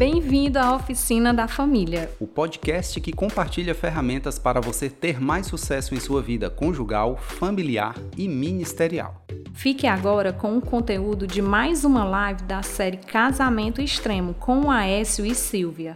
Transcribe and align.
Bem-vindo 0.00 0.58
à 0.58 0.74
Oficina 0.74 1.34
da 1.34 1.46
Família, 1.46 2.10
o 2.18 2.26
podcast 2.26 2.98
que 3.02 3.12
compartilha 3.12 3.74
ferramentas 3.74 4.38
para 4.38 4.58
você 4.58 4.88
ter 4.88 5.20
mais 5.20 5.46
sucesso 5.46 5.94
em 5.94 6.00
sua 6.00 6.22
vida 6.22 6.48
conjugal, 6.48 7.18
familiar 7.18 7.94
e 8.16 8.26
ministerial. 8.26 9.26
Fique 9.52 9.86
agora 9.86 10.32
com 10.32 10.56
o 10.56 10.60
conteúdo 10.62 11.26
de 11.26 11.42
mais 11.42 11.84
uma 11.84 12.02
live 12.02 12.44
da 12.44 12.62
série 12.62 12.96
Casamento 12.96 13.82
Extremo 13.82 14.32
com 14.32 14.70
Aécio 14.70 15.26
e 15.26 15.34
Silvia. 15.34 15.92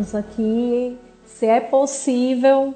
Vamos 0.00 0.14
aqui, 0.14 0.96
se 1.26 1.44
é 1.44 1.60
possível 1.60 2.74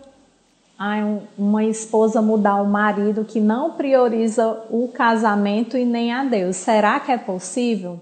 uma 1.39 1.65
esposa 1.65 2.21
mudar 2.21 2.57
o 2.61 2.67
marido 2.67 3.25
que 3.25 3.41
não 3.41 3.71
prioriza 3.71 4.63
o 4.69 4.89
casamento 4.89 5.79
e 5.79 5.87
nem 5.87 6.13
a 6.13 6.23
Deus. 6.23 6.57
Será 6.57 7.01
que 7.01 7.11
é 7.11 7.17
possível? 7.17 7.99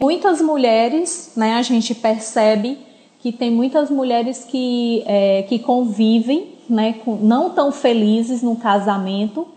Muitas 0.00 0.40
mulheres, 0.40 1.32
né, 1.36 1.54
a 1.54 1.62
gente 1.62 1.96
percebe 1.96 2.78
que 3.18 3.32
tem 3.32 3.50
muitas 3.50 3.90
mulheres 3.90 4.44
que, 4.44 5.02
é, 5.04 5.42
que 5.48 5.58
convivem, 5.58 6.54
né, 6.70 6.92
com, 7.04 7.16
não 7.16 7.50
tão 7.50 7.72
felizes 7.72 8.40
no 8.40 8.54
casamento, 8.54 9.48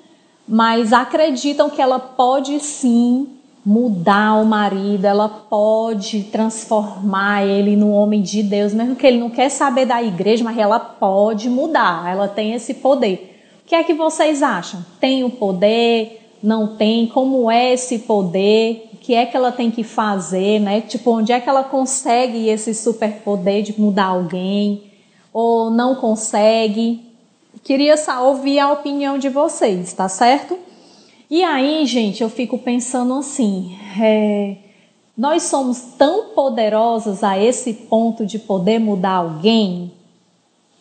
mas 0.48 0.91
acreditam 0.91 1.70
que 1.70 1.84
ela 1.84 2.00
pode 2.00 2.60
sim 2.62 3.37
mudar 3.67 4.41
o 4.41 4.45
marido, 4.45 5.03
ela 5.03 5.27
pode 5.27 6.23
transformar 6.23 7.46
ele 7.46 7.76
num 7.76 7.91
homem 7.91 8.21
de 8.21 8.41
Deus, 8.41 8.74
mesmo 8.74 8.96
que 8.96 9.05
ele 9.05 9.20
não 9.20 9.29
quer 9.29 9.49
saber 9.49 9.85
da 9.85 10.01
igreja, 10.01 10.41
mas 10.41 10.57
ela 10.57 10.79
pode 10.79 11.49
mudar, 11.49 12.09
ela 12.09 12.29
tem 12.29 12.54
esse 12.54 12.76
poder. 12.76 13.37
O 13.62 13.68
que 13.68 13.76
é 13.76 13.84
que 13.84 13.93
vocês 13.93 14.41
acham? 14.41 14.85
Tem 15.01 15.26
o 15.26 15.29
poder? 15.29 16.37
Não 16.41 16.77
tem? 16.77 17.07
Como 17.07 17.51
é 17.51 17.74
esse 17.74 17.99
poder? 17.99 18.90
O 18.93 18.98
que 18.99 19.13
é 19.13 19.26
que 19.26 19.35
ela 19.35 19.51
tem 19.51 19.70
que 19.70 19.84
fazer, 19.84 20.62
né? 20.62 20.79
Tipo, 20.79 21.12
onde 21.12 21.34
é 21.34 21.40
que 21.41 21.49
ela 21.49 21.65
consegue 21.65 22.48
esse 22.48 22.74
superpoder 22.74 23.63
de 23.63 23.77
mudar 23.77 24.05
alguém? 24.05 24.93
Ou 25.34 25.70
não 25.70 25.96
consegue? 25.96 27.05
Queria 27.65 27.96
ouvir 28.21 28.59
a 28.59 28.71
opinião 28.71 29.18
de 29.18 29.27
vocês, 29.27 29.91
tá 29.91 30.07
certo? 30.07 30.57
E 31.30 31.44
aí, 31.44 31.86
gente, 31.86 32.24
eu 32.24 32.30
fico 32.30 32.58
pensando 32.58 33.14
assim: 33.16 33.78
é, 34.02 34.56
nós 35.18 35.44
somos 35.44 35.80
tão 35.98 36.30
poderosas 36.30 37.22
a 37.22 37.38
esse 37.38 37.74
ponto 37.74 38.26
de 38.26 38.40
poder 38.40 38.80
mudar 38.80 39.16
alguém? 39.16 39.92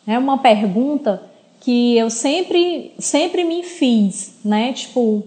É 0.07 0.17
uma 0.17 0.37
pergunta 0.37 1.21
que 1.59 1.97
eu 1.97 2.09
sempre, 2.09 2.93
sempre 2.97 3.43
me 3.43 3.61
fiz, 3.61 4.35
né? 4.43 4.71
Tipo, 4.71 5.21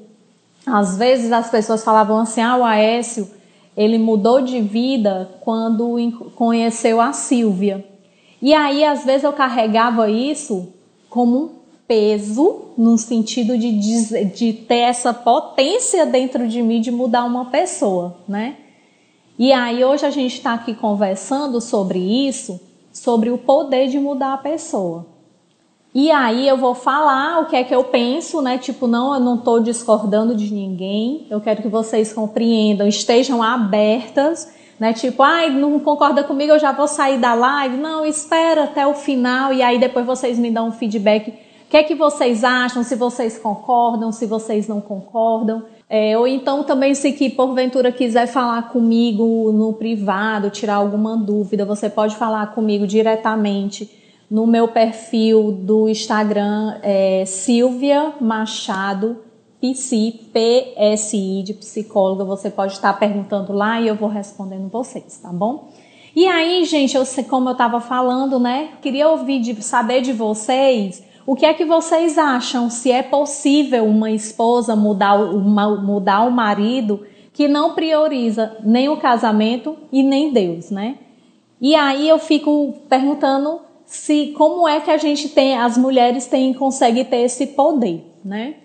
às 0.65 0.97
vezes 0.97 1.31
as 1.33 1.51
pessoas 1.51 1.85
falavam 1.85 2.19
assim: 2.19 2.41
ah, 2.41 2.57
o 2.57 2.65
Aécio, 2.65 3.29
ele 3.77 3.99
mudou 3.99 4.41
de 4.41 4.59
vida 4.63 5.31
quando 5.43 5.97
conheceu 6.35 6.99
a 6.99 7.13
Silvia. 7.13 7.85
E 8.41 8.55
aí, 8.55 8.83
às 8.85 9.05
vezes, 9.05 9.25
eu 9.25 9.35
carregava 9.35 10.11
isso 10.11 10.73
como 11.11 11.37
um 11.37 11.60
peso, 11.91 12.67
no 12.79 12.97
sentido 12.97 13.59
de, 13.59 13.73
de 14.27 14.53
ter 14.53 14.77
essa 14.77 15.13
potência 15.13 16.07
dentro 16.07 16.47
de 16.47 16.63
mim 16.63 16.81
de 16.81 16.93
mudar 16.93 17.25
uma 17.25 17.47
pessoa, 17.47 18.17
né? 18.29 18.55
E 19.37 19.53
aí 19.53 19.85
hoje 19.85 20.07
a 20.07 20.11
gente 20.11 20.37
está 20.37 20.55
aqui 20.55 20.73
conversando 20.73 21.61
sobre 21.61 21.99
isso, 21.99 22.61
sobre 22.93 23.29
o 23.29 23.37
poder 23.37 23.89
de 23.89 23.99
mudar 23.99 24.35
a 24.35 24.39
pessoa. 24.39 25.05
E 25.93 26.13
aí 26.13 26.47
eu 26.47 26.57
vou 26.57 26.77
falar 26.77 27.41
o 27.41 27.47
que 27.47 27.57
é 27.57 27.65
que 27.65 27.75
eu 27.75 27.83
penso, 27.83 28.41
né? 28.41 28.57
Tipo, 28.57 28.87
não, 28.87 29.13
eu 29.15 29.19
não 29.19 29.35
estou 29.35 29.59
discordando 29.59 30.37
de 30.37 30.55
ninguém. 30.55 31.27
Eu 31.29 31.41
quero 31.41 31.61
que 31.61 31.69
vocês 31.69 32.13
compreendam, 32.13 32.87
estejam 32.87 33.43
abertas, 33.43 34.49
né? 34.79 34.93
Tipo, 34.93 35.25
ai, 35.25 35.51
não 35.51 35.81
concorda 35.81 36.23
comigo, 36.23 36.53
eu 36.53 36.59
já 36.61 36.71
vou 36.71 36.87
sair 36.87 37.19
da 37.19 37.35
live. 37.35 37.77
Não, 37.79 38.07
espera 38.07 38.63
até 38.63 38.87
o 38.87 38.95
final 38.95 39.53
e 39.53 39.61
aí 39.61 39.81
depois 39.81 40.07
vocês 40.07 40.39
me 40.39 40.53
dão 40.53 40.69
um 40.69 40.73
feedback 40.73 41.50
que 41.71 41.77
é 41.77 41.85
que 41.85 41.95
vocês 41.95 42.43
acham? 42.43 42.83
Se 42.83 42.97
vocês 42.97 43.39
concordam, 43.39 44.11
se 44.11 44.27
vocês 44.27 44.67
não 44.67 44.81
concordam. 44.81 45.63
É, 45.89 46.19
ou 46.19 46.27
então 46.27 46.65
também 46.65 46.97
se 46.97 47.13
que 47.13 47.31
porventura 47.31 47.93
quiser 47.93 48.27
falar 48.27 48.71
comigo 48.71 49.53
no 49.53 49.73
privado, 49.75 50.51
tirar 50.51 50.75
alguma 50.75 51.17
dúvida, 51.17 51.65
você 51.65 51.89
pode 51.89 52.17
falar 52.17 52.55
comigo 52.55 52.89
diretamente 52.89 53.89
no 54.29 54.49
meu 54.49 54.67
perfil 54.67 55.53
do 55.53 55.89
Instagram, 55.89 56.77
é, 56.83 57.25
Silvia 57.25 58.15
Machado 58.21 59.19
PC, 59.61 60.15
PSI 60.33 61.43
de 61.45 61.55
psicóloga. 61.55 62.25
Você 62.25 62.51
pode 62.51 62.73
estar 62.73 62.95
perguntando 62.95 63.53
lá 63.53 63.81
e 63.81 63.87
eu 63.87 63.95
vou 63.95 64.09
respondendo 64.09 64.69
vocês, 64.69 65.21
tá 65.23 65.29
bom? 65.29 65.69
E 66.17 66.27
aí, 66.27 66.65
gente, 66.65 66.97
eu 66.97 67.05
como 67.29 67.51
eu 67.51 67.53
estava 67.53 67.81
falando, 67.81 68.41
né? 68.41 68.71
Queria 68.83 69.09
ouvir 69.09 69.39
de 69.39 69.63
saber 69.63 70.01
de 70.01 70.13
vocês 70.13 71.09
o 71.27 71.37
que 71.37 71.45
é 71.45 71.55
que 71.55 71.65
vocês 71.65 72.17
acham? 72.19 72.71
Se 72.71 72.91
é 72.91 73.03
possível 73.03 73.85
uma 73.85 74.11
esposa 74.11 74.75
mudar, 74.75 75.15
uma, 75.15 75.77
mudar 75.77 76.23
o 76.23 76.31
marido 76.31 77.07
que 77.33 77.47
não 77.47 77.75
prioriza 77.75 78.57
nem 78.65 78.89
o 78.89 78.97
casamento 78.97 79.77
e 79.93 80.03
nem 80.03 80.33
Deus, 80.33 80.71
né? 80.71 80.99
E 81.61 81.75
aí 81.75 82.09
eu 82.09 82.19
fico 82.19 82.75
perguntando 82.89 83.61
se 83.85 84.29
como 84.37 84.67
é 84.67 84.81
que 84.81 84.91
a 84.91 84.97
gente 84.97 85.29
tem, 85.29 85.57
as 85.57 85.77
mulheres 85.77 86.27
têm, 86.27 86.55
conseguem 86.55 87.05
ter 87.05 87.19
esse 87.19 87.49
poder, 87.49 88.05
né? 88.25 88.57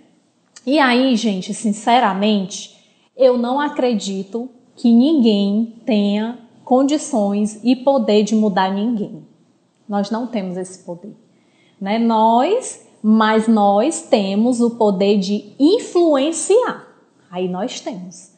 E 0.66 0.80
aí, 0.80 1.16
gente, 1.16 1.54
sinceramente, 1.54 2.76
eu 3.16 3.38
não 3.38 3.60
acredito 3.60 4.50
que 4.76 4.92
ninguém 4.92 5.76
tenha 5.86 6.40
condições 6.64 7.60
e 7.64 7.76
poder 7.76 8.24
de 8.24 8.36
mudar 8.36 8.74
ninguém. 8.74 9.24
Nós 9.88 10.10
não 10.10 10.26
temos 10.26 10.58
esse 10.58 10.84
poder 10.84 11.25
né? 11.85 12.00
Nós, 12.00 12.84
mas 13.03 13.47
nós 13.47 14.01
temos 14.09 14.59
o 14.59 14.72
poder 14.72 15.19
de 15.19 15.53
influenciar. 15.59 16.84
Aí 17.29 17.47
nós 17.47 17.79
temos. 17.79 18.31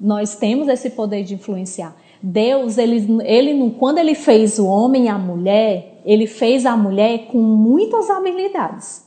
Nós 0.00 0.36
temos 0.36 0.66
esse 0.66 0.88
poder 0.88 1.22
de 1.22 1.34
influenciar. 1.34 1.94
Deus, 2.22 2.78
ele, 2.78 3.22
ele 3.22 3.70
quando 3.78 3.98
ele 3.98 4.14
fez 4.14 4.58
o 4.58 4.64
homem 4.64 5.04
e 5.04 5.08
a 5.08 5.18
mulher, 5.18 6.00
ele 6.06 6.26
fez 6.26 6.64
a 6.64 6.74
mulher 6.74 7.26
com 7.26 7.36
muitas 7.36 8.08
habilidades. 8.08 9.04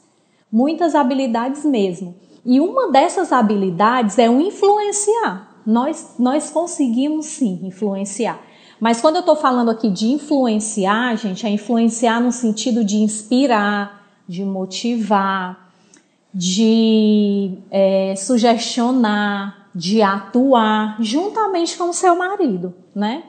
Muitas 0.51 0.93
habilidades 0.93 1.65
mesmo. 1.65 2.13
E 2.45 2.59
uma 2.59 2.91
dessas 2.91 3.31
habilidades 3.31 4.19
é 4.19 4.29
o 4.29 4.39
influenciar. 4.39 5.61
Nós, 5.65 6.13
nós 6.19 6.51
conseguimos 6.51 7.25
sim 7.25 7.59
influenciar. 7.63 8.39
Mas 8.79 9.01
quando 9.01 9.15
eu 9.15 9.21
estou 9.21 9.35
falando 9.35 9.69
aqui 9.69 9.89
de 9.89 10.07
influenciar, 10.07 11.15
gente, 11.17 11.45
é 11.45 11.49
influenciar 11.49 12.21
no 12.21 12.31
sentido 12.31 12.83
de 12.83 12.97
inspirar, 12.97 14.07
de 14.27 14.43
motivar, 14.45 15.69
de 16.33 17.57
é, 17.69 18.13
sugestionar, 18.15 19.69
de 19.75 20.01
atuar 20.01 20.97
juntamente 20.99 21.77
com 21.77 21.89
o 21.89 21.93
seu 21.93 22.15
marido, 22.15 22.73
né? 22.95 23.23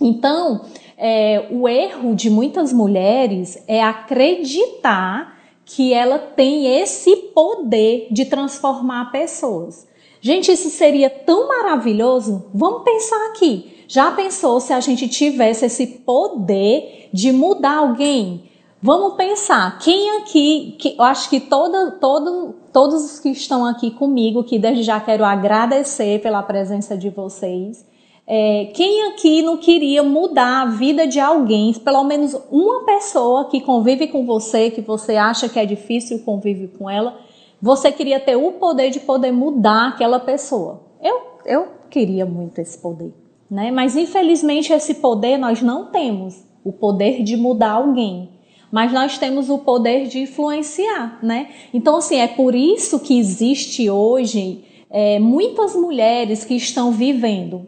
Então, 0.00 0.66
é, 0.96 1.48
o 1.50 1.68
erro 1.68 2.14
de 2.14 2.30
muitas 2.30 2.72
mulheres 2.72 3.62
é 3.66 3.82
acreditar 3.82 5.36
que 5.64 5.92
ela 5.92 6.18
tem 6.18 6.80
esse 6.80 7.16
poder 7.34 8.06
de 8.10 8.24
transformar 8.26 9.10
pessoas. 9.10 9.86
Gente, 10.26 10.50
isso 10.50 10.70
seria 10.70 11.08
tão 11.08 11.46
maravilhoso. 11.46 12.46
Vamos 12.52 12.82
pensar 12.82 13.28
aqui. 13.28 13.84
Já 13.86 14.10
pensou 14.10 14.58
se 14.58 14.72
a 14.72 14.80
gente 14.80 15.06
tivesse 15.06 15.66
esse 15.66 15.86
poder 16.04 17.08
de 17.12 17.30
mudar 17.30 17.76
alguém? 17.76 18.42
Vamos 18.82 19.14
pensar, 19.14 19.78
quem 19.78 20.18
aqui, 20.18 20.74
que, 20.80 20.96
eu 20.98 21.04
acho 21.04 21.30
que 21.30 21.38
todo, 21.38 21.92
todo, 22.00 22.56
todos 22.72 23.04
os 23.04 23.20
que 23.20 23.28
estão 23.28 23.64
aqui 23.64 23.92
comigo, 23.92 24.42
que 24.42 24.58
desde 24.58 24.82
já 24.82 24.98
quero 24.98 25.24
agradecer 25.24 26.20
pela 26.20 26.42
presença 26.42 26.96
de 26.96 27.08
vocês, 27.08 27.86
é, 28.26 28.64
quem 28.74 29.04
aqui 29.04 29.42
não 29.42 29.56
queria 29.56 30.02
mudar 30.02 30.62
a 30.62 30.66
vida 30.66 31.06
de 31.06 31.20
alguém, 31.20 31.72
pelo 31.72 32.02
menos 32.02 32.36
uma 32.50 32.84
pessoa 32.84 33.44
que 33.44 33.60
convive 33.60 34.08
com 34.08 34.26
você, 34.26 34.72
que 34.72 34.80
você 34.80 35.14
acha 35.14 35.48
que 35.48 35.60
é 35.60 35.64
difícil 35.64 36.18
conviver 36.24 36.72
com 36.76 36.90
ela, 36.90 37.16
você 37.66 37.90
queria 37.90 38.20
ter 38.20 38.36
o 38.36 38.52
poder 38.52 38.90
de 38.90 39.00
poder 39.00 39.32
mudar 39.32 39.88
aquela 39.88 40.20
pessoa. 40.20 40.84
Eu, 41.02 41.20
eu 41.44 41.66
queria 41.90 42.24
muito 42.24 42.60
esse 42.60 42.78
poder. 42.78 43.12
Né? 43.50 43.72
Mas 43.72 43.96
infelizmente 43.96 44.72
esse 44.72 44.94
poder 44.94 45.36
nós 45.36 45.60
não 45.60 45.86
temos, 45.86 46.44
o 46.64 46.72
poder 46.72 47.24
de 47.24 47.36
mudar 47.36 47.72
alguém. 47.72 48.30
Mas 48.70 48.92
nós 48.92 49.18
temos 49.18 49.50
o 49.50 49.58
poder 49.58 50.06
de 50.06 50.20
influenciar, 50.20 51.18
né? 51.22 51.50
Então, 51.72 51.96
assim, 51.96 52.16
é 52.16 52.26
por 52.26 52.52
isso 52.52 52.98
que 52.98 53.16
existe 53.16 53.88
hoje 53.88 54.64
é, 54.90 55.20
muitas 55.20 55.76
mulheres 55.76 56.44
que 56.44 56.54
estão 56.54 56.90
vivendo 56.90 57.66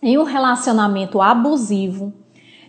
em 0.00 0.16
um 0.16 0.22
relacionamento 0.22 1.20
abusivo, 1.20 2.12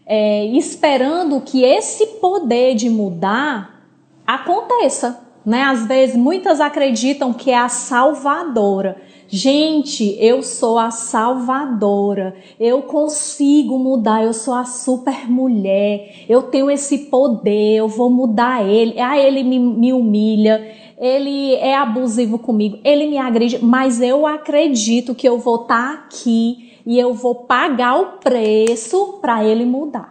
é, 0.07 0.45
esperando 0.47 1.39
que 1.41 1.63
esse 1.63 2.05
poder 2.19 2.73
de 2.73 2.89
mudar 2.89 3.85
aconteça. 4.25 5.30
Né? 5.45 5.63
Às 5.63 5.85
vezes, 5.85 6.15
muitas 6.15 6.61
acreditam 6.61 7.33
que 7.33 7.51
é 7.51 7.57
a 7.57 7.69
salvadora. 7.69 9.01
Gente, 9.27 10.17
eu 10.19 10.43
sou 10.43 10.77
a 10.77 10.91
salvadora. 10.91 12.35
Eu 12.59 12.81
consigo 12.81 13.79
mudar. 13.79 14.23
Eu 14.23 14.33
sou 14.33 14.53
a 14.53 14.65
super 14.65 15.29
mulher. 15.31 16.25
Eu 16.27 16.43
tenho 16.43 16.69
esse 16.69 17.05
poder. 17.05 17.77
Eu 17.77 17.87
vou 17.87 18.09
mudar 18.09 18.67
ele. 18.67 18.99
Ah, 18.99 19.17
ele 19.17 19.41
me, 19.41 19.57
me 19.57 19.93
humilha. 19.93 20.75
Ele 20.99 21.55
é 21.55 21.75
abusivo 21.75 22.37
comigo. 22.37 22.79
Ele 22.83 23.07
me 23.07 23.17
agride. 23.17 23.59
Mas 23.63 24.01
eu 24.01 24.27
acredito 24.27 25.15
que 25.15 25.27
eu 25.27 25.39
vou 25.39 25.61
estar 25.61 25.87
tá 25.87 25.93
aqui 25.93 26.71
e 26.85 26.99
eu 26.99 27.13
vou 27.13 27.35
pagar 27.35 27.99
o 27.99 28.05
preço 28.19 29.19
para 29.21 29.45
ele 29.45 29.65
mudar. 29.65 30.10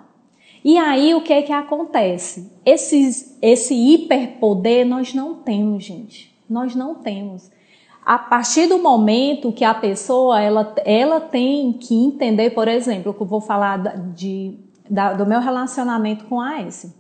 E 0.65 0.77
aí 0.77 1.15
o 1.15 1.23
que 1.23 1.33
é 1.33 1.43
que 1.43 1.53
acontece? 1.53 2.53
Esses, 2.65 3.39
esse 3.41 3.75
hiperpoder 3.75 4.87
nós 4.87 5.15
não 5.15 5.37
temos, 5.37 5.85
gente. 5.85 6.35
Nós 6.49 6.75
não 6.75 6.95
temos. 6.97 7.51
A 8.05 8.19
partir 8.19 8.67
do 8.67 8.79
momento 8.79 9.53
que 9.53 9.65
a 9.65 9.75
pessoa 9.75 10.41
ela, 10.41 10.75
ela 10.85 11.21
tem 11.21 11.73
que 11.73 11.95
entender, 11.95 12.51
por 12.51 12.69
exemplo, 12.69 13.15
que 13.15 13.21
eu 13.21 13.27
vou 13.27 13.41
falar 13.41 13.79
de, 14.15 14.59
da, 14.89 15.13
do 15.13 15.27
meu 15.27 15.41
relacionamento 15.41 16.25
com 16.25 16.41
a 16.41 16.59
AS. 16.59 16.95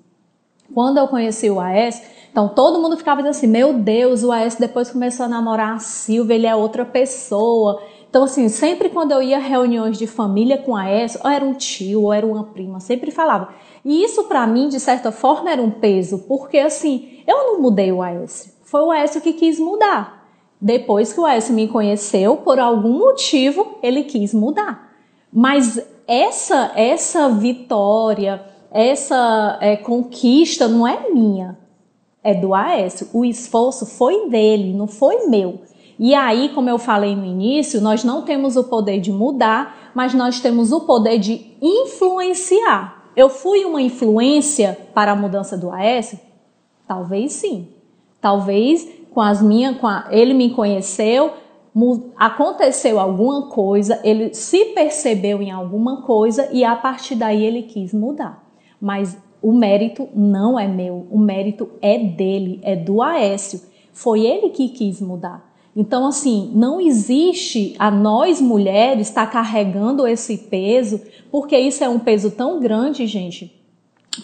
Quando 0.72 0.98
eu 0.98 1.08
conheci 1.08 1.50
o 1.50 1.58
AS, 1.58 2.00
então 2.30 2.48
todo 2.48 2.80
mundo 2.80 2.96
ficava 2.96 3.22
dizendo 3.22 3.36
assim: 3.36 3.46
Meu 3.48 3.74
Deus, 3.74 4.22
o 4.22 4.30
AS 4.30 4.54
depois 4.54 4.90
começou 4.90 5.26
a 5.26 5.28
namorar 5.28 5.74
a 5.74 5.78
Silvia, 5.80 6.34
ele 6.34 6.46
é 6.46 6.54
outra 6.54 6.84
pessoa. 6.84 7.82
Então, 8.10 8.24
assim, 8.24 8.48
sempre 8.48 8.88
quando 8.88 9.12
eu 9.12 9.22
ia 9.22 9.36
a 9.36 9.40
reuniões 9.40 9.96
de 9.96 10.04
família 10.04 10.58
com 10.58 10.76
a 10.76 10.90
S, 10.90 11.16
ou 11.22 11.30
era 11.30 11.44
um 11.44 11.54
tio, 11.54 12.02
ou 12.02 12.12
era 12.12 12.26
uma 12.26 12.42
prima, 12.42 12.80
sempre 12.80 13.12
falava. 13.12 13.50
E 13.84 14.02
isso 14.02 14.24
para 14.24 14.44
mim, 14.48 14.68
de 14.68 14.80
certa 14.80 15.12
forma, 15.12 15.48
era 15.48 15.62
um 15.62 15.70
peso, 15.70 16.18
porque 16.26 16.58
assim, 16.58 17.22
eu 17.24 17.36
não 17.36 17.62
mudei 17.62 17.92
o 17.92 18.02
Aécio. 18.02 18.52
Foi 18.64 18.80
o 18.82 18.90
Aécio 18.90 19.20
que 19.20 19.32
quis 19.32 19.60
mudar. 19.60 20.28
Depois 20.60 21.12
que 21.12 21.20
o 21.20 21.24
Aécio 21.24 21.54
me 21.54 21.68
conheceu, 21.68 22.38
por 22.38 22.58
algum 22.58 22.98
motivo, 22.98 23.78
ele 23.80 24.02
quis 24.02 24.34
mudar. 24.34 24.90
Mas 25.32 25.80
essa 26.06 26.72
essa 26.74 27.28
vitória, 27.28 28.44
essa 28.72 29.56
é, 29.60 29.76
conquista 29.76 30.66
não 30.66 30.84
é 30.84 31.10
minha, 31.10 31.56
é 32.24 32.34
do 32.34 32.52
Aécio. 32.54 33.08
O 33.12 33.24
esforço 33.24 33.86
foi 33.86 34.28
dele, 34.28 34.74
não 34.74 34.88
foi 34.88 35.28
meu. 35.28 35.60
E 36.02 36.14
aí, 36.14 36.48
como 36.54 36.70
eu 36.70 36.78
falei 36.78 37.14
no 37.14 37.26
início, 37.26 37.78
nós 37.78 38.02
não 38.02 38.22
temos 38.22 38.56
o 38.56 38.64
poder 38.64 39.00
de 39.00 39.12
mudar, 39.12 39.92
mas 39.94 40.14
nós 40.14 40.40
temos 40.40 40.72
o 40.72 40.80
poder 40.86 41.18
de 41.18 41.54
influenciar. 41.60 43.12
Eu 43.14 43.28
fui 43.28 43.66
uma 43.66 43.82
influência 43.82 44.78
para 44.94 45.12
a 45.12 45.14
mudança 45.14 45.58
do 45.58 45.70
AS? 45.70 46.16
Talvez 46.88 47.32
sim. 47.34 47.68
Talvez 48.18 48.88
com 49.10 49.20
as 49.20 49.42
minhas, 49.42 49.76
com 49.76 49.86
a, 49.86 50.08
ele 50.10 50.32
me 50.32 50.48
conheceu, 50.48 51.34
aconteceu 52.16 52.98
alguma 52.98 53.48
coisa, 53.50 54.00
ele 54.02 54.32
se 54.32 54.66
percebeu 54.66 55.42
em 55.42 55.50
alguma 55.50 56.00
coisa 56.00 56.48
e 56.50 56.64
a 56.64 56.74
partir 56.76 57.14
daí 57.14 57.44
ele 57.44 57.64
quis 57.64 57.92
mudar. 57.92 58.42
Mas 58.80 59.18
o 59.42 59.52
mérito 59.52 60.08
não 60.14 60.58
é 60.58 60.66
meu, 60.66 61.06
o 61.10 61.18
mérito 61.18 61.68
é 61.82 61.98
dele, 61.98 62.58
é 62.62 62.74
do 62.74 63.02
Aécio. 63.02 63.60
Foi 63.92 64.24
ele 64.24 64.48
que 64.48 64.70
quis 64.70 64.98
mudar. 65.02 65.49
Então, 65.74 66.06
assim, 66.06 66.50
não 66.54 66.80
existe 66.80 67.74
a 67.78 67.90
nós 67.90 68.40
mulheres 68.40 69.08
estar 69.08 69.26
tá 69.26 69.32
carregando 69.32 70.06
esse 70.06 70.36
peso, 70.36 71.00
porque 71.30 71.56
isso 71.56 71.84
é 71.84 71.88
um 71.88 71.98
peso 71.98 72.32
tão 72.32 72.58
grande, 72.58 73.06
gente, 73.06 73.56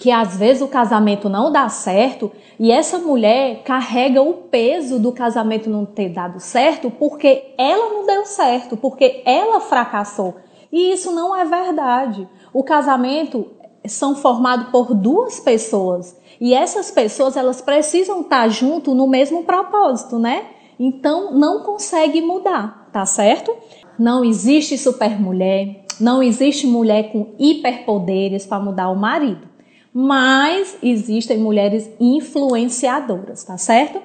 que 0.00 0.10
às 0.10 0.36
vezes 0.36 0.60
o 0.62 0.68
casamento 0.68 1.28
não 1.28 1.52
dá 1.52 1.68
certo 1.68 2.32
e 2.58 2.72
essa 2.72 2.98
mulher 2.98 3.62
carrega 3.62 4.20
o 4.20 4.32
peso 4.34 4.98
do 4.98 5.12
casamento 5.12 5.70
não 5.70 5.84
ter 5.84 6.08
dado 6.08 6.40
certo 6.40 6.90
porque 6.90 7.54
ela 7.56 7.90
não 7.90 8.04
deu 8.04 8.26
certo, 8.26 8.76
porque 8.76 9.22
ela 9.24 9.60
fracassou. 9.60 10.36
E 10.72 10.92
isso 10.92 11.12
não 11.12 11.34
é 11.34 11.44
verdade. 11.44 12.28
O 12.52 12.64
casamento 12.64 13.46
são 13.86 14.16
formados 14.16 14.68
por 14.70 14.92
duas 14.92 15.38
pessoas 15.38 16.16
e 16.40 16.52
essas 16.52 16.90
pessoas 16.90 17.36
elas 17.36 17.60
precisam 17.60 18.22
estar 18.22 18.48
junto 18.48 18.94
no 18.94 19.06
mesmo 19.06 19.44
propósito, 19.44 20.18
né? 20.18 20.46
Então 20.78 21.32
não 21.32 21.62
consegue 21.62 22.20
mudar, 22.20 22.88
tá 22.92 23.06
certo? 23.06 23.54
Não 23.98 24.24
existe 24.24 24.76
supermulher, 24.76 25.84
não 25.98 26.22
existe 26.22 26.66
mulher 26.66 27.10
com 27.10 27.34
hiperpoderes 27.38 28.44
para 28.44 28.62
mudar 28.62 28.90
o 28.90 28.96
marido, 28.96 29.48
mas 29.92 30.76
existem 30.82 31.38
mulheres 31.38 31.90
influenciadoras, 31.98 33.42
tá 33.44 33.56
certo? 33.56 34.00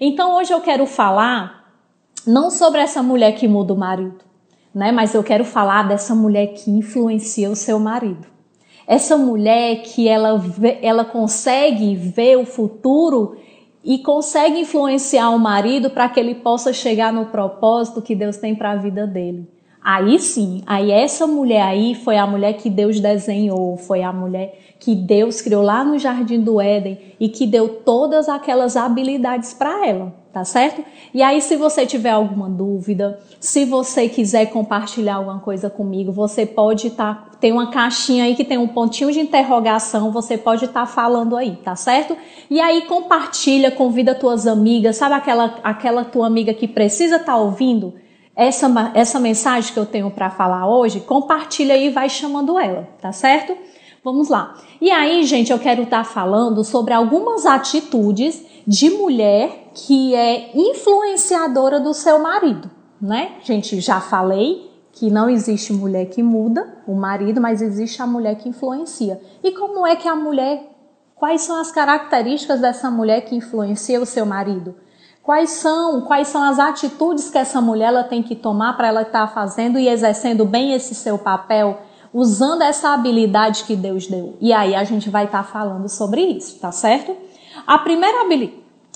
Então 0.00 0.36
hoje 0.36 0.52
eu 0.52 0.60
quero 0.60 0.86
falar 0.86 1.72
não 2.26 2.50
sobre 2.50 2.80
essa 2.80 3.02
mulher 3.02 3.36
que 3.36 3.46
muda 3.46 3.72
o 3.72 3.78
marido, 3.78 4.24
né? 4.74 4.90
Mas 4.90 5.14
eu 5.14 5.22
quero 5.22 5.44
falar 5.44 5.86
dessa 5.86 6.14
mulher 6.14 6.48
que 6.48 6.70
influencia 6.70 7.48
o 7.48 7.54
seu 7.54 7.78
marido. 7.78 8.26
Essa 8.86 9.16
mulher 9.16 9.82
que 9.82 10.08
ela, 10.08 10.40
ela 10.82 11.04
consegue 11.04 11.94
ver 11.94 12.36
o 12.36 12.44
futuro 12.44 13.36
e 13.86 13.98
consegue 13.98 14.58
influenciar 14.58 15.30
o 15.30 15.38
marido 15.38 15.88
para 15.88 16.08
que 16.08 16.18
ele 16.18 16.34
possa 16.34 16.72
chegar 16.72 17.12
no 17.12 17.26
propósito 17.26 18.02
que 18.02 18.16
Deus 18.16 18.36
tem 18.36 18.52
para 18.52 18.72
a 18.72 18.76
vida 18.76 19.06
dele. 19.06 19.48
Aí 19.88 20.18
sim, 20.18 20.62
aí 20.66 20.90
essa 20.90 21.28
mulher 21.28 21.62
aí 21.62 21.94
foi 21.94 22.18
a 22.18 22.26
mulher 22.26 22.54
que 22.54 22.68
Deus 22.68 22.98
desenhou, 22.98 23.76
foi 23.76 24.02
a 24.02 24.12
mulher 24.12 24.58
que 24.80 24.96
Deus 24.96 25.40
criou 25.40 25.62
lá 25.62 25.84
no 25.84 25.96
jardim 25.96 26.40
do 26.40 26.60
Éden 26.60 26.98
e 27.20 27.28
que 27.28 27.46
deu 27.46 27.68
todas 27.68 28.28
aquelas 28.28 28.76
habilidades 28.76 29.54
para 29.54 29.86
ela, 29.86 30.12
tá 30.32 30.44
certo? 30.44 30.84
E 31.14 31.22
aí 31.22 31.40
se 31.40 31.54
você 31.54 31.86
tiver 31.86 32.10
alguma 32.10 32.50
dúvida, 32.50 33.20
se 33.38 33.64
você 33.64 34.08
quiser 34.08 34.46
compartilhar 34.46 35.14
alguma 35.14 35.38
coisa 35.38 35.70
comigo, 35.70 36.10
você 36.10 36.44
pode 36.44 36.88
estar 36.88 37.14
tá 37.14 37.38
tem 37.38 37.52
uma 37.52 37.70
caixinha 37.70 38.24
aí 38.24 38.34
que 38.34 38.44
tem 38.44 38.58
um 38.58 38.66
pontinho 38.66 39.12
de 39.12 39.20
interrogação, 39.20 40.10
você 40.10 40.36
pode 40.36 40.64
estar 40.64 40.80
tá 40.80 40.86
falando 40.86 41.36
aí, 41.36 41.60
tá 41.62 41.76
certo? 41.76 42.16
E 42.50 42.60
aí 42.60 42.86
compartilha, 42.86 43.70
convida 43.70 44.16
tuas 44.16 44.48
amigas, 44.48 44.96
sabe 44.96 45.14
aquela, 45.14 45.60
aquela 45.62 46.04
tua 46.04 46.26
amiga 46.26 46.52
que 46.52 46.66
precisa 46.66 47.18
estar 47.18 47.34
tá 47.34 47.38
ouvindo 47.38 47.94
essa, 48.36 48.92
essa 48.94 49.18
mensagem 49.18 49.72
que 49.72 49.78
eu 49.78 49.86
tenho 49.86 50.10
para 50.10 50.28
falar 50.28 50.68
hoje? 50.68 51.00
Compartilha 51.00 51.74
aí 51.74 51.86
e 51.86 51.90
vai 51.90 52.10
chamando 52.10 52.58
ela, 52.58 52.86
tá 53.00 53.10
certo? 53.10 53.56
Vamos 54.04 54.28
lá. 54.28 54.54
E 54.80 54.90
aí, 54.90 55.24
gente, 55.24 55.50
eu 55.50 55.58
quero 55.58 55.82
estar 55.82 56.04
tá 56.04 56.04
falando 56.04 56.62
sobre 56.62 56.92
algumas 56.92 57.46
atitudes 57.46 58.44
de 58.66 58.90
mulher 58.90 59.70
que 59.74 60.14
é 60.14 60.50
influenciadora 60.54 61.80
do 61.80 61.94
seu 61.94 62.18
marido, 62.18 62.70
né? 63.00 63.32
Gente, 63.42 63.80
já 63.80 64.00
falei 64.00 64.70
que 64.92 65.10
não 65.10 65.28
existe 65.28 65.72
mulher 65.72 66.06
que 66.06 66.22
muda 66.22 66.82
o 66.86 66.94
marido, 66.94 67.40
mas 67.40 67.60
existe 67.60 68.00
a 68.00 68.06
mulher 68.06 68.36
que 68.36 68.48
influencia. 68.48 69.20
E 69.42 69.52
como 69.52 69.86
é 69.86 69.96
que 69.96 70.08
a 70.08 70.14
mulher, 70.14 70.70
quais 71.14 71.42
são 71.42 71.60
as 71.60 71.70
características 71.70 72.60
dessa 72.60 72.90
mulher 72.90 73.22
que 73.22 73.34
influencia 73.34 74.00
o 74.00 74.06
seu 74.06 74.24
marido? 74.24 74.74
Quais 75.26 75.50
são, 75.50 76.02
quais 76.02 76.28
são 76.28 76.40
as 76.40 76.60
atitudes 76.60 77.28
que 77.28 77.36
essa 77.36 77.60
mulher 77.60 77.88
ela 77.88 78.04
tem 78.04 78.22
que 78.22 78.36
tomar 78.36 78.76
para 78.76 78.86
ela 78.86 79.02
estar 79.02 79.26
tá 79.26 79.34
fazendo 79.34 79.76
e 79.76 79.88
exercendo 79.88 80.44
bem 80.44 80.72
esse 80.72 80.94
seu 80.94 81.18
papel, 81.18 81.80
usando 82.14 82.62
essa 82.62 82.90
habilidade 82.90 83.64
que 83.64 83.74
Deus 83.74 84.06
deu? 84.06 84.36
E 84.40 84.52
aí 84.52 84.72
a 84.72 84.84
gente 84.84 85.10
vai 85.10 85.24
estar 85.24 85.42
tá 85.42 85.50
falando 85.50 85.88
sobre 85.88 86.20
isso, 86.20 86.60
tá 86.60 86.70
certo? 86.70 87.16
A 87.66 87.76
primeira 87.76 88.24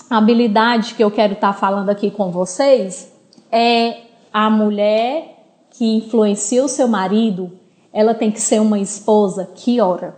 habilidade 0.09 0.95
que 0.95 1.03
eu 1.03 1.11
quero 1.11 1.33
estar 1.33 1.51
tá 1.51 1.59
falando 1.59 1.89
aqui 1.89 2.09
com 2.09 2.31
vocês 2.31 3.11
é 3.51 3.97
a 4.31 4.49
mulher 4.49 5.37
que 5.71 5.97
influencia 5.97 6.63
o 6.63 6.69
seu 6.69 6.87
marido, 6.87 7.51
ela 7.91 8.13
tem 8.13 8.31
que 8.31 8.39
ser 8.39 8.61
uma 8.61 8.79
esposa 8.79 9.49
que 9.53 9.81
ora. 9.81 10.15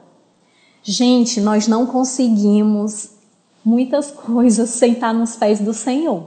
Gente, 0.84 1.42
nós 1.42 1.68
não 1.68 1.88
conseguimos 1.88 3.13
muitas 3.64 4.12
coisas 4.12 4.70
sem 4.72 4.94
estar 4.94 5.14
nos 5.14 5.36
pés 5.36 5.60
do 5.60 5.74
Senhor, 5.74 6.26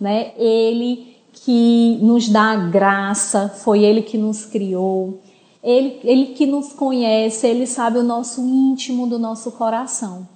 né? 0.00 0.32
Ele 0.36 1.16
que 1.32 1.98
nos 2.00 2.28
dá 2.28 2.56
graça, 2.56 3.48
foi 3.48 3.84
ele 3.84 4.02
que 4.02 4.16
nos 4.16 4.46
criou, 4.46 5.20
ele, 5.62 6.00
ele 6.02 6.26
que 6.26 6.46
nos 6.46 6.72
conhece, 6.72 7.46
ele 7.46 7.66
sabe 7.66 7.98
o 7.98 8.04
nosso 8.04 8.40
íntimo 8.40 9.06
do 9.06 9.18
nosso 9.18 9.52
coração. 9.52 10.26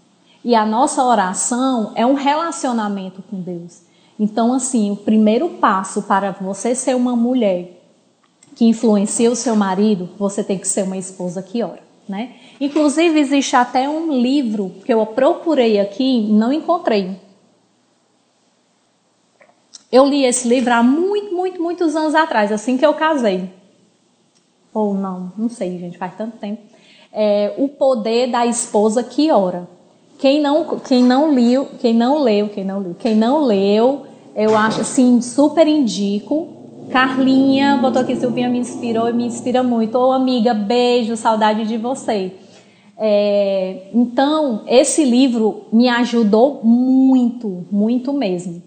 E 0.44 0.54
a 0.54 0.64
nossa 0.64 1.04
oração 1.04 1.92
é 1.94 2.04
um 2.04 2.14
relacionamento 2.14 3.22
com 3.30 3.40
Deus. 3.40 3.82
Então, 4.18 4.52
assim, 4.52 4.90
o 4.90 4.96
primeiro 4.96 5.48
passo 5.48 6.02
para 6.02 6.32
você 6.32 6.74
ser 6.74 6.96
uma 6.96 7.14
mulher 7.14 7.80
que 8.54 8.66
influencia 8.66 9.30
o 9.30 9.36
seu 9.36 9.56
marido, 9.56 10.08
você 10.18 10.44
tem 10.44 10.58
que 10.58 10.68
ser 10.68 10.82
uma 10.82 10.96
esposa 10.96 11.42
que 11.42 11.62
ora, 11.62 11.82
né? 12.10 12.32
Inclusive 12.60 13.18
existe 13.18 13.56
até 13.56 13.88
um 13.88 14.12
livro 14.20 14.72
que 14.84 14.92
eu 14.92 15.06
procurei 15.06 15.78
aqui 15.80 16.20
não 16.30 16.52
encontrei. 16.52 17.16
Eu 19.90 20.06
li 20.06 20.24
esse 20.24 20.46
livro 20.46 20.72
há 20.72 20.82
muito, 20.82 21.34
muito, 21.34 21.62
muitos 21.62 21.96
anos 21.96 22.14
atrás, 22.14 22.52
assim 22.52 22.76
que 22.76 22.84
eu 22.84 22.94
casei. 22.94 23.48
Ou 24.72 24.94
não, 24.94 25.32
não 25.36 25.48
sei, 25.48 25.78
gente, 25.78 25.98
faz 25.98 26.14
tanto 26.16 26.36
tempo. 26.36 26.62
é 27.12 27.54
O 27.58 27.68
Poder 27.68 28.30
da 28.30 28.46
Esposa 28.46 29.02
que 29.02 29.30
Ora. 29.30 29.68
Quem 30.18 30.40
não, 30.40 30.78
quem 30.80 31.02
não 31.02 31.32
leu, 31.32 31.66
quem 31.80 31.94
não 31.94 32.22
leu, 32.22 32.48
quem 32.50 32.62
não 32.62 32.78
leu, 32.78 32.94
quem 32.94 33.14
não 33.14 33.42
leu, 33.42 34.06
eu 34.36 34.56
acho 34.56 34.82
assim, 34.82 35.20
super 35.22 35.66
indico. 35.66 36.59
Carlinha 36.90 37.76
botou 37.76 38.02
aqui, 38.02 38.16
Silvinha 38.16 38.48
me 38.48 38.58
inspirou 38.58 39.08
e 39.08 39.12
me 39.12 39.24
inspira 39.24 39.62
muito. 39.62 39.96
Ô 39.96 40.10
amiga, 40.10 40.52
beijo, 40.52 41.16
saudade 41.16 41.64
de 41.64 41.76
você. 41.76 42.32
É, 42.98 43.88
então, 43.94 44.64
esse 44.66 45.04
livro 45.04 45.66
me 45.72 45.88
ajudou 45.88 46.60
muito, 46.64 47.64
muito 47.70 48.12
mesmo. 48.12 48.62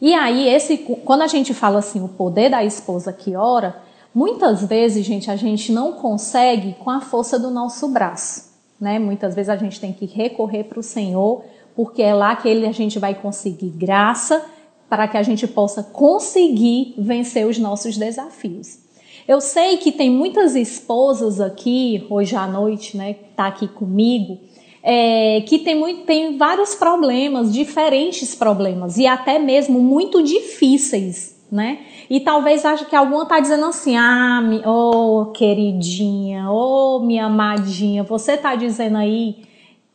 E 0.00 0.12
aí, 0.12 0.48
esse, 0.48 0.76
quando 0.76 1.22
a 1.22 1.26
gente 1.26 1.54
fala 1.54 1.78
assim, 1.78 2.04
o 2.04 2.08
poder 2.08 2.50
da 2.50 2.62
esposa 2.62 3.10
que 3.10 3.34
ora, 3.34 3.74
muitas 4.14 4.62
vezes, 4.62 5.04
gente, 5.04 5.30
a 5.30 5.36
gente 5.36 5.72
não 5.72 5.92
consegue 5.92 6.76
com 6.78 6.90
a 6.90 7.00
força 7.00 7.38
do 7.38 7.50
nosso 7.50 7.88
braço. 7.88 8.52
Né? 8.78 8.98
Muitas 8.98 9.34
vezes 9.34 9.48
a 9.48 9.56
gente 9.56 9.80
tem 9.80 9.94
que 9.94 10.04
recorrer 10.04 10.64
para 10.64 10.78
o 10.78 10.82
Senhor, 10.82 11.42
porque 11.74 12.02
é 12.02 12.14
lá 12.14 12.36
que 12.36 12.46
ele, 12.46 12.66
a 12.66 12.72
gente 12.72 12.98
vai 12.98 13.14
conseguir 13.14 13.70
graça 13.70 14.44
para 14.88 15.08
que 15.08 15.16
a 15.16 15.22
gente 15.22 15.46
possa 15.46 15.82
conseguir 15.82 16.94
vencer 16.96 17.46
os 17.46 17.58
nossos 17.58 17.96
desafios. 17.96 18.78
Eu 19.26 19.40
sei 19.40 19.78
que 19.78 19.90
tem 19.90 20.10
muitas 20.10 20.54
esposas 20.54 21.40
aqui, 21.40 22.06
hoje 22.10 22.36
à 22.36 22.46
noite, 22.46 22.96
né, 22.96 23.14
que 23.14 23.24
está 23.30 23.46
aqui 23.46 23.66
comigo, 23.66 24.38
é, 24.82 25.42
que 25.46 25.58
tem, 25.60 25.74
muito, 25.74 26.02
tem 26.02 26.36
vários 26.36 26.74
problemas, 26.74 27.50
diferentes 27.50 28.34
problemas, 28.34 28.98
e 28.98 29.06
até 29.06 29.38
mesmo 29.38 29.80
muito 29.80 30.22
difíceis, 30.22 31.42
né? 31.50 31.78
E 32.10 32.20
talvez 32.20 32.66
ache 32.66 32.84
que 32.84 32.94
alguma 32.94 33.22
está 33.22 33.40
dizendo 33.40 33.64
assim, 33.64 33.96
ah, 33.96 34.42
ô 34.66 35.20
oh, 35.22 35.26
queridinha, 35.32 36.50
ô 36.50 36.98
oh, 36.98 37.00
minha 37.00 37.24
amadinha, 37.24 38.02
você 38.02 38.32
está 38.32 38.54
dizendo 38.54 38.98
aí 38.98 39.36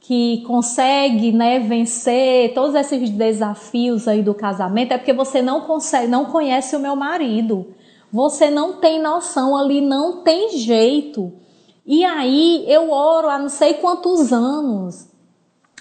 que 0.09 0.41
consegue, 0.47 1.31
né, 1.31 1.59
vencer 1.59 2.51
todos 2.55 2.73
esses 2.73 3.11
desafios 3.11 4.07
aí 4.07 4.23
do 4.23 4.33
casamento, 4.33 4.91
é 4.91 4.97
porque 4.97 5.13
você 5.13 5.39
não 5.39 5.61
consegue, 5.61 6.07
não 6.07 6.25
conhece 6.25 6.75
o 6.75 6.79
meu 6.79 6.95
marido. 6.95 7.75
Você 8.11 8.49
não 8.49 8.77
tem 8.77 8.99
noção 8.99 9.55
ali, 9.55 9.81
não 9.81 10.23
tem 10.23 10.57
jeito. 10.57 11.31
E 11.85 12.03
aí 12.03 12.65
eu 12.67 12.89
oro 12.89 13.29
há 13.29 13.37
não 13.37 13.49
sei 13.49 13.75
quantos 13.75 14.33
anos. 14.33 15.07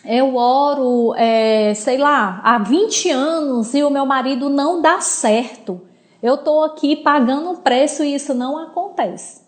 Eu 0.04 0.36
oro, 0.36 1.14
é, 1.16 1.72
sei 1.72 1.96
lá, 1.96 2.42
há 2.44 2.58
20 2.58 3.10
anos 3.10 3.72
e 3.72 3.82
o 3.82 3.88
meu 3.88 4.04
marido 4.04 4.50
não 4.50 4.82
dá 4.82 5.00
certo. 5.00 5.80
Eu 6.22 6.34
estou 6.34 6.64
aqui 6.64 6.96
pagando 6.96 7.48
um 7.48 7.56
preço 7.56 8.04
e 8.04 8.14
isso 8.14 8.34
não 8.34 8.58
acontece. 8.58 9.47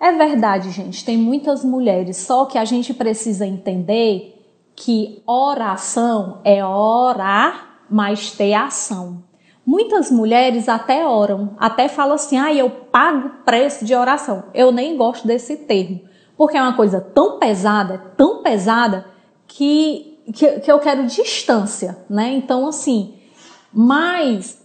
É 0.00 0.12
verdade, 0.12 0.70
gente, 0.70 1.04
tem 1.04 1.18
muitas 1.18 1.62
mulheres, 1.62 2.16
só 2.16 2.46
que 2.46 2.56
a 2.56 2.64
gente 2.64 2.94
precisa 2.94 3.46
entender 3.46 4.34
que 4.74 5.22
oração 5.26 6.40
é 6.42 6.64
orar, 6.64 7.82
mas 7.90 8.30
ter 8.30 8.54
ação. 8.54 9.22
Muitas 9.64 10.10
mulheres 10.10 10.70
até 10.70 11.06
oram, 11.06 11.54
até 11.58 11.86
falam 11.86 12.14
assim: 12.14 12.38
ah, 12.38 12.52
eu 12.52 12.70
pago 12.70 13.30
preço 13.44 13.84
de 13.84 13.94
oração. 13.94 14.44
Eu 14.54 14.72
nem 14.72 14.96
gosto 14.96 15.26
desse 15.26 15.54
termo, 15.58 16.00
porque 16.34 16.56
é 16.56 16.62
uma 16.62 16.72
coisa 16.72 16.98
tão 16.98 17.38
pesada, 17.38 17.98
tão 18.16 18.42
pesada, 18.42 19.04
que, 19.46 20.18
que, 20.32 20.60
que 20.60 20.72
eu 20.72 20.78
quero 20.78 21.06
distância, 21.06 21.98
né? 22.08 22.32
Então, 22.32 22.66
assim, 22.66 23.18
mas 23.70 24.58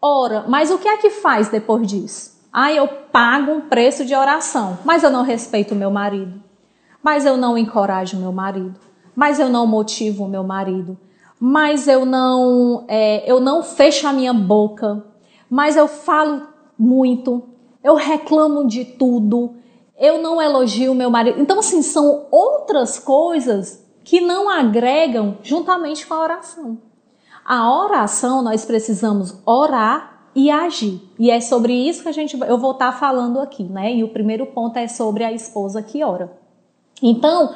ora, 0.00 0.46
mas 0.48 0.70
o 0.70 0.78
que 0.78 0.88
é 0.88 0.96
que 0.96 1.10
faz 1.10 1.50
depois 1.50 1.86
disso? 1.86 2.39
Ah, 2.52 2.72
eu 2.72 2.88
pago 2.88 3.52
um 3.52 3.60
preço 3.62 4.04
de 4.04 4.14
oração, 4.14 4.78
mas 4.84 5.02
eu 5.02 5.10
não 5.10 5.22
respeito 5.22 5.72
o 5.72 5.76
meu 5.76 5.90
marido, 5.90 6.42
mas 7.02 7.24
eu 7.24 7.36
não 7.36 7.56
encorajo 7.56 8.16
o 8.16 8.20
meu 8.20 8.32
marido, 8.32 8.74
mas 9.14 9.38
eu 9.38 9.48
não 9.48 9.66
motivo 9.66 10.24
o 10.24 10.28
meu 10.28 10.42
marido. 10.42 10.98
Mas 11.38 11.88
eu 11.88 12.04
não, 12.04 12.84
é, 12.86 13.30
eu 13.30 13.40
não 13.40 13.62
fecho 13.62 14.06
a 14.06 14.12
minha 14.12 14.34
boca, 14.34 15.02
mas 15.48 15.74
eu 15.74 15.88
falo 15.88 16.42
muito, 16.78 17.42
eu 17.82 17.94
reclamo 17.94 18.66
de 18.66 18.84
tudo, 18.84 19.54
eu 19.98 20.20
não 20.20 20.40
elogio 20.40 20.92
o 20.92 20.94
meu 20.94 21.10
marido. 21.10 21.40
Então, 21.40 21.60
assim, 21.60 21.80
são 21.82 22.26
outras 22.30 22.98
coisas 22.98 23.86
que 24.04 24.20
não 24.20 24.50
agregam 24.50 25.38
juntamente 25.42 26.06
com 26.06 26.14
a 26.14 26.22
oração. 26.22 26.78
A 27.44 27.72
oração, 27.84 28.42
nós 28.42 28.64
precisamos 28.64 29.40
orar 29.46 30.19
e 30.34 30.50
agir. 30.50 31.00
E 31.18 31.30
é 31.30 31.40
sobre 31.40 31.72
isso 31.72 32.02
que 32.02 32.08
a 32.08 32.12
gente, 32.12 32.38
eu 32.40 32.58
vou 32.58 32.72
estar 32.72 32.92
falando 32.92 33.40
aqui, 33.40 33.64
né? 33.64 33.94
E 33.94 34.04
o 34.04 34.08
primeiro 34.08 34.46
ponto 34.46 34.76
é 34.76 34.86
sobre 34.88 35.24
a 35.24 35.32
esposa 35.32 35.82
que 35.82 36.02
ora. 36.02 36.32
Então, 37.02 37.54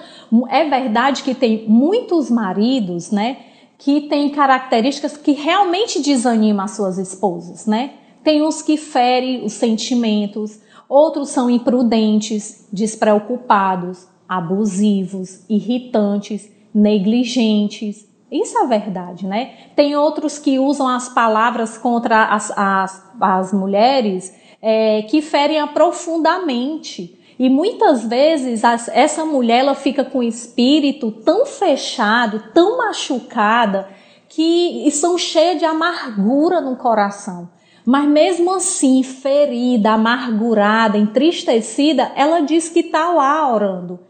é 0.48 0.68
verdade 0.68 1.22
que 1.22 1.34
tem 1.34 1.68
muitos 1.68 2.30
maridos, 2.30 3.10
né? 3.10 3.36
que 3.78 4.02
têm 4.02 4.30
características 4.30 5.16
que 5.16 5.32
realmente 5.32 6.00
desanimam 6.00 6.64
as 6.64 6.72
suas 6.72 6.98
esposas, 6.98 7.66
né? 7.66 7.94
Tem 8.22 8.42
uns 8.42 8.62
que 8.62 8.76
ferem 8.76 9.44
os 9.44 9.52
sentimentos, 9.52 10.58
outros 10.88 11.28
são 11.28 11.50
imprudentes, 11.50 12.66
despreocupados, 12.72 14.06
abusivos, 14.28 15.44
irritantes, 15.50 16.50
negligentes. 16.74 18.06
Isso 18.34 18.58
é 18.58 18.66
verdade, 18.66 19.28
né? 19.28 19.52
Tem 19.76 19.94
outros 19.94 20.40
que 20.40 20.58
usam 20.58 20.88
as 20.88 21.08
palavras 21.08 21.78
contra 21.78 22.24
as, 22.24 22.50
as, 22.56 23.12
as 23.20 23.52
mulheres 23.52 24.34
é, 24.60 25.02
que 25.02 25.22
ferem 25.22 25.64
profundamente. 25.68 27.16
E 27.38 27.48
muitas 27.48 28.04
vezes 28.04 28.62
essa 28.92 29.24
mulher 29.24 29.60
ela 29.60 29.74
fica 29.76 30.04
com 30.04 30.18
o 30.18 30.22
espírito 30.24 31.12
tão 31.12 31.46
fechado, 31.46 32.42
tão 32.52 32.78
machucada, 32.78 33.88
que 34.28 34.90
são 34.90 35.16
cheias 35.16 35.60
de 35.60 35.64
amargura 35.64 36.60
no 36.60 36.74
coração. 36.74 37.48
Mas 37.86 38.04
mesmo 38.08 38.52
assim, 38.52 39.04
ferida, 39.04 39.92
amargurada, 39.92 40.98
entristecida, 40.98 42.10
ela 42.16 42.40
diz 42.40 42.68
que 42.68 42.80
está 42.80 43.12
lá 43.12 43.52
orando. 43.54 44.00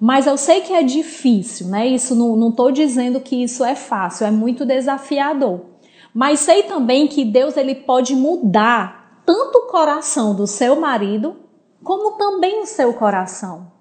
Mas 0.00 0.26
eu 0.26 0.36
sei 0.36 0.60
que 0.60 0.72
é 0.72 0.82
difícil, 0.82 1.68
né? 1.68 1.86
Isso 1.86 2.14
não 2.14 2.50
estou 2.50 2.70
dizendo 2.70 3.20
que 3.20 3.42
isso 3.42 3.64
é 3.64 3.74
fácil, 3.74 4.26
é 4.26 4.30
muito 4.30 4.64
desafiador. 4.64 5.60
Mas 6.14 6.40
sei 6.40 6.62
também 6.62 7.06
que 7.08 7.24
Deus 7.24 7.56
ele 7.56 7.74
pode 7.74 8.14
mudar 8.14 9.22
tanto 9.26 9.58
o 9.58 9.66
coração 9.66 10.34
do 10.34 10.46
seu 10.46 10.80
marido 10.80 11.36
como 11.82 12.16
também 12.16 12.60
o 12.60 12.66
seu 12.66 12.92
coração. 12.94 13.72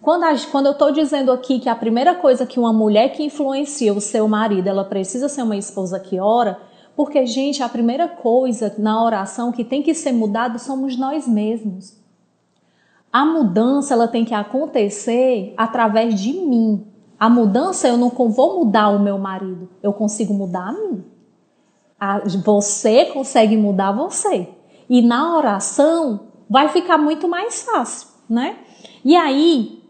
Quando, 0.00 0.24
a, 0.24 0.34
quando 0.50 0.66
eu 0.66 0.72
estou 0.72 0.92
dizendo 0.92 1.32
aqui 1.32 1.58
que 1.58 1.68
a 1.68 1.74
primeira 1.74 2.14
coisa 2.14 2.46
que 2.46 2.60
uma 2.60 2.72
mulher 2.72 3.12
que 3.12 3.24
influencia 3.24 3.92
o 3.92 4.00
seu 4.00 4.28
marido, 4.28 4.68
ela 4.68 4.84
precisa 4.84 5.28
ser 5.28 5.42
uma 5.42 5.56
esposa 5.56 5.98
que 5.98 6.20
ora, 6.20 6.60
porque, 6.94 7.26
gente, 7.26 7.62
a 7.62 7.68
primeira 7.68 8.08
coisa 8.08 8.74
na 8.78 9.02
oração 9.04 9.52
que 9.52 9.64
tem 9.64 9.82
que 9.82 9.94
ser 9.94 10.12
mudado 10.12 10.58
somos 10.58 10.96
nós 10.96 11.26
mesmos. 11.26 12.05
A 13.16 13.24
mudança 13.24 13.94
ela 13.94 14.06
tem 14.06 14.26
que 14.26 14.34
acontecer 14.34 15.54
através 15.56 16.20
de 16.20 16.34
mim. 16.34 16.86
A 17.18 17.30
mudança 17.30 17.88
eu 17.88 17.96
não 17.96 18.10
vou 18.10 18.58
mudar 18.58 18.90
o 18.90 18.98
meu 18.98 19.16
marido, 19.16 19.70
eu 19.82 19.90
consigo 19.90 20.34
mudar 20.34 20.68
a 20.68 20.72
mim. 20.72 21.02
A, 21.98 22.18
você 22.44 23.06
consegue 23.06 23.56
mudar 23.56 23.90
você. 23.92 24.50
E 24.86 25.00
na 25.00 25.34
oração 25.34 26.26
vai 26.46 26.68
ficar 26.68 26.98
muito 26.98 27.26
mais 27.26 27.62
fácil, 27.62 28.08
né? 28.28 28.58
E 29.02 29.16
aí, 29.16 29.82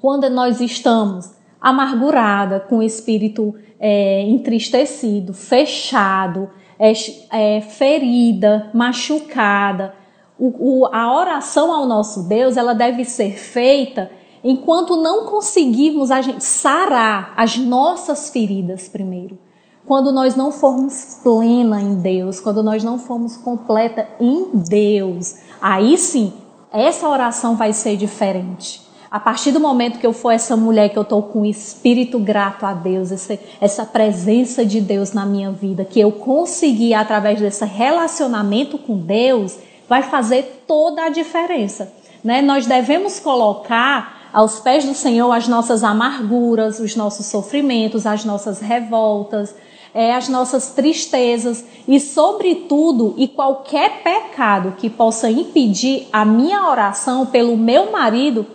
quando 0.00 0.28
nós 0.28 0.60
estamos 0.60 1.32
amargurada, 1.60 2.58
com 2.58 2.78
o 2.78 2.82
espírito 2.82 3.54
é, 3.78 4.22
entristecido, 4.22 5.32
fechado, 5.32 6.50
é, 6.76 6.92
é, 7.30 7.60
ferida, 7.60 8.68
machucada, 8.74 9.94
o, 10.38 10.82
o, 10.82 10.86
a 10.86 11.14
oração 11.18 11.72
ao 11.72 11.86
nosso 11.86 12.22
Deus 12.22 12.56
ela 12.56 12.74
deve 12.74 13.04
ser 13.04 13.36
feita 13.38 14.10
enquanto 14.42 14.96
não 14.96 15.26
conseguirmos 15.26 16.10
a 16.10 16.20
gente 16.20 16.44
sarar 16.44 17.34
as 17.36 17.56
nossas 17.56 18.30
feridas 18.30 18.88
primeiro. 18.88 19.36
Quando 19.84 20.12
nós 20.12 20.36
não 20.36 20.52
formos 20.52 21.18
plena 21.22 21.80
em 21.80 21.96
Deus, 21.96 22.40
quando 22.40 22.62
nós 22.62 22.84
não 22.84 22.98
formos 22.98 23.36
completa 23.36 24.06
em 24.20 24.50
Deus, 24.52 25.36
aí 25.60 25.96
sim, 25.96 26.32
essa 26.70 27.08
oração 27.08 27.56
vai 27.56 27.72
ser 27.72 27.96
diferente. 27.96 28.86
A 29.10 29.18
partir 29.18 29.52
do 29.52 29.58
momento 29.58 29.98
que 29.98 30.06
eu 30.06 30.12
for 30.12 30.30
essa 30.30 30.54
mulher 30.54 30.90
que 30.90 30.98
eu 30.98 31.02
estou 31.02 31.22
com 31.22 31.40
o 31.40 31.46
espírito 31.46 32.18
grato 32.18 32.66
a 32.66 32.74
Deus, 32.74 33.10
essa, 33.10 33.38
essa 33.58 33.86
presença 33.86 34.66
de 34.66 34.82
Deus 34.82 35.14
na 35.14 35.24
minha 35.24 35.50
vida, 35.50 35.82
que 35.82 35.98
eu 35.98 36.12
consegui 36.12 36.92
através 36.92 37.40
desse 37.40 37.64
relacionamento 37.64 38.76
com 38.76 38.98
Deus, 38.98 39.56
vai 39.88 40.02
fazer 40.02 40.64
toda 40.66 41.04
a 41.04 41.08
diferença. 41.08 41.92
Né? 42.22 42.42
Nós 42.42 42.66
devemos 42.66 43.18
colocar 43.18 44.18
aos 44.32 44.60
pés 44.60 44.84
do 44.84 44.94
Senhor 44.94 45.32
as 45.32 45.48
nossas 45.48 45.82
amarguras, 45.82 46.78
os 46.78 46.94
nossos 46.94 47.26
sofrimentos, 47.26 48.06
as 48.06 48.24
nossas 48.24 48.60
revoltas, 48.60 49.54
é, 49.94 50.14
as 50.14 50.28
nossas 50.28 50.70
tristezas 50.70 51.64
e, 51.86 51.98
sobretudo, 51.98 53.14
e 53.16 53.26
qualquer 53.26 54.02
pecado 54.02 54.74
que 54.76 54.90
possa 54.90 55.30
impedir 55.30 56.06
a 56.12 56.24
minha 56.24 56.68
oração 56.68 57.26
pelo 57.26 57.56
meu 57.56 57.90
marido, 57.90 58.46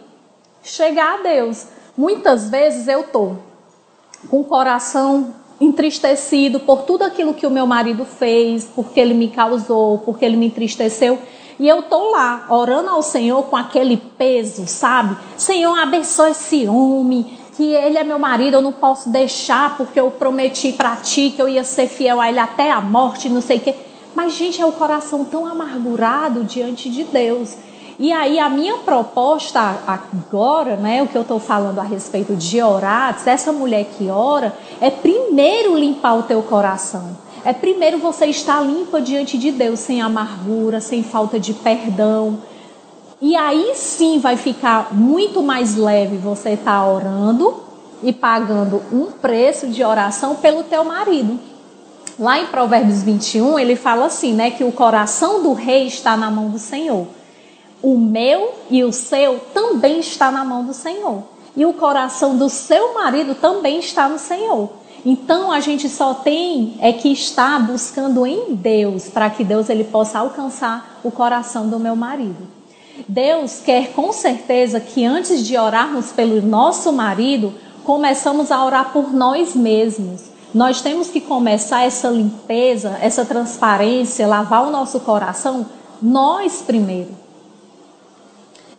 chegar 0.61 1.19
a 1.19 1.23
Deus. 1.23 1.67
Muitas 1.97 2.49
vezes 2.49 2.87
eu 2.87 3.03
tô 3.03 3.33
com 4.29 4.41
o 4.41 4.43
coração 4.43 5.33
entristecido 5.65 6.60
por 6.60 6.84
tudo 6.84 7.03
aquilo 7.03 7.34
que 7.34 7.48
o 7.48 7.51
meu 7.51 7.65
marido 7.65 8.05
fez, 8.05 8.70
porque 8.75 9.00
ele 9.00 9.13
me 9.13 9.29
causou, 9.29 10.00
porque 10.00 10.25
ele 10.25 10.38
me 10.38 10.48
entristeceu. 10.48 11.20
E 11.60 11.67
eu 11.67 11.84
tô 11.84 12.12
lá, 12.12 12.48
orando 12.50 12.89
ao 12.89 13.01
Senhor 13.01 13.43
com 13.43 13.55
aquele 13.55 13.98
peso, 13.98 14.67
sabe? 14.67 15.15
Senhor, 15.38 15.77
abençoe 15.77 16.32
esse 16.32 16.67
homem, 16.67 17.38
que 17.55 17.74
ele 17.74 17.98
é 17.98 18.03
meu 18.03 18.17
marido, 18.17 18.55
eu 18.55 18.62
não 18.62 18.72
posso 18.72 19.10
deixar, 19.10 19.77
porque 19.77 20.00
eu 20.00 20.10
prometi 20.10 20.74
para 20.74 20.96
ti 20.96 21.32
que 21.36 21.41
eu 21.41 21.48
ia 21.48 21.63
ser 21.63 21.88
fiel 21.88 22.20
a 22.20 22.27
ele 22.29 22.39
até 22.39 22.72
a 22.72 22.82
morte, 22.82 23.29
não 23.29 23.41
sei 23.41 23.58
o 23.58 23.62
quê. 23.62 23.75
Mas, 24.15 24.34
gente, 24.34 24.62
é 24.62 24.65
o 24.65 24.72
coração 24.72 25.25
tão 25.25 25.46
amargurado 25.46 26.43
diante 26.43 26.89
de 26.89 27.03
Deus. 27.03 27.55
E 28.00 28.12
aí 28.12 28.39
a 28.39 28.50
minha 28.50 28.77
proposta 28.79 29.59
agora, 29.85 30.75
né, 30.75 31.03
o 31.03 31.07
que 31.07 31.15
eu 31.15 31.21
estou 31.21 31.39
falando 31.39 31.79
a 31.79 31.83
respeito 31.83 32.35
de 32.35 32.62
orar, 32.62 33.15
dessa 33.23 33.51
mulher 33.51 33.85
que 33.85 34.09
ora, 34.09 34.53
é 34.81 34.89
primeiro 34.89 35.77
limpar 35.77 36.17
o 36.17 36.23
teu 36.23 36.41
coração. 36.41 37.15
É 37.45 37.53
primeiro 37.53 38.00
você 38.00 38.25
estar 38.27 38.62
limpa 38.62 39.00
diante 39.00 39.38
de 39.38 39.51
Deus, 39.51 39.79
sem 39.79 40.01
amargura, 40.01 40.79
sem 40.79 41.03
falta 41.03 41.39
de 41.39 41.53
perdão. 41.53 42.39
E 43.21 43.35
aí 43.35 43.73
sim 43.75 44.17
vai 44.17 44.38
ficar 44.38 44.93
muito 44.93 45.43
mais 45.43 45.75
leve 45.75 46.17
você 46.17 46.51
estar 46.51 46.81
tá 46.81 46.88
orando 46.88 47.62
e 48.01 48.12
pagando 48.12 48.81
um 48.91 49.12
preço 49.12 49.67
de 49.67 49.83
oração 49.83 50.35
pelo 50.35 50.63
teu 50.63 50.83
marido. 50.83 51.39
Lá 52.17 52.39
em 52.39 52.47
Provérbios 52.47 53.03
21, 53.03 53.59
ele 53.59 53.75
fala 53.75 54.05
assim, 54.05 54.33
né, 54.33 54.51
que 54.51 54.63
o 54.63 54.71
coração 54.71 55.43
do 55.43 55.53
rei 55.53 55.88
está 55.88 56.17
na 56.17 56.31
mão 56.31 56.50
do 56.50 56.59
Senhor 56.59 57.07
o 57.83 57.97
meu 57.97 58.53
e 58.69 58.81
o 58.81 58.93
seu 58.93 59.41
também 59.53 59.99
está 59.99 60.31
na 60.31 60.45
mão 60.45 60.63
do 60.63 60.73
Senhor. 60.73 61.21
E 61.55 61.65
o 61.65 61.73
coração 61.73 62.37
do 62.37 62.49
seu 62.49 62.93
marido 62.93 63.35
também 63.35 63.79
está 63.79 64.07
no 64.07 64.17
Senhor. 64.17 64.69
Então 65.05 65.51
a 65.51 65.59
gente 65.59 65.89
só 65.89 66.13
tem 66.13 66.77
é 66.79 66.93
que 66.93 67.09
estar 67.09 67.59
buscando 67.59 68.25
em 68.25 68.55
Deus 68.55 69.09
para 69.09 69.29
que 69.29 69.43
Deus 69.43 69.69
ele 69.69 69.83
possa 69.83 70.19
alcançar 70.19 71.01
o 71.03 71.11
coração 71.11 71.67
do 71.67 71.77
meu 71.77 71.93
marido. 71.93 72.47
Deus 73.05 73.59
quer 73.59 73.91
com 73.91 74.13
certeza 74.13 74.79
que 74.79 75.03
antes 75.03 75.45
de 75.45 75.57
orarmos 75.57 76.13
pelo 76.13 76.41
nosso 76.41 76.93
marido, 76.93 77.53
começamos 77.83 78.49
a 78.49 78.63
orar 78.63 78.93
por 78.93 79.13
nós 79.13 79.53
mesmos. 79.53 80.31
Nós 80.53 80.81
temos 80.81 81.09
que 81.09 81.19
começar 81.19 81.83
essa 81.83 82.07
limpeza, 82.07 82.97
essa 83.01 83.25
transparência, 83.25 84.25
lavar 84.25 84.65
o 84.65 84.71
nosso 84.71 85.01
coração 85.01 85.65
nós 86.01 86.61
primeiro 86.61 87.23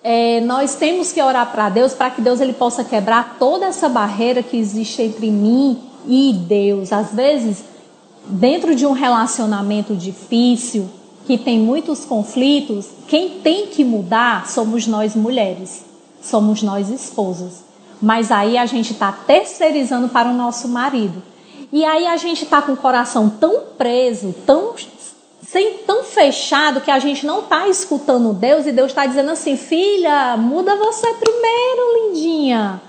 é, 0.07 0.43
nós 0.43 0.75
temos 0.75 1.13
que 1.13 1.23
orar 1.23 1.51
para 1.51 1.71
Deus 1.71 1.95
para 1.95 2.11
que 2.11 2.21
Deus 2.21 2.39
ele 2.39 2.53
possa 2.53 2.85
quebrar 2.85 3.37
toda 3.39 3.65
essa 3.65 3.89
barreira 3.89 4.43
que 4.43 4.55
existe 4.55 5.01
entre 5.01 5.31
mim 5.31 5.81
e 6.07 6.35
Deus. 6.47 6.93
Às 6.93 7.15
vezes, 7.15 7.65
dentro 8.27 8.75
de 8.75 8.85
um 8.85 8.93
relacionamento 8.93 9.97
difícil, 9.97 10.91
que 11.27 11.39
tem 11.39 11.59
muitos 11.59 12.05
conflitos, 12.05 12.87
quem 13.09 13.41
tem 13.41 13.69
que 13.69 13.83
mudar 13.83 14.47
somos 14.47 14.87
nós 14.87 15.17
mulheres, 15.17 15.83
somos 16.21 16.63
nós 16.63 16.91
esposas. 16.91 17.65
Mas 18.03 18.31
aí 18.31 18.59
a 18.59 18.67
gente 18.67 18.93
está 18.93 19.11
terceirizando 19.11 20.11
para 20.11 20.29
o 20.29 20.35
nosso 20.35 20.69
marido. 20.69 21.23
E 21.73 21.83
aí 21.83 22.07
a 22.07 22.19
gente 22.19 22.45
está 22.45 22.61
com 22.61 22.73
o 22.73 22.77
coração 22.77 23.31
tão 23.31 23.63
preso, 23.79 24.35
tão 24.45 24.75
sem 25.55 25.75
tão 25.87 26.03
fechado 26.03 26.81
que 26.81 26.91
a 26.91 26.99
gente 26.99 27.25
não 27.25 27.39
está 27.39 27.69
escutando 27.69 28.33
Deus 28.33 28.67
e 28.67 28.73
Deus 28.73 28.89
está 28.89 29.07
dizendo 29.07 29.31
assim: 29.31 29.57
filha, 29.57 30.37
muda 30.37 30.75
você 30.75 31.07
primeiro, 31.15 32.09
lindinha. 32.09 32.83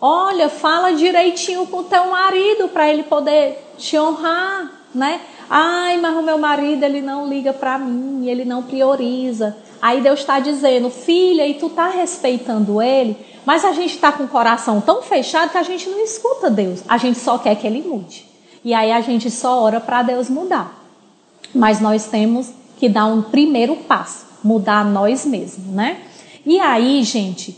Olha, 0.00 0.48
fala 0.48 0.92
direitinho 0.92 1.66
com 1.66 1.82
teu 1.82 2.06
marido 2.06 2.68
para 2.68 2.88
ele 2.88 3.02
poder 3.02 3.58
te 3.76 3.98
honrar, 3.98 4.70
né? 4.94 5.20
Ai, 5.50 5.96
mas 5.96 6.16
o 6.16 6.22
meu 6.22 6.38
marido 6.38 6.84
ele 6.84 7.00
não 7.00 7.28
liga 7.28 7.52
para 7.52 7.76
mim, 7.76 8.28
ele 8.28 8.44
não 8.44 8.62
prioriza. 8.62 9.56
Aí 9.82 10.00
Deus 10.00 10.20
está 10.20 10.38
dizendo, 10.38 10.88
filha, 10.90 11.44
e 11.44 11.54
tu 11.54 11.68
tá 11.68 11.88
respeitando 11.88 12.80
ele, 12.80 13.16
mas 13.44 13.64
a 13.64 13.72
gente 13.72 13.96
está 13.96 14.12
com 14.12 14.24
o 14.24 14.28
coração 14.28 14.80
tão 14.80 15.02
fechado 15.02 15.50
que 15.50 15.58
a 15.58 15.62
gente 15.64 15.88
não 15.88 15.98
escuta 15.98 16.48
Deus. 16.48 16.84
A 16.86 16.98
gente 16.98 17.18
só 17.18 17.36
quer 17.36 17.56
que 17.56 17.66
ele 17.66 17.82
mude. 17.82 18.24
E 18.64 18.72
aí 18.72 18.92
a 18.92 19.00
gente 19.00 19.28
só 19.28 19.60
ora 19.60 19.80
para 19.80 20.02
Deus 20.02 20.30
mudar 20.30 20.85
mas 21.56 21.80
nós 21.80 22.06
temos 22.06 22.50
que 22.78 22.88
dar 22.88 23.06
um 23.06 23.22
primeiro 23.22 23.76
passo, 23.76 24.26
mudar 24.44 24.84
nós 24.84 25.24
mesmos, 25.24 25.66
né? 25.66 25.98
E 26.44 26.60
aí, 26.60 27.02
gente, 27.02 27.56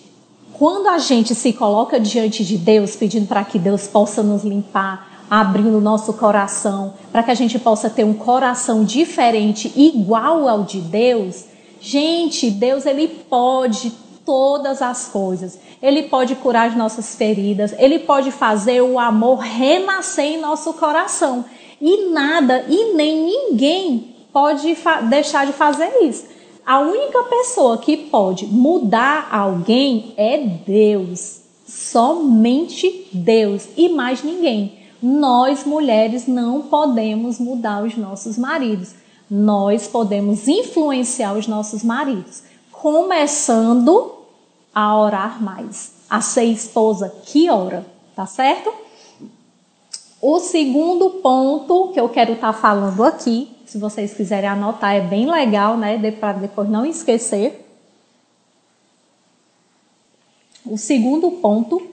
quando 0.54 0.88
a 0.88 0.98
gente 0.98 1.34
se 1.34 1.52
coloca 1.52 2.00
diante 2.00 2.44
de 2.44 2.56
Deus, 2.56 2.96
pedindo 2.96 3.26
para 3.26 3.44
que 3.44 3.58
Deus 3.58 3.86
possa 3.86 4.22
nos 4.22 4.44
limpar, 4.44 5.26
abrindo 5.30 5.76
o 5.76 5.80
nosso 5.80 6.12
coração, 6.14 6.94
para 7.12 7.22
que 7.22 7.30
a 7.30 7.34
gente 7.34 7.58
possa 7.58 7.90
ter 7.90 8.04
um 8.04 8.14
coração 8.14 8.84
diferente, 8.84 9.72
igual 9.76 10.48
ao 10.48 10.64
de 10.64 10.80
Deus, 10.80 11.44
gente, 11.80 12.50
Deus 12.50 12.86
ele 12.86 13.08
pode 13.08 13.92
todas 14.28 14.82
as 14.82 15.06
coisas. 15.06 15.58
Ele 15.80 16.02
pode 16.02 16.34
curar 16.34 16.68
as 16.68 16.76
nossas 16.76 17.14
feridas, 17.14 17.74
ele 17.78 18.00
pode 18.00 18.30
fazer 18.30 18.82
o 18.82 18.98
amor 18.98 19.38
renascer 19.38 20.24
em 20.24 20.40
nosso 20.40 20.74
coração. 20.74 21.46
E 21.80 22.10
nada 22.10 22.64
e 22.68 22.94
nem 22.94 23.24
ninguém 23.24 24.14
pode 24.32 24.76
deixar 25.08 25.46
de 25.46 25.52
fazer 25.52 25.90
isso. 26.02 26.24
A 26.64 26.80
única 26.80 27.22
pessoa 27.24 27.78
que 27.78 27.96
pode 27.96 28.46
mudar 28.46 29.28
alguém 29.32 30.12
é 30.16 30.38
Deus. 30.38 31.40
Somente 31.66 33.08
Deus 33.12 33.68
e 33.76 33.88
mais 33.88 34.22
ninguém. 34.22 34.78
Nós 35.02 35.64
mulheres 35.64 36.26
não 36.26 36.62
podemos 36.62 37.38
mudar 37.38 37.84
os 37.84 37.96
nossos 37.96 38.36
maridos. 38.36 38.94
Nós 39.30 39.86
podemos 39.86 40.48
influenciar 40.48 41.34
os 41.34 41.46
nossos 41.46 41.82
maridos, 41.82 42.42
começando 42.72 44.12
a 44.74 44.98
orar 44.98 45.42
mais, 45.42 45.92
a 46.08 46.20
ser 46.20 46.44
esposa 46.44 47.14
que 47.24 47.50
ora, 47.50 47.84
tá 48.16 48.26
certo? 48.26 48.72
O 50.20 50.40
segundo 50.40 51.10
ponto 51.22 51.92
que 51.92 52.00
eu 52.00 52.08
quero 52.08 52.32
estar 52.32 52.52
tá 52.52 52.58
falando 52.58 53.04
aqui, 53.04 53.48
se 53.64 53.78
vocês 53.78 54.14
quiserem 54.14 54.48
anotar, 54.48 54.94
é 54.94 55.00
bem 55.00 55.30
legal, 55.30 55.76
né? 55.76 55.98
Para 56.12 56.32
depois 56.32 56.68
não 56.68 56.84
esquecer. 56.84 57.64
O 60.66 60.76
segundo 60.76 61.30
ponto 61.30 61.88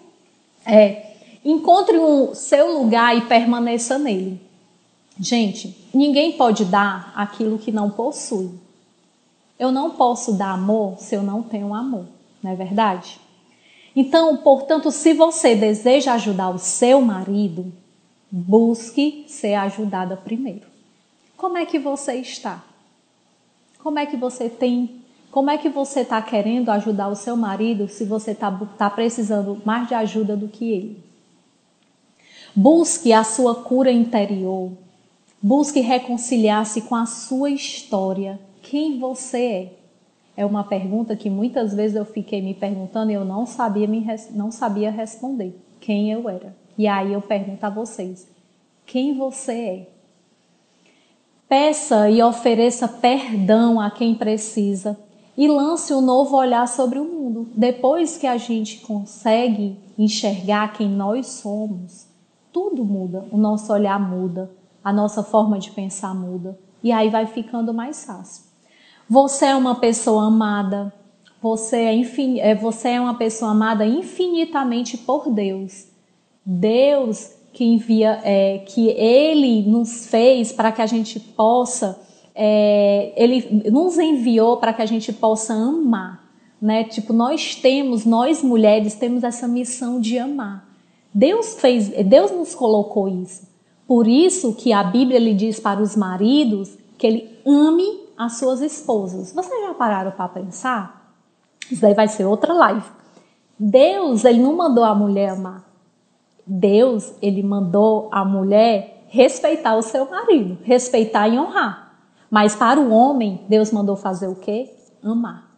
é 0.66 1.14
encontre 1.44 1.98
o 2.00 2.34
seu 2.34 2.80
lugar 2.80 3.16
e 3.16 3.22
permaneça 3.22 4.00
nele. 4.00 4.42
Gente, 5.20 5.78
ninguém 5.94 6.34
pode 6.34 6.66
dar 6.66 7.14
aquilo 7.16 7.60
que 7.60 7.72
não 7.72 7.92
possui. 7.92 8.50
Eu 9.58 9.72
não 9.72 9.92
posso 9.92 10.34
dar 10.34 10.52
amor 10.52 10.96
se 10.98 11.16
eu 11.16 11.22
não 11.22 11.44
tenho 11.44 11.74
amor, 11.74 12.06
não 12.44 12.52
é 12.52 12.56
verdade? 12.56 13.20
Então, 13.96 14.36
portanto, 14.38 14.92
se 14.92 15.14
você 15.14 15.56
deseja 15.56 16.14
ajudar 16.14 16.50
o 16.50 16.60
seu 16.60 17.00
marido, 17.00 17.72
Busque 18.32 19.26
ser 19.28 19.54
ajudada 19.54 20.18
primeiro. 20.18 20.68
Como 21.38 21.58
é 21.58 21.66
que 21.66 21.80
você 21.80 22.16
está? 22.16 22.64
Como 23.80 24.00
é 24.00 24.06
que 24.06 24.18
você 24.18 24.50
tem? 24.50 25.02
Como 25.30 25.50
é 25.50 25.58
que 25.58 25.70
você 25.70 26.02
está 26.02 26.22
querendo 26.22 26.70
ajudar 26.70 27.10
o 27.10 27.16
seu 27.16 27.36
marido 27.36 27.88
se 27.88 28.06
você 28.06 28.32
está 28.32 28.52
tá 28.78 28.90
precisando 28.90 29.62
mais 29.66 29.88
de 29.88 29.94
ajuda 29.94 30.36
do 30.36 30.48
que 30.48 30.72
ele? 30.72 31.04
Busque 32.56 33.12
a 33.12 33.24
sua 33.24 33.54
cura 33.54 33.92
interior. 33.92 34.72
Busque 35.42 35.82
reconciliar-se 35.82 36.82
com 36.82 36.96
a 36.96 37.06
sua 37.06 37.52
história. 37.52 38.40
Quem 38.62 38.98
você 38.98 39.38
é? 39.38 39.74
É 40.38 40.46
uma 40.46 40.64
pergunta 40.64 41.16
que 41.16 41.30
muitas 41.30 41.74
vezes 41.74 41.96
eu 41.96 42.06
fiquei 42.06 42.42
me 42.42 42.54
perguntando 42.54 43.12
e 43.12 43.14
eu 43.14 43.24
não 43.24 43.46
sabia, 43.46 43.88
me, 43.88 44.06
não 44.32 44.52
sabia 44.52 44.90
responder. 44.90 45.54
Quem 45.80 46.12
eu 46.12 46.28
era? 46.30 46.56
E 46.78 46.88
aí 46.88 47.14
eu 47.14 47.22
pergunto 47.22 47.66
a 47.66 47.70
vocês: 47.70 48.28
quem 48.86 49.18
você 49.18 49.54
é? 49.54 49.88
Peça 51.48 52.10
e 52.10 52.22
ofereça 52.24 52.88
perdão 52.88 53.80
a 53.80 53.92
quem 53.92 54.16
precisa 54.16 54.98
e 55.38 55.48
lance 55.48 55.94
um 55.94 56.02
novo 56.02 56.36
olhar 56.36 56.68
sobre 56.68 56.98
o 56.98 57.06
mundo. 57.06 57.48
Depois 57.56 58.18
que 58.18 58.26
a 58.26 58.38
gente 58.38 58.80
consegue 58.80 59.78
enxergar 59.98 60.74
quem 60.74 60.90
nós 60.90 61.28
somos, 61.28 62.08
tudo 62.52 62.84
muda, 62.84 63.26
o 63.32 63.38
nosso 63.38 63.72
olhar 63.72 64.00
muda, 64.00 64.52
a 64.84 64.92
nossa 64.92 65.24
forma 65.24 65.60
de 65.60 65.72
pensar 65.72 66.16
muda 66.16 66.58
e 66.84 66.92
aí 66.92 67.10
vai 67.10 67.26
ficando 67.26 67.74
mais 67.74 68.06
fácil. 68.06 68.44
Você 69.10 69.46
é 69.46 69.56
uma 69.56 69.76
pessoa 69.76 70.28
amada, 70.28 70.94
você 71.42 71.78
é, 71.78 71.96
infin... 71.96 72.40
É, 72.40 72.54
você 72.56 72.90
é 72.90 73.02
uma 73.02 73.16
pessoa 73.16 73.52
amada 73.52 73.86
infinitamente 73.86 74.98
por 74.98 75.30
Deus. 75.30 75.88
Deus 76.46 77.32
que 77.52 77.64
envia, 77.64 78.20
é, 78.24 78.60
que 78.60 78.90
Ele 78.90 79.64
nos 79.64 80.08
fez 80.08 80.52
para 80.52 80.72
que 80.72 80.82
a 80.82 80.86
gente 80.86 81.20
possa, 81.20 82.00
é, 82.36 83.14
Ele 83.16 83.70
nos 83.72 83.98
enviou 83.98 84.58
para 84.58 84.74
que 84.74 84.82
a 84.82 84.86
gente 84.86 85.12
possa 85.14 85.54
amar. 85.54 86.24
né? 86.62 86.84
Tipo, 86.84 87.14
nós 87.14 87.56
temos, 87.56 88.06
nós 88.06 88.44
mulheres 88.44 88.96
temos 88.96 89.24
essa 89.24 89.48
missão 89.48 90.00
de 90.00 90.20
amar. 90.20 90.68
Deus 91.14 91.56
fez, 91.56 91.90
Deus 92.06 92.32
nos 92.32 92.54
colocou 92.54 93.08
isso. 93.08 93.48
Por 93.88 94.08
isso 94.08 94.54
que 94.54 94.74
a 94.74 94.84
Bíblia 94.84 95.20
lhe 95.20 95.34
diz 95.34 95.60
para 95.60 95.82
os 95.82 95.96
maridos 95.96 96.78
que 96.98 97.06
ele 97.08 97.40
ame 97.46 97.86
as 98.18 98.38
suas 98.38 98.62
esposas. 98.62 99.32
Vocês 99.32 99.62
já 99.62 99.74
pararam 99.74 100.12
para 100.12 100.28
pensar? 100.28 101.14
Isso 101.72 101.82
daí 101.82 101.94
vai 101.94 102.08
ser 102.08 102.26
outra 102.26 102.54
live. 102.54 102.86
Deus, 103.58 104.26
ele 104.26 104.42
não 104.42 104.56
mandou 104.56 104.84
a 104.84 104.96
mulher 104.96 105.30
amar. 105.30 105.64
Deus, 106.46 107.14
ele 107.22 107.42
mandou 107.42 108.10
a 108.12 108.24
mulher 108.24 109.06
respeitar 109.08 109.76
o 109.76 109.82
seu 109.82 110.10
marido, 110.10 110.58
respeitar 110.64 111.28
e 111.28 111.40
honrar. 111.40 111.86
Mas 112.30 112.56
para 112.56 112.80
o 112.80 112.92
homem, 112.92 113.42
Deus 113.48 113.72
mandou 113.72 113.96
fazer 113.96 114.28
o 114.28 114.36
quê? 114.36 114.70
Amar. 115.02 115.50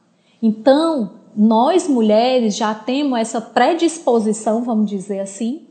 Então, 0.41 1.13
nós 1.35 1.87
mulheres 1.87 2.55
já 2.55 2.73
temos 2.73 3.19
essa 3.19 3.41
predisposição, 3.41 4.63
vamos 4.63 4.89
dizer 4.89 5.19
assim, 5.19 5.67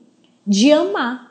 de 0.47 0.73
amar. 0.73 1.27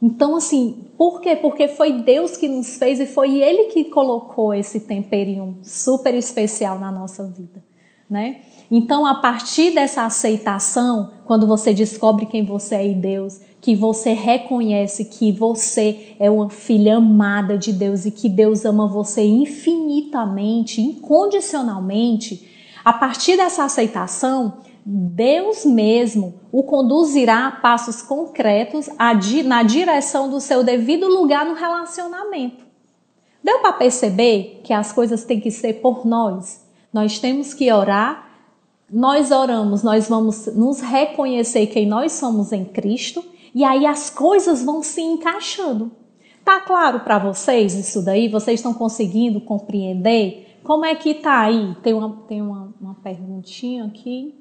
Então, 0.00 0.36
assim, 0.36 0.86
por 0.96 1.20
quê? 1.20 1.34
Porque 1.34 1.68
foi 1.68 2.02
Deus 2.02 2.36
que 2.36 2.48
nos 2.48 2.76
fez 2.76 3.00
e 3.00 3.06
foi 3.06 3.40
Ele 3.40 3.64
que 3.64 3.84
colocou 3.86 4.54
esse 4.54 4.80
temperinho 4.80 5.58
super 5.62 6.14
especial 6.14 6.78
na 6.78 6.92
nossa 6.92 7.24
vida, 7.24 7.62
né? 8.08 8.42
Então, 8.70 9.06
a 9.06 9.14
partir 9.14 9.70
dessa 9.70 10.04
aceitação, 10.04 11.10
quando 11.24 11.46
você 11.46 11.72
descobre 11.72 12.26
quem 12.26 12.44
você 12.44 12.74
é 12.74 12.86
em 12.86 13.00
Deus, 13.00 13.40
que 13.60 13.74
você 13.74 14.12
reconhece 14.12 15.06
que 15.06 15.32
você 15.32 16.14
é 16.18 16.30
uma 16.30 16.50
filha 16.50 16.96
amada 16.96 17.56
de 17.56 17.72
Deus 17.72 18.04
e 18.04 18.10
que 18.10 18.28
Deus 18.28 18.64
ama 18.64 18.86
você 18.86 19.24
infinitamente, 19.24 20.80
incondicionalmente, 20.82 22.46
a 22.84 22.92
partir 22.92 23.36
dessa 23.36 23.64
aceitação, 23.64 24.58
Deus 24.84 25.64
mesmo 25.64 26.34
o 26.52 26.62
conduzirá 26.62 27.48
a 27.48 27.50
passos 27.50 28.00
concretos 28.00 28.88
na 29.44 29.62
direção 29.62 30.30
do 30.30 30.40
seu 30.40 30.62
devido 30.62 31.06
lugar 31.08 31.44
no 31.44 31.54
relacionamento. 31.54 32.64
Deu 33.42 33.58
para 33.60 33.72
perceber 33.72 34.60
que 34.64 34.72
as 34.72 34.92
coisas 34.92 35.24
têm 35.24 35.40
que 35.40 35.50
ser 35.50 35.74
por 35.74 36.06
nós? 36.06 36.66
Nós 36.92 37.18
temos 37.18 37.52
que 37.52 37.70
orar 37.70 38.27
nós 38.90 39.30
oramos, 39.30 39.82
nós 39.82 40.08
vamos 40.08 40.46
nos 40.54 40.80
reconhecer 40.80 41.66
quem 41.66 41.86
nós 41.86 42.12
somos 42.12 42.52
em 42.52 42.64
Cristo 42.64 43.24
e 43.54 43.62
aí 43.64 43.86
as 43.86 44.08
coisas 44.08 44.62
vão 44.62 44.82
se 44.82 45.00
encaixando. 45.00 45.90
Tá 46.44 46.60
claro 46.60 47.00
para 47.00 47.18
vocês 47.18 47.74
isso 47.74 48.02
daí? 48.02 48.28
Vocês 48.28 48.60
estão 48.60 48.72
conseguindo 48.72 49.40
compreender? 49.40 50.58
Como 50.64 50.84
é 50.84 50.94
que 50.94 51.14
tá 51.14 51.40
aí? 51.40 51.76
Tem 51.82 51.92
uma, 51.92 52.22
tem 52.26 52.40
uma, 52.40 52.72
uma 52.80 52.94
perguntinha 52.94 53.84
aqui. 53.84 54.34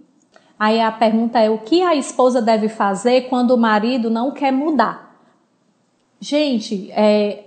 Aí 0.58 0.80
a 0.80 0.92
pergunta 0.92 1.40
é: 1.40 1.50
o 1.50 1.60
que 1.60 1.82
a 1.82 1.96
esposa 1.96 2.42
deve 2.42 2.70
fazer 2.70 3.28
quando 3.30 3.52
o 3.52 3.58
marido 3.58 4.10
não 4.10 4.32
quer 4.32 4.52
mudar? 4.52 5.22
Gente, 6.20 6.90
é, 6.92 7.46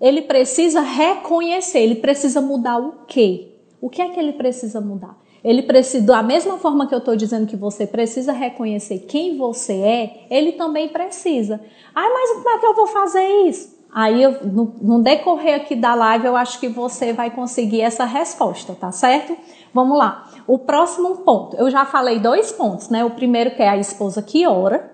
ele 0.00 0.22
precisa 0.22 0.80
reconhecer, 0.80 1.78
ele 1.78 1.96
precisa 1.96 2.40
mudar 2.40 2.78
o 2.78 3.04
quê? 3.06 3.54
O 3.80 3.88
que 3.88 4.02
é 4.02 4.08
que 4.08 4.18
ele 4.18 4.32
precisa 4.32 4.80
mudar? 4.80 5.16
Ele 5.42 5.62
precisa, 5.62 6.04
da 6.04 6.22
mesma 6.22 6.58
forma 6.58 6.86
que 6.86 6.94
eu 6.94 6.98
estou 6.98 7.16
dizendo 7.16 7.46
que 7.46 7.56
você 7.56 7.86
precisa 7.86 8.32
reconhecer 8.32 9.00
quem 9.00 9.36
você 9.36 9.72
é, 9.72 10.26
ele 10.30 10.52
também 10.52 10.88
precisa. 10.88 11.60
Ah, 11.94 12.08
mas 12.12 12.32
como 12.34 12.50
é 12.50 12.58
que 12.58 12.66
eu 12.66 12.74
vou 12.74 12.86
fazer 12.86 13.26
isso? 13.46 13.78
Aí, 13.92 14.22
eu, 14.22 14.46
no, 14.46 14.74
no 14.80 15.02
decorrer 15.02 15.56
aqui 15.56 15.74
da 15.74 15.94
live, 15.94 16.26
eu 16.26 16.36
acho 16.36 16.60
que 16.60 16.68
você 16.68 17.12
vai 17.12 17.30
conseguir 17.30 17.80
essa 17.80 18.04
resposta, 18.04 18.76
tá 18.78 18.92
certo? 18.92 19.36
Vamos 19.74 19.98
lá. 19.98 20.30
O 20.46 20.58
próximo 20.58 21.16
ponto, 21.18 21.56
eu 21.56 21.70
já 21.70 21.84
falei 21.84 22.20
dois 22.20 22.52
pontos, 22.52 22.88
né? 22.88 23.04
O 23.04 23.10
primeiro 23.10 23.52
que 23.52 23.62
é 23.62 23.68
a 23.68 23.76
esposa 23.76 24.22
que 24.22 24.46
ora. 24.46 24.92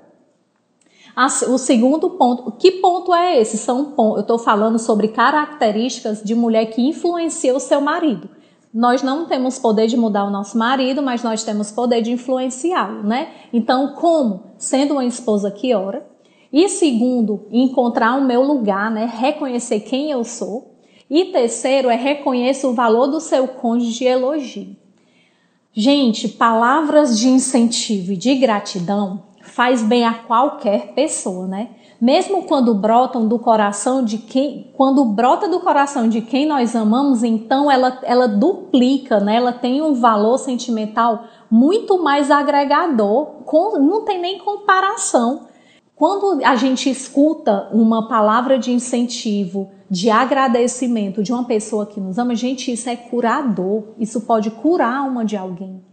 O 1.49 1.59
segundo 1.59 2.11
ponto, 2.11 2.53
que 2.53 2.73
ponto 2.73 3.13
é 3.13 3.41
esse? 3.41 3.57
São 3.57 3.95
eu 3.99 4.21
estou 4.21 4.39
falando 4.39 4.79
sobre 4.79 5.09
características 5.09 6.23
de 6.23 6.35
mulher 6.35 6.67
que 6.67 6.87
influencia 6.87 7.55
o 7.55 7.61
seu 7.61 7.81
marido 7.81 8.36
nós 8.77 9.03
não 9.03 9.25
temos 9.25 9.59
poder 9.59 9.87
de 9.87 9.97
mudar 9.97 10.27
o 10.27 10.31
nosso 10.31 10.59
marido, 10.59 11.03
mas 11.03 11.23
nós 11.23 11.43
temos 11.43 11.73
poder 11.73 12.03
de 12.03 12.13
influenciá-lo, 12.13 13.03
né? 13.03 13.29
Então, 13.51 13.95
como? 13.95 14.51
Sendo 14.59 14.93
uma 14.93 15.05
esposa 15.07 15.51
que 15.51 15.75
ora. 15.75 16.07
E 16.53 16.69
segundo, 16.69 17.47
encontrar 17.51 18.19
o 18.19 18.25
meu 18.27 18.43
lugar, 18.43 18.91
né? 18.91 19.11
Reconhecer 19.11 19.81
quem 19.81 20.11
eu 20.11 20.23
sou. 20.25 20.75
E 21.09 21.25
terceiro, 21.27 21.89
é 21.89 21.97
reconhecer 21.97 22.67
o 22.67 22.75
valor 22.75 23.07
do 23.07 23.19
seu 23.19 23.49
cônjuge 23.49 24.05
e 24.05 24.09
elogio. 24.09 24.77
Gente, 25.73 26.29
palavras 26.29 27.19
de 27.19 27.29
incentivo 27.29 28.13
e 28.13 28.17
de 28.17 28.35
gratidão 28.35 29.23
faz 29.57 29.83
bem 29.83 30.05
a 30.05 30.13
qualquer 30.13 30.93
pessoa, 30.95 31.47
né? 31.49 31.71
mesmo 32.01 32.43
quando 32.43 32.75
brotam 32.75 33.27
do 33.27 33.39
coração 33.39 34.05
de 34.05 34.19
quem, 34.19 34.71
quando 34.75 35.05
brota 35.05 35.49
do 35.49 35.61
coração 35.61 36.09
de 36.09 36.21
quem 36.21 36.47
nós 36.47 36.77
amamos, 36.77 37.23
então 37.23 37.71
ela, 37.71 37.99
ela 38.03 38.29
duplica, 38.29 39.19
né? 39.19 39.37
Ela 39.37 39.53
tem 39.53 39.81
um 39.81 39.95
valor 39.95 40.39
sentimental 40.39 41.25
muito 41.51 42.03
mais 42.03 42.31
agregador, 42.31 43.43
com, 43.45 43.79
não 43.79 44.05
tem 44.05 44.21
nem 44.21 44.39
comparação. 44.39 45.47
Quando 45.95 46.45
a 46.45 46.55
gente 46.57 46.91
escuta 46.91 47.71
uma 47.73 48.07
palavra 48.07 48.59
de 48.59 48.71
incentivo, 48.71 49.71
de 49.91 50.11
agradecimento 50.11 51.23
de 51.23 51.33
uma 51.33 51.45
pessoa 51.45 51.87
que 51.87 51.99
nos 51.99 52.19
ama, 52.19 52.35
gente, 52.35 52.71
isso 52.71 52.91
é 52.91 52.97
curador. 52.97 53.95
Isso 53.99 54.21
pode 54.21 54.51
curar 54.51 54.93
a 54.93 54.99
alma 54.99 55.25
de 55.25 55.37
alguém. 55.37 55.86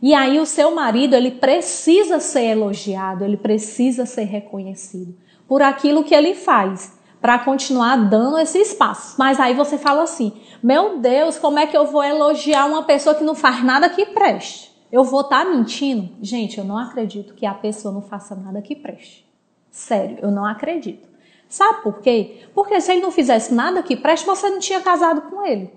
E 0.00 0.14
aí 0.14 0.38
o 0.38 0.46
seu 0.46 0.74
marido, 0.74 1.14
ele 1.14 1.32
precisa 1.32 2.20
ser 2.20 2.44
elogiado, 2.44 3.24
ele 3.24 3.36
precisa 3.36 4.06
ser 4.06 4.24
reconhecido 4.24 5.16
por 5.46 5.62
aquilo 5.62 6.04
que 6.04 6.14
ele 6.14 6.34
faz, 6.34 6.96
para 7.20 7.38
continuar 7.38 7.96
dando 8.08 8.38
esse 8.38 8.58
espaço. 8.58 9.16
Mas 9.18 9.40
aí 9.40 9.54
você 9.54 9.76
fala 9.76 10.02
assim: 10.02 10.32
meu 10.62 10.98
Deus, 10.98 11.38
como 11.38 11.58
é 11.58 11.66
que 11.66 11.76
eu 11.76 11.86
vou 11.86 12.04
elogiar 12.04 12.66
uma 12.66 12.84
pessoa 12.84 13.14
que 13.14 13.24
não 13.24 13.34
faz 13.34 13.64
nada 13.64 13.88
que 13.88 14.06
preste? 14.06 14.68
Eu 14.90 15.04
vou 15.04 15.22
estar 15.22 15.44
tá 15.44 15.50
mentindo? 15.50 16.10
Gente, 16.22 16.58
eu 16.58 16.64
não 16.64 16.78
acredito 16.78 17.34
que 17.34 17.44
a 17.44 17.54
pessoa 17.54 17.92
não 17.92 18.02
faça 18.02 18.34
nada 18.34 18.62
que 18.62 18.74
preste. 18.74 19.28
Sério, 19.70 20.18
eu 20.22 20.30
não 20.30 20.44
acredito. 20.44 21.08
Sabe 21.48 21.82
por 21.82 22.00
quê? 22.00 22.42
Porque 22.54 22.80
se 22.80 22.92
ele 22.92 23.00
não 23.00 23.10
fizesse 23.10 23.54
nada 23.54 23.82
que 23.82 23.96
preste, 23.96 24.24
você 24.24 24.48
não 24.48 24.58
tinha 24.58 24.80
casado 24.80 25.22
com 25.22 25.44
ele. 25.44 25.70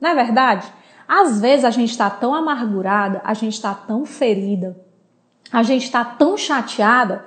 Não 0.00 0.10
é 0.10 0.14
verdade? 0.14 0.70
Às 1.08 1.40
vezes 1.40 1.64
a 1.64 1.70
gente 1.70 1.90
está 1.90 2.10
tão 2.10 2.34
amargurada, 2.34 3.22
a 3.24 3.32
gente 3.32 3.54
está 3.54 3.72
tão 3.72 4.04
ferida, 4.04 4.78
a 5.50 5.62
gente 5.62 5.84
está 5.84 6.04
tão 6.04 6.36
chateada 6.36 7.24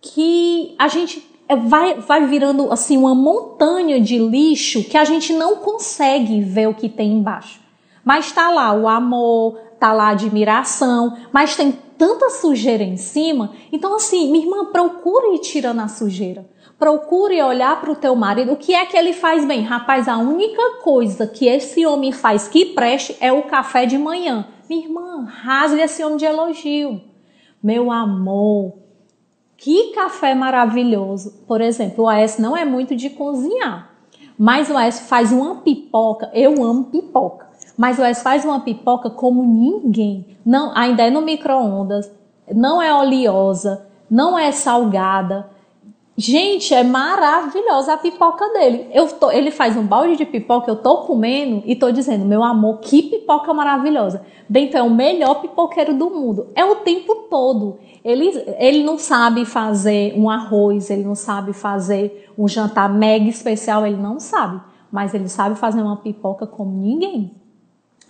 que 0.00 0.74
a 0.78 0.88
gente 0.88 1.30
é, 1.46 1.54
vai, 1.54 2.00
vai 2.00 2.26
virando 2.26 2.72
assim 2.72 2.96
uma 2.96 3.14
montanha 3.14 4.00
de 4.00 4.18
lixo 4.18 4.84
que 4.84 4.96
a 4.96 5.04
gente 5.04 5.34
não 5.34 5.56
consegue 5.56 6.40
ver 6.40 6.68
o 6.68 6.74
que 6.74 6.88
tem 6.88 7.12
embaixo. 7.12 7.60
Mas 8.02 8.26
está 8.26 8.48
lá 8.50 8.72
o 8.72 8.88
amor, 8.88 9.58
tá 9.78 9.92
lá 9.92 10.04
a 10.04 10.10
admiração, 10.10 11.18
mas 11.30 11.54
tem 11.54 11.72
tanta 11.98 12.30
sujeira 12.30 12.82
em 12.82 12.96
cima. 12.96 13.52
Então 13.70 13.94
assim, 13.94 14.30
minha 14.30 14.46
irmã, 14.46 14.64
procure 14.66 15.34
ir 15.34 15.40
tirando 15.40 15.80
a 15.80 15.88
sujeira. 15.88 16.48
Procure 16.80 17.42
olhar 17.42 17.78
para 17.78 17.92
o 17.92 17.94
teu 17.94 18.16
marido. 18.16 18.52
O 18.52 18.56
que 18.56 18.72
é 18.72 18.86
que 18.86 18.96
ele 18.96 19.12
faz 19.12 19.44
bem? 19.44 19.60
Rapaz, 19.60 20.08
a 20.08 20.16
única 20.16 20.78
coisa 20.82 21.26
que 21.26 21.46
esse 21.46 21.84
homem 21.84 22.10
faz 22.10 22.48
que 22.48 22.64
preste 22.64 23.14
é 23.20 23.30
o 23.30 23.42
café 23.42 23.84
de 23.84 23.98
manhã. 23.98 24.46
Minha 24.66 24.86
irmã, 24.86 25.26
rasgue 25.26 25.82
esse 25.82 26.02
homem 26.02 26.16
de 26.16 26.24
elogio. 26.24 27.02
Meu 27.62 27.92
amor, 27.92 28.78
que 29.58 29.92
café 29.92 30.34
maravilhoso! 30.34 31.44
Por 31.46 31.60
exemplo, 31.60 32.04
o 32.04 32.08
AS 32.08 32.38
não 32.38 32.56
é 32.56 32.64
muito 32.64 32.96
de 32.96 33.10
cozinhar, 33.10 33.90
mas 34.38 34.70
o 34.70 34.76
AS 34.78 35.00
faz 35.00 35.30
uma 35.32 35.56
pipoca. 35.56 36.30
Eu 36.32 36.64
amo 36.64 36.84
pipoca, 36.84 37.46
mas 37.76 37.98
o 37.98 38.02
AS 38.02 38.22
faz 38.22 38.42
uma 38.42 38.60
pipoca 38.60 39.10
como 39.10 39.44
ninguém. 39.44 40.38
Não, 40.46 40.72
ainda 40.74 41.02
é 41.02 41.10
no 41.10 41.20
micro-ondas, 41.20 42.10
não 42.50 42.80
é 42.80 42.94
oleosa, 42.94 43.86
não 44.10 44.38
é 44.38 44.50
salgada. 44.50 45.59
Gente, 46.20 46.74
é 46.74 46.84
maravilhosa 46.84 47.94
a 47.94 47.96
pipoca 47.96 48.46
dele. 48.50 48.88
Eu 48.92 49.08
tô, 49.08 49.30
ele 49.30 49.50
faz 49.50 49.74
um 49.74 49.86
balde 49.86 50.16
de 50.16 50.26
pipoca, 50.26 50.70
eu 50.70 50.76
tô 50.76 50.98
comendo 50.98 51.62
e 51.64 51.74
tô 51.74 51.90
dizendo, 51.90 52.26
meu 52.26 52.44
amor, 52.44 52.80
que 52.80 53.04
pipoca 53.04 53.54
maravilhosa. 53.54 54.20
Bento 54.46 54.76
é 54.76 54.82
o 54.82 54.90
melhor 54.90 55.40
pipoqueiro 55.40 55.94
do 55.94 56.10
mundo. 56.10 56.48
É 56.54 56.62
o 56.62 56.76
tempo 56.76 57.26
todo. 57.30 57.78
Ele, 58.04 58.28
ele 58.58 58.84
não 58.84 58.98
sabe 58.98 59.46
fazer 59.46 60.12
um 60.14 60.28
arroz, 60.28 60.90
ele 60.90 61.04
não 61.04 61.14
sabe 61.14 61.54
fazer 61.54 62.30
um 62.36 62.46
jantar 62.46 62.92
mega 62.92 63.26
especial, 63.26 63.86
ele 63.86 63.96
não 63.96 64.20
sabe. 64.20 64.60
Mas 64.92 65.14
ele 65.14 65.26
sabe 65.26 65.54
fazer 65.54 65.80
uma 65.80 65.96
pipoca 65.96 66.46
como 66.46 66.82
ninguém. 66.82 67.34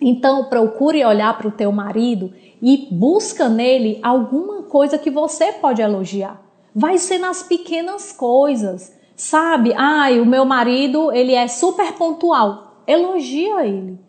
Então, 0.01 0.49
procure 0.49 1.05
olhar 1.05 1.37
para 1.37 1.47
o 1.47 1.51
teu 1.51 1.71
marido 1.71 2.33
e 2.61 2.89
busca 2.91 3.47
nele 3.47 4.01
alguma 4.03 4.63
coisa 4.63 4.97
que 4.97 5.09
você 5.09 5.53
pode 5.53 5.81
elogiar. 5.81 6.50
Vai 6.73 6.97
ser 6.97 7.17
nas 7.17 7.43
pequenas 7.43 8.11
coisas, 8.11 8.93
sabe? 9.15 9.73
Ai, 9.75 10.19
o 10.19 10.25
meu 10.25 10.45
marido, 10.45 11.11
ele 11.11 11.33
é 11.33 11.47
super 11.47 11.93
pontual. 11.93 12.83
Elogia 12.87 13.65
ele. 13.65 13.99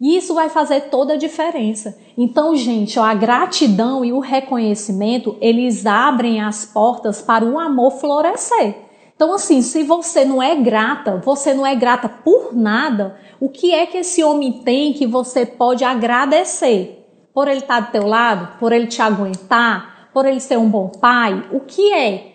E 0.00 0.16
isso 0.16 0.34
vai 0.34 0.48
fazer 0.48 0.90
toda 0.90 1.12
a 1.12 1.16
diferença. 1.16 1.96
Então, 2.18 2.56
gente, 2.56 2.98
ó, 2.98 3.04
a 3.04 3.14
gratidão 3.14 4.04
e 4.04 4.12
o 4.12 4.18
reconhecimento, 4.18 5.36
eles 5.40 5.86
abrem 5.86 6.40
as 6.42 6.64
portas 6.64 7.22
para 7.22 7.44
o 7.44 7.56
amor 7.56 7.92
florescer. 7.92 8.74
Então, 9.14 9.32
assim, 9.32 9.62
se 9.62 9.84
você 9.84 10.24
não 10.24 10.42
é 10.42 10.56
grata, 10.56 11.22
você 11.24 11.54
não 11.54 11.64
é 11.64 11.76
grata 11.76 12.08
por 12.08 12.52
nada, 12.52 13.16
o 13.38 13.48
que 13.48 13.72
é 13.72 13.86
que 13.86 13.98
esse 13.98 14.24
homem 14.24 14.52
tem 14.64 14.92
que 14.92 15.06
você 15.06 15.46
pode 15.46 15.84
agradecer? 15.84 17.06
Por 17.32 17.46
ele 17.46 17.60
estar 17.60 17.78
do 17.78 17.92
teu 17.92 18.04
lado? 18.04 18.58
Por 18.58 18.72
ele 18.72 18.88
te 18.88 19.00
aguentar? 19.00 19.91
Por 20.12 20.26
ele 20.26 20.40
ser 20.40 20.58
um 20.58 20.68
bom 20.68 20.88
pai? 20.88 21.48
O 21.52 21.60
que 21.60 21.92
é? 21.92 22.32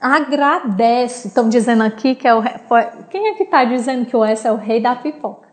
Agradece. 0.00 1.28
Estão 1.28 1.48
dizendo 1.48 1.82
aqui 1.82 2.14
que 2.14 2.26
é 2.26 2.34
o. 2.34 2.42
Quem 3.10 3.28
é 3.28 3.34
que 3.34 3.42
está 3.42 3.64
dizendo 3.64 4.06
que 4.06 4.16
o 4.16 4.24
S 4.24 4.46
é 4.46 4.52
o 4.52 4.56
rei 4.56 4.80
da 4.80 4.96
pipoca? 4.96 5.48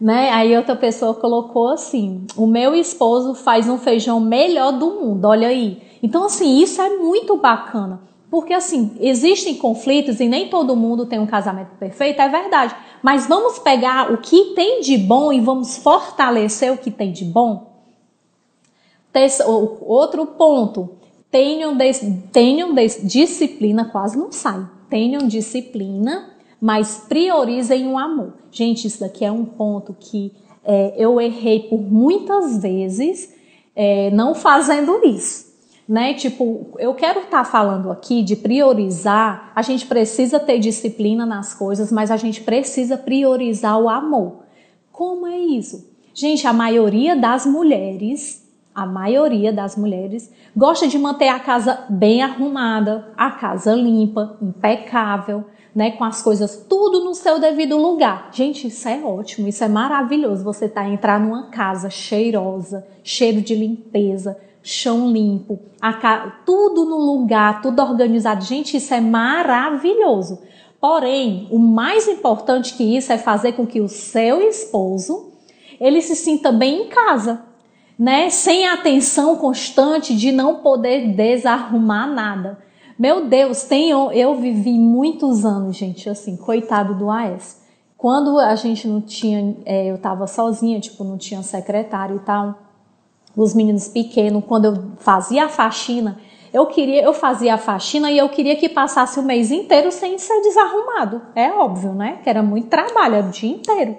Né? 0.00 0.30
Aí 0.30 0.56
outra 0.56 0.74
pessoa 0.74 1.14
colocou 1.14 1.68
assim: 1.68 2.26
o 2.36 2.46
meu 2.46 2.74
esposo 2.74 3.34
faz 3.34 3.68
um 3.68 3.78
feijão 3.78 4.18
melhor 4.18 4.72
do 4.72 4.90
mundo, 4.90 5.26
olha 5.26 5.48
aí. 5.48 5.82
Então, 6.02 6.24
assim, 6.24 6.58
isso 6.58 6.82
é 6.82 6.96
muito 6.96 7.36
bacana. 7.36 8.02
Porque, 8.30 8.52
assim, 8.52 8.96
existem 9.00 9.54
conflitos 9.54 10.18
e 10.18 10.28
nem 10.28 10.48
todo 10.48 10.74
mundo 10.74 11.06
tem 11.06 11.20
um 11.20 11.26
casamento 11.26 11.76
perfeito, 11.78 12.20
é 12.20 12.28
verdade. 12.28 12.74
Mas 13.00 13.28
vamos 13.28 13.60
pegar 13.60 14.12
o 14.12 14.18
que 14.18 14.54
tem 14.56 14.80
de 14.80 14.98
bom 14.98 15.32
e 15.32 15.40
vamos 15.40 15.76
fortalecer 15.76 16.72
o 16.72 16.76
que 16.76 16.90
tem 16.90 17.12
de 17.12 17.24
bom? 17.24 17.72
Outro 19.80 20.26
ponto: 20.26 20.96
tenham, 21.34 21.76
tenham 22.30 22.74
disciplina, 23.02 23.84
quase 23.86 24.16
não 24.16 24.30
sai. 24.30 24.64
Tenham 24.88 25.26
disciplina 25.26 26.34
mas 26.64 27.04
priorizem 27.06 27.86
o 27.88 27.98
amor. 27.98 28.32
Gente, 28.50 28.86
isso 28.86 29.00
daqui 29.00 29.22
é 29.22 29.30
um 29.30 29.44
ponto 29.44 29.94
que 30.00 30.32
é, 30.64 30.94
eu 30.96 31.20
errei 31.20 31.64
por 31.64 31.78
muitas 31.78 32.62
vezes 32.62 33.34
é, 33.76 34.10
não 34.12 34.34
fazendo 34.34 34.98
isso. 35.04 35.52
Né? 35.86 36.14
Tipo, 36.14 36.68
eu 36.78 36.94
quero 36.94 37.20
estar 37.20 37.38
tá 37.38 37.44
falando 37.44 37.90
aqui 37.90 38.22
de 38.22 38.34
priorizar. 38.34 39.52
A 39.54 39.60
gente 39.60 39.84
precisa 39.84 40.40
ter 40.40 40.58
disciplina 40.58 41.26
nas 41.26 41.52
coisas, 41.52 41.92
mas 41.92 42.10
a 42.10 42.16
gente 42.16 42.40
precisa 42.40 42.96
priorizar 42.96 43.78
o 43.78 43.86
amor. 43.86 44.44
Como 44.90 45.26
é 45.26 45.36
isso? 45.36 45.92
Gente, 46.14 46.46
a 46.46 46.52
maioria 46.54 47.14
das 47.14 47.44
mulheres, 47.44 48.43
a 48.74 48.84
maioria 48.84 49.52
das 49.52 49.76
mulheres 49.76 50.32
gosta 50.56 50.88
de 50.88 50.98
manter 50.98 51.28
a 51.28 51.38
casa 51.38 51.84
bem 51.88 52.22
arrumada, 52.22 53.12
a 53.16 53.30
casa 53.30 53.74
limpa, 53.74 54.36
impecável 54.42 55.44
né, 55.74 55.90
com 55.92 56.04
as 56.04 56.22
coisas 56.22 56.64
tudo 56.68 57.04
no 57.04 57.14
seu 57.14 57.38
devido 57.40 57.76
lugar. 57.76 58.30
Gente, 58.32 58.68
isso 58.68 58.88
é 58.88 59.02
ótimo, 59.02 59.48
isso 59.48 59.64
é 59.64 59.68
maravilhoso. 59.68 60.44
Você 60.44 60.68
tá 60.68 60.88
entrar 60.88 61.18
numa 61.18 61.50
casa 61.50 61.90
cheirosa, 61.90 62.86
cheiro 63.02 63.40
de 63.40 63.54
limpeza, 63.54 64.38
chão 64.62 65.10
limpo, 65.10 65.58
ca... 66.00 66.42
tudo 66.46 66.84
no 66.84 66.98
lugar, 66.98 67.60
tudo 67.60 67.82
organizado. 67.82 68.44
Gente, 68.44 68.76
isso 68.76 68.94
é 68.94 69.00
maravilhoso. 69.00 70.40
Porém, 70.80 71.48
o 71.50 71.58
mais 71.58 72.06
importante 72.08 72.74
que 72.74 72.96
isso 72.96 73.12
é 73.12 73.18
fazer 73.18 73.52
com 73.52 73.66
que 73.66 73.80
o 73.80 73.88
seu 73.88 74.42
esposo 74.42 75.32
ele 75.80 76.00
se 76.00 76.14
sinta 76.14 76.52
bem 76.52 76.82
em 76.82 76.88
casa, 76.88 77.42
né? 77.98 78.30
Sem 78.30 78.66
atenção 78.66 79.36
constante 79.36 80.16
de 80.16 80.32
não 80.32 80.56
poder 80.56 81.08
desarrumar 81.14 82.08
nada. 82.08 82.58
Meu 82.98 83.26
Deus, 83.26 83.64
tenho, 83.64 84.12
eu 84.12 84.36
vivi 84.36 84.78
muitos 84.78 85.44
anos, 85.44 85.76
gente, 85.76 86.08
assim, 86.08 86.36
coitado 86.36 86.94
do 86.94 87.10
AS. 87.10 87.62
Quando 87.96 88.38
a 88.38 88.54
gente 88.54 88.86
não 88.86 89.00
tinha, 89.00 89.56
é, 89.64 89.86
eu 89.86 89.98
tava 89.98 90.26
sozinha, 90.26 90.78
tipo, 90.78 91.02
não 91.02 91.18
tinha 91.18 91.42
secretário 91.42 92.16
e 92.16 92.20
tal, 92.20 92.58
os 93.36 93.54
meninos 93.54 93.88
pequenos, 93.88 94.44
quando 94.46 94.66
eu 94.66 94.92
fazia 94.98 95.46
a 95.46 95.48
faxina, 95.48 96.18
eu 96.52 96.66
queria, 96.66 97.02
eu 97.02 97.12
fazia 97.12 97.54
a 97.54 97.58
faxina 97.58 98.12
e 98.12 98.18
eu 98.18 98.28
queria 98.28 98.54
que 98.54 98.68
passasse 98.68 99.18
o 99.18 99.22
mês 99.24 99.50
inteiro 99.50 99.90
sem 99.90 100.16
ser 100.18 100.40
desarrumado. 100.40 101.20
É 101.34 101.50
óbvio, 101.50 101.92
né? 101.92 102.20
Que 102.22 102.30
era 102.30 102.44
muito 102.44 102.68
trabalho, 102.68 103.16
era 103.16 103.26
o 103.26 103.30
dia 103.30 103.50
inteiro. 103.50 103.96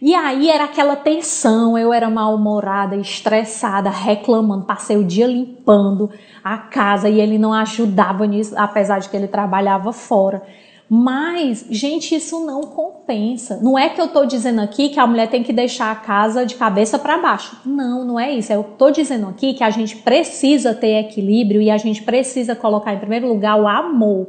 E 0.00 0.14
aí 0.14 0.50
era 0.50 0.64
aquela 0.64 0.94
tensão, 0.94 1.76
eu 1.76 1.92
era 1.92 2.10
mal-humorada, 2.10 2.96
estressada, 2.96 3.88
reclamando, 3.88 4.64
passei 4.64 4.96
o 4.96 5.04
dia 5.04 5.26
limpando 5.26 6.10
a 6.44 6.58
casa 6.58 7.08
e 7.08 7.20
ele 7.20 7.38
não 7.38 7.52
ajudava 7.52 8.26
nisso, 8.26 8.54
apesar 8.56 8.98
de 8.98 9.08
que 9.08 9.16
ele 9.16 9.26
trabalhava 9.26 9.92
fora. 9.92 10.42
Mas, 10.88 11.66
gente, 11.68 12.14
isso 12.14 12.46
não 12.46 12.60
compensa. 12.62 13.58
Não 13.60 13.76
é 13.76 13.88
que 13.88 14.00
eu 14.00 14.04
estou 14.04 14.24
dizendo 14.24 14.60
aqui 14.60 14.88
que 14.88 15.00
a 15.00 15.06
mulher 15.06 15.28
tem 15.28 15.42
que 15.42 15.52
deixar 15.52 15.90
a 15.90 15.96
casa 15.96 16.46
de 16.46 16.54
cabeça 16.54 16.96
para 16.96 17.18
baixo. 17.18 17.60
Não, 17.64 18.04
não 18.04 18.20
é 18.20 18.30
isso. 18.30 18.52
Eu 18.52 18.60
estou 18.60 18.92
dizendo 18.92 19.26
aqui 19.26 19.54
que 19.54 19.64
a 19.64 19.70
gente 19.70 19.96
precisa 19.96 20.72
ter 20.72 21.00
equilíbrio 21.00 21.60
e 21.60 21.70
a 21.70 21.76
gente 21.76 22.02
precisa 22.02 22.54
colocar 22.54 22.94
em 22.94 23.00
primeiro 23.00 23.26
lugar 23.26 23.60
o 23.60 23.66
amor. 23.66 24.28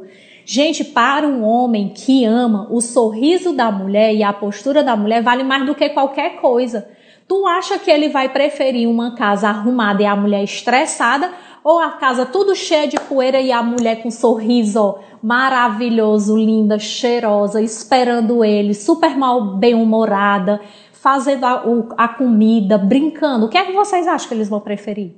Gente, 0.50 0.82
para 0.82 1.28
um 1.28 1.44
homem 1.44 1.90
que 1.90 2.24
ama, 2.24 2.66
o 2.70 2.80
sorriso 2.80 3.52
da 3.52 3.70
mulher 3.70 4.14
e 4.14 4.22
a 4.22 4.32
postura 4.32 4.82
da 4.82 4.96
mulher 4.96 5.22
vale 5.22 5.44
mais 5.44 5.66
do 5.66 5.74
que 5.74 5.90
qualquer 5.90 6.40
coisa. 6.40 6.88
Tu 7.28 7.46
acha 7.46 7.78
que 7.78 7.90
ele 7.90 8.08
vai 8.08 8.30
preferir 8.30 8.88
uma 8.88 9.14
casa 9.14 9.50
arrumada 9.50 10.02
e 10.02 10.06
a 10.06 10.16
mulher 10.16 10.42
estressada 10.42 11.30
ou 11.62 11.78
a 11.78 11.90
casa 11.90 12.24
tudo 12.24 12.56
cheia 12.56 12.88
de 12.88 12.98
poeira 12.98 13.38
e 13.38 13.52
a 13.52 13.62
mulher 13.62 14.00
com 14.00 14.08
um 14.08 14.10
sorriso 14.10 14.96
maravilhoso, 15.22 16.34
linda, 16.34 16.78
cheirosa, 16.78 17.60
esperando 17.60 18.42
ele, 18.42 18.72
super 18.72 19.18
mal 19.18 19.58
bem-humorada, 19.58 20.62
fazendo 20.92 21.44
a, 21.44 21.62
a, 21.98 22.08
comida, 22.08 22.78
brincando? 22.78 23.44
O 23.44 23.48
que 23.50 23.58
é 23.58 23.66
que 23.66 23.72
vocês 23.72 24.06
acham 24.06 24.28
que 24.28 24.34
eles 24.34 24.48
vão 24.48 24.60
preferir? 24.60 25.12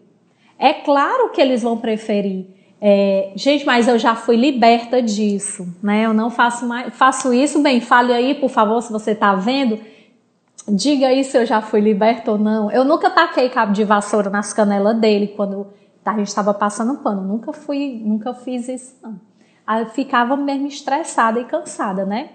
É 0.59 0.73
claro 0.73 1.31
que 1.31 1.40
eles 1.40 1.62
vão 1.62 1.77
preferir 1.79 2.60
é, 2.81 3.33
gente, 3.37 3.66
mas 3.66 3.87
eu 3.87 3.99
já 3.99 4.14
fui 4.14 4.37
liberta 4.37 5.03
disso, 5.03 5.69
né? 5.83 6.07
Eu 6.07 6.14
não 6.14 6.31
faço 6.31 6.66
mais, 6.66 6.95
faço 6.95 7.33
isso 7.33 7.62
bem. 7.62 7.81
Fale 7.81 8.12
aí, 8.12 8.35
por 8.35 8.49
favor, 8.49 8.81
se 8.81 8.90
você 8.90 9.11
está 9.11 9.35
vendo. 9.35 9.79
Diga 10.66 11.09
aí 11.09 11.23
se 11.23 11.37
eu 11.37 11.45
já 11.45 11.61
fui 11.61 11.81
liberta 11.81 12.33
ou 12.33 12.38
não. 12.38 12.71
Eu 12.71 12.85
nunca 12.85 13.11
taquei 13.11 13.51
cabo 13.51 13.73
de 13.73 13.85
vassoura 13.85 14.31
nas 14.31 14.53
canelas 14.53 14.97
dele 14.97 15.29
quando 15.37 15.66
a 16.05 16.16
gente 16.16 16.29
estava 16.29 16.55
passando 16.55 16.99
pano. 17.03 17.23
Nunca 17.23 17.53
fui, 17.53 18.01
nunca 18.03 18.33
fiz 18.33 18.66
isso. 18.69 18.95
Não. 19.03 19.21
Aí 19.66 19.83
eu 19.83 19.87
ficava 19.90 20.35
mesmo 20.37 20.66
estressada 20.66 21.38
e 21.38 21.45
cansada, 21.45 22.07
né? 22.07 22.31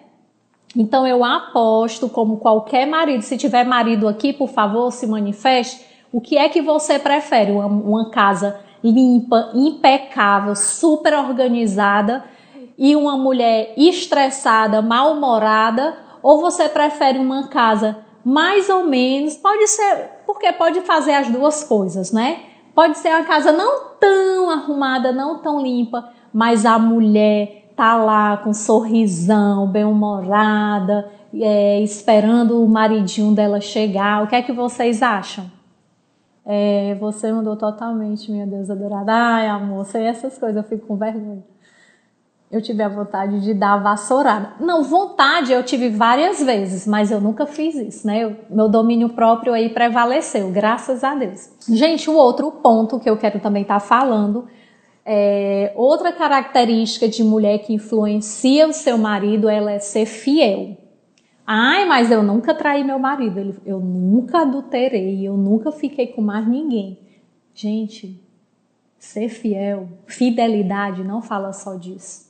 Então 0.75 1.07
eu 1.07 1.23
aposto, 1.23 2.07
como 2.07 2.37
qualquer 2.37 2.85
marido, 2.85 3.21
se 3.21 3.37
tiver 3.37 3.63
marido 3.63 4.07
aqui, 4.07 4.31
por 4.31 4.49
favor, 4.49 4.91
se 4.91 5.07
manifeste. 5.07 5.85
O 6.11 6.21
que 6.21 6.37
é 6.37 6.49
que 6.49 6.61
você 6.61 6.99
prefere? 6.99 7.51
Uma, 7.51 7.65
uma 7.65 8.09
casa 8.11 8.59
limpa, 8.83 9.51
impecável, 9.53 10.55
super 10.55 11.13
organizada 11.13 12.23
e 12.77 12.95
uma 12.95 13.17
mulher 13.17 13.73
estressada, 13.77 14.81
mal-humorada, 14.81 15.97
ou 16.21 16.41
você 16.41 16.67
prefere 16.67 17.19
uma 17.19 17.47
casa 17.47 17.97
mais 18.23 18.69
ou 18.69 18.85
menos, 18.85 19.35
pode 19.35 19.67
ser, 19.67 20.09
porque 20.25 20.51
pode 20.53 20.81
fazer 20.81 21.13
as 21.13 21.29
duas 21.29 21.63
coisas, 21.63 22.11
né? 22.11 22.39
Pode 22.73 22.97
ser 22.97 23.09
uma 23.09 23.23
casa 23.23 23.51
não 23.51 23.91
tão 23.99 24.49
arrumada, 24.49 25.11
não 25.11 25.37
tão 25.37 25.61
limpa, 25.61 26.09
mas 26.33 26.65
a 26.65 26.79
mulher 26.79 27.71
tá 27.75 27.95
lá 27.95 28.37
com 28.37 28.49
um 28.49 28.53
sorrisão, 28.53 29.67
bem-humorada, 29.67 31.09
é, 31.33 31.79
esperando 31.81 32.63
o 32.63 32.67
maridinho 32.67 33.33
dela 33.33 33.61
chegar. 33.61 34.23
O 34.23 34.27
que 34.27 34.35
é 34.35 34.41
que 34.41 34.51
vocês 34.51 35.03
acham? 35.03 35.54
É, 36.45 36.95
você 36.95 37.31
mudou 37.31 37.55
totalmente, 37.55 38.31
minha 38.31 38.45
Deus 38.45 38.69
adorada. 38.69 39.11
Ai, 39.11 39.47
amor, 39.47 39.85
sei 39.85 40.03
essas 40.03 40.37
coisas, 40.37 40.57
eu 40.57 40.63
fico 40.63 40.85
com 40.85 40.95
vergonha. 40.95 41.43
Eu 42.51 42.61
tive 42.61 42.83
a 42.83 42.87
vontade 42.87 43.41
de 43.41 43.53
dar 43.53 43.73
a 43.73 43.77
vassourada. 43.77 44.53
Não, 44.59 44.83
vontade 44.83 45.51
eu 45.51 45.63
tive 45.63 45.89
várias 45.89 46.41
vezes, 46.43 46.85
mas 46.85 47.11
eu 47.11 47.19
nunca 47.19 47.45
fiz 47.45 47.75
isso, 47.75 48.05
né? 48.05 48.23
Eu, 48.23 48.35
meu 48.49 48.69
domínio 48.69 49.09
próprio 49.09 49.53
aí 49.53 49.69
prevaleceu, 49.69 50.51
graças 50.51 51.03
a 51.03 51.15
Deus. 51.15 51.49
Gente, 51.67 52.09
o 52.09 52.15
outro 52.15 52.51
ponto 52.51 52.99
que 52.99 53.09
eu 53.09 53.17
quero 53.17 53.39
também 53.39 53.63
estar 53.63 53.79
tá 53.79 53.85
falando 53.85 54.47
é, 55.05 55.71
outra 55.75 56.11
característica 56.11 57.07
de 57.07 57.23
mulher 57.23 57.59
que 57.59 57.71
influencia 57.71 58.67
o 58.67 58.73
seu 58.73 58.97
marido, 58.97 59.47
ela 59.47 59.71
é 59.71 59.79
ser 59.79 60.07
fiel. 60.07 60.75
Ai, 61.47 61.85
mas 61.85 62.09
eu 62.09 62.23
nunca 62.23 62.55
traí 62.55 62.83
meu 62.83 62.97
marido, 62.97 63.55
eu 63.65 63.79
nunca 63.79 64.39
adulterei, 64.39 65.27
eu 65.27 65.37
nunca 65.37 65.71
fiquei 65.71 66.07
com 66.07 66.21
mais 66.21 66.47
ninguém. 66.47 66.97
Gente, 67.53 68.19
ser 68.97 69.29
fiel, 69.29 69.87
fidelidade 70.07 71.03
não 71.03 71.21
fala 71.21 71.53
só 71.53 71.75
disso. 71.75 72.25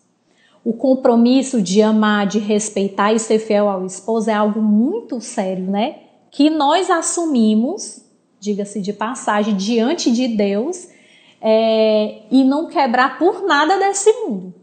O 0.65 0.73
compromisso 0.73 1.61
de 1.61 1.81
amar, 1.81 2.27
de 2.27 2.39
respeitar 2.39 3.13
e 3.13 3.19
ser 3.19 3.39
fiel 3.39 3.69
ao 3.69 3.85
esposo 3.85 4.29
é 4.29 4.33
algo 4.33 4.61
muito 4.61 5.21
sério, 5.21 5.65
né? 5.65 5.99
Que 6.29 6.49
nós 6.49 6.89
assumimos, 6.89 8.03
diga-se 8.39 8.81
de 8.81 8.91
passagem, 8.91 9.55
diante 9.55 10.11
de 10.11 10.27
Deus 10.27 10.89
é, 11.39 12.23
e 12.29 12.43
não 12.43 12.67
quebrar 12.67 13.17
por 13.17 13.45
nada 13.45 13.77
desse 13.77 14.11
mundo. 14.11 14.53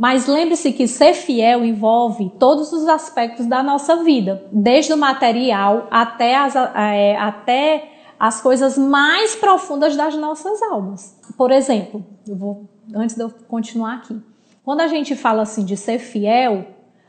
Mas 0.00 0.26
lembre-se 0.26 0.72
que 0.72 0.88
ser 0.88 1.12
fiel 1.12 1.62
envolve 1.62 2.32
todos 2.38 2.72
os 2.72 2.88
aspectos 2.88 3.44
da 3.44 3.62
nossa 3.62 4.02
vida, 4.02 4.42
desde 4.50 4.94
o 4.94 4.96
material 4.96 5.88
até 5.90 6.36
as, 6.36 6.56
é, 6.56 7.18
até 7.18 7.92
as 8.18 8.40
coisas 8.40 8.78
mais 8.78 9.36
profundas 9.36 9.94
das 9.94 10.16
nossas 10.16 10.62
almas. 10.62 11.20
Por 11.36 11.50
exemplo, 11.50 12.02
eu 12.26 12.34
vou, 12.34 12.64
antes 12.94 13.14
de 13.14 13.22
eu 13.22 13.30
continuar 13.46 13.96
aqui, 13.96 14.18
quando 14.64 14.80
a 14.80 14.86
gente 14.86 15.14
fala 15.14 15.42
assim 15.42 15.66
de 15.66 15.76
ser 15.76 15.98
fiel, 15.98 16.64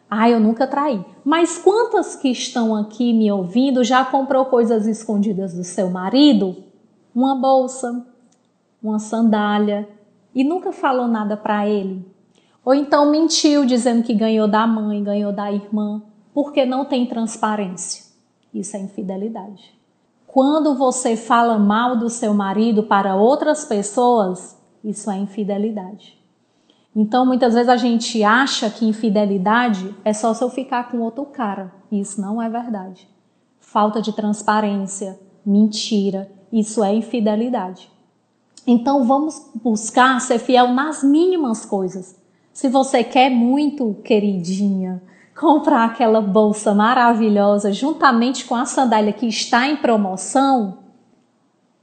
ah, 0.10 0.30
eu 0.30 0.42
nunca 0.42 0.68
traí. 0.68 1.02
Mas 1.24 1.58
quantas 1.58 2.18
que 2.18 2.28
estão 2.28 2.76
aqui 2.76 3.14
me 3.14 3.32
ouvindo 3.32 3.86
já 3.86 4.04
comprou 4.04 4.44
coisas 4.48 4.86
escondidas 4.86 5.54
do 5.54 5.64
seu 5.64 5.90
marido? 5.90 6.58
Uma 7.16 7.36
bolsa, 7.36 8.06
uma 8.84 9.00
sandália 9.00 9.88
e 10.36 10.44
nunca 10.44 10.74
falou 10.74 11.08
nada 11.08 11.38
para 11.38 11.66
ele? 11.66 12.12
Ou 12.64 12.74
então 12.74 13.10
mentiu 13.10 13.66
dizendo 13.66 14.04
que 14.04 14.14
ganhou 14.14 14.48
da 14.48 14.68
mãe, 14.68 15.04
ganhou 15.04 15.32
da 15.32 15.52
irmã, 15.52 16.02
porque 16.34 16.66
não 16.66 16.86
tem 16.86 17.06
transparência. 17.06 18.04
Isso 18.54 18.76
é 18.78 18.80
infidelidade. 18.80 19.74
Quando 20.28 20.76
você 20.76 21.18
fala 21.18 21.58
mal 21.58 21.98
do 21.98 22.10
seu 22.10 22.34
marido 22.34 22.84
para 22.84 23.16
outras 23.16 23.66
pessoas, 23.66 24.58
isso 24.84 25.10
é 25.12 25.18
infidelidade. 25.18 26.18
Então, 26.96 27.26
muitas 27.26 27.54
vezes 27.54 27.70
a 27.70 27.78
gente 27.78 28.24
acha 28.24 28.70
que 28.70 28.86
infidelidade 28.86 29.96
é 30.04 30.14
só 30.14 30.34
se 30.34 30.44
eu 30.44 30.50
ficar 30.50 30.90
com 30.90 31.00
outro 31.00 31.26
cara. 31.26 31.74
Isso 31.92 32.22
não 32.22 32.42
é 32.42 32.50
verdade. 32.50 33.10
Falta 33.60 34.02
de 34.02 34.14
transparência, 34.14 35.20
mentira, 35.46 36.30
isso 36.52 36.84
é 36.84 36.94
infidelidade. 36.94 37.90
Então, 38.68 39.06
vamos 39.06 39.52
buscar 39.56 40.20
ser 40.20 40.38
fiel 40.38 40.74
nas 40.74 41.04
mínimas 41.04 41.66
coisas. 41.66 42.21
Se 42.54 42.68
você 42.68 43.04
quer 43.04 43.30
muito, 43.30 43.96
queridinha, 44.04 45.02
comprar 45.40 45.86
aquela 45.86 46.22
bolsa 46.22 46.74
maravilhosa 46.74 47.72
juntamente 47.72 48.46
com 48.46 48.56
a 48.56 48.66
sandália 48.66 49.14
que 49.14 49.26
está 49.26 49.68
em 49.68 49.78
promoção, 49.78 50.80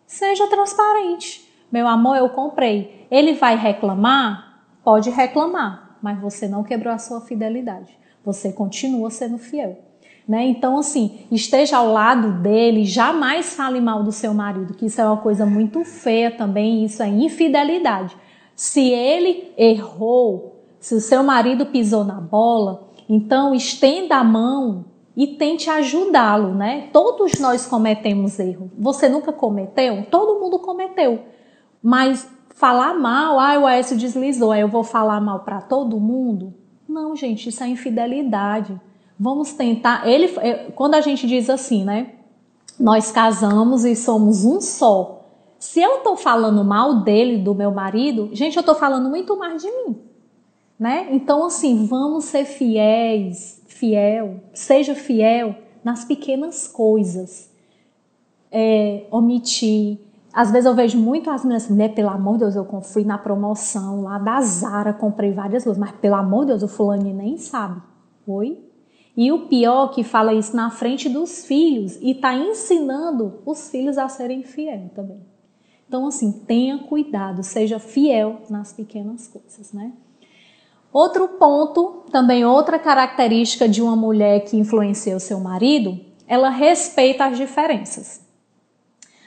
seja 0.07 0.47
transparente. 0.47 1.49
Meu 1.73 1.89
amor, 1.89 2.17
eu 2.17 2.29
comprei. 2.29 3.07
Ele 3.11 3.35
vai 3.35 3.57
reclamar? 3.57 4.63
Pode 4.85 5.11
reclamar, 5.11 5.97
mas 6.03 6.21
você 6.21 6.47
não 6.47 6.63
quebrou 6.63 6.93
a 6.93 6.99
sua 6.99 7.21
fidelidade. 7.21 7.99
Você 8.25 8.53
continua 8.53 9.11
sendo 9.11 9.39
fiel. 9.39 9.79
Né? 10.27 10.45
Então, 10.45 10.79
assim, 10.79 11.21
esteja 11.33 11.79
ao 11.79 11.91
lado 11.91 12.43
dele, 12.43 12.85
jamais 12.85 13.55
fale 13.55 13.81
mal 13.81 14.03
do 14.03 14.13
seu 14.13 14.35
marido, 14.35 14.75
que 14.75 14.85
isso 14.85 15.01
é 15.01 15.05
uma 15.05 15.17
coisa 15.17 15.47
muito 15.47 15.83
feia 15.85 16.31
também, 16.31 16.85
isso 16.85 17.03
é 17.03 17.09
infidelidade. 17.09 18.15
Se 18.55 18.91
ele 18.91 19.53
errou, 19.57 20.48
se 20.81 20.95
o 20.95 21.01
seu 21.01 21.23
marido 21.23 21.67
pisou 21.67 22.05
na 22.05 22.21
bola, 22.21 22.89
então 23.09 23.55
estenda 23.55 24.17
a 24.17 24.25
mão 24.25 24.85
e 25.17 25.27
tente 25.27 25.69
ajudá-lo, 25.69 26.55
né? 26.55 26.89
Todos 26.93 27.41
nós 27.41 27.67
cometemos 27.67 28.39
erro. 28.39 28.71
Você 28.79 29.09
nunca 29.09 29.33
cometeu? 29.33 30.07
Todo 30.09 30.39
mundo 30.39 30.61
cometeu. 30.61 31.25
Mas 31.83 32.29
falar 32.55 32.95
mal, 32.95 33.41
ah, 33.41 33.59
o 33.59 33.67
Aécio 33.67 33.97
deslizou, 33.97 34.53
aí 34.53 34.61
eu 34.61 34.69
vou 34.69 34.85
falar 34.85 35.21
mal 35.21 35.41
para 35.41 35.61
todo 35.61 35.99
mundo? 35.99 36.55
Não, 36.89 37.17
gente, 37.17 37.49
isso 37.49 37.65
é 37.65 37.69
infidelidade. 37.69 38.81
Vamos 39.19 39.53
tentar. 39.53 40.07
Ele, 40.07 40.27
é, 40.39 40.71
quando 40.71 40.95
a 40.95 41.01
gente 41.01 41.27
diz 41.27 41.51
assim, 41.51 41.85
né? 41.85 42.13
Nós 42.79 43.11
casamos 43.11 43.85
e 43.85 43.97
somos 43.97 44.45
um 44.45 44.61
só. 44.61 45.25
Se 45.59 45.81
eu 45.81 45.99
tô 45.99 46.17
falando 46.17 46.63
mal 46.63 47.01
dele, 47.01 47.39
do 47.39 47.53
meu 47.53 47.73
marido, 47.73 48.31
gente, 48.33 48.57
eu 48.57 48.63
tô 48.63 48.77
falando 48.77 49.09
muito 49.09 49.37
mais 49.37 49.61
de 49.61 49.69
mim 49.69 50.08
né? 50.79 51.09
Então, 51.11 51.45
assim, 51.45 51.87
vamos 51.87 52.27
ser 52.27 52.45
fiéis, 52.45 53.61
fiel, 53.67 54.41
seja 54.53 54.95
fiel 54.95 55.55
nas 55.83 56.05
pequenas 56.05 56.69
coisas. 56.69 57.51
É, 58.51 59.07
omitir. 59.11 59.99
Às 60.33 60.51
vezes 60.51 60.67
eu 60.67 60.75
vejo 60.75 60.99
muito 60.99 61.31
as 61.31 61.43
meninas 61.43 61.65
assim, 61.65 61.73
mulher, 61.75 61.95
pelo 61.95 62.09
amor 62.09 62.35
de 62.35 62.41
Deus, 62.41 62.57
eu 62.57 62.65
fui 62.83 63.05
na 63.05 63.19
promoção 63.19 64.03
lá 64.03 64.19
da 64.19 64.41
Zara, 64.41 64.93
comprei 64.93 65.33
várias 65.33 65.65
coisas, 65.65 65.79
mas 65.79 65.91
pelo 65.93 66.15
amor 66.15 66.43
de 66.43 66.53
Deus, 66.53 66.63
o 66.63 66.69
fulano 66.69 67.13
nem 67.13 67.37
sabe. 67.37 67.83
Oi? 68.27 68.65
E 69.17 69.33
o 69.33 69.49
pior 69.49 69.89
que 69.89 70.05
fala 70.05 70.33
isso 70.33 70.55
na 70.55 70.71
frente 70.71 71.09
dos 71.09 71.45
filhos 71.45 71.97
e 71.97 72.13
está 72.13 72.35
ensinando 72.35 73.41
os 73.45 73.69
filhos 73.69 73.99
a 73.99 74.09
serem 74.09 74.45
fiéis 74.45 74.93
também. 74.93 75.21
Então, 75.89 76.07
assim, 76.07 76.31
tenha 76.31 76.79
cuidado, 76.79 77.43
seja 77.43 77.79
fiel 77.79 78.43
nas 78.49 78.73
pequenas 78.73 79.27
coisas, 79.27 79.73
né? 79.73 79.93
Outro 80.93 81.29
ponto, 81.29 82.05
também 82.11 82.45
outra 82.45 82.79
característica 82.79 83.69
de 83.69 83.83
uma 83.83 83.95
mulher 83.95 84.45
que 84.45 84.57
influencia 84.57 85.17
o 85.17 85.21
seu 85.21 85.39
marido, 85.39 85.99
ela 86.27 86.49
respeita 86.49 87.27
as 87.27 87.37
diferenças. 87.37 88.27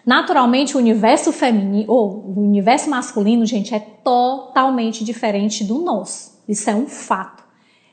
Naturalmente, 0.06 0.76
o 0.76 0.80
universo 0.80 1.32
feminino, 1.32 1.86
ou 1.88 2.34
o 2.36 2.39
universo 2.39 2.89
masculino, 2.89 3.45
gente, 3.45 3.76
é 3.76 3.80
totalmente 3.80 5.04
diferente 5.04 5.63
do 5.63 5.80
nosso. 5.80 6.41
Isso 6.47 6.69
é 6.69 6.76
um 6.76 6.88
fato. 6.88 7.43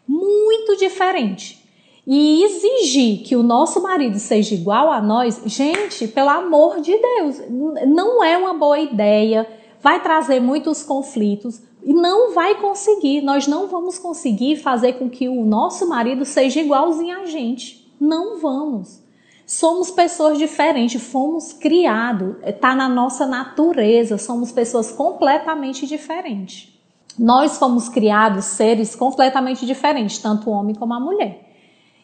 Muito 0.06 0.76
diferente. 0.76 1.58
E 2.06 2.42
exigir 2.42 3.22
que 3.22 3.36
o 3.36 3.42
nosso 3.42 3.82
marido 3.82 4.18
seja 4.18 4.54
igual 4.54 4.90
a 4.90 5.02
nós, 5.02 5.42
gente, 5.44 6.08
pelo 6.08 6.30
amor 6.30 6.80
de 6.80 6.96
Deus, 6.96 7.42
não 7.86 8.24
é 8.24 8.38
uma 8.38 8.54
boa 8.54 8.78
ideia, 8.78 9.46
vai 9.82 10.02
trazer 10.02 10.40
muitos 10.40 10.82
conflitos, 10.82 11.60
e 11.88 11.94
não 11.94 12.34
vai 12.34 12.56
conseguir, 12.56 13.22
nós 13.22 13.46
não 13.46 13.66
vamos 13.66 13.98
conseguir 13.98 14.56
fazer 14.56 14.98
com 14.98 15.08
que 15.08 15.26
o 15.26 15.42
nosso 15.46 15.88
marido 15.88 16.22
seja 16.22 16.60
igualzinho 16.60 17.20
a 17.20 17.24
gente. 17.24 17.90
Não 17.98 18.38
vamos. 18.38 19.02
Somos 19.46 19.90
pessoas 19.90 20.36
diferentes, 20.36 21.02
fomos 21.02 21.54
criados, 21.54 22.36
está 22.44 22.74
na 22.74 22.90
nossa 22.90 23.26
natureza, 23.26 24.18
somos 24.18 24.52
pessoas 24.52 24.92
completamente 24.92 25.86
diferentes. 25.86 26.78
Nós 27.18 27.56
fomos 27.56 27.88
criados 27.88 28.44
seres 28.44 28.94
completamente 28.94 29.64
diferentes, 29.64 30.18
tanto 30.18 30.50
o 30.50 30.52
homem 30.52 30.74
como 30.74 30.92
a 30.92 31.00
mulher. 31.00 31.42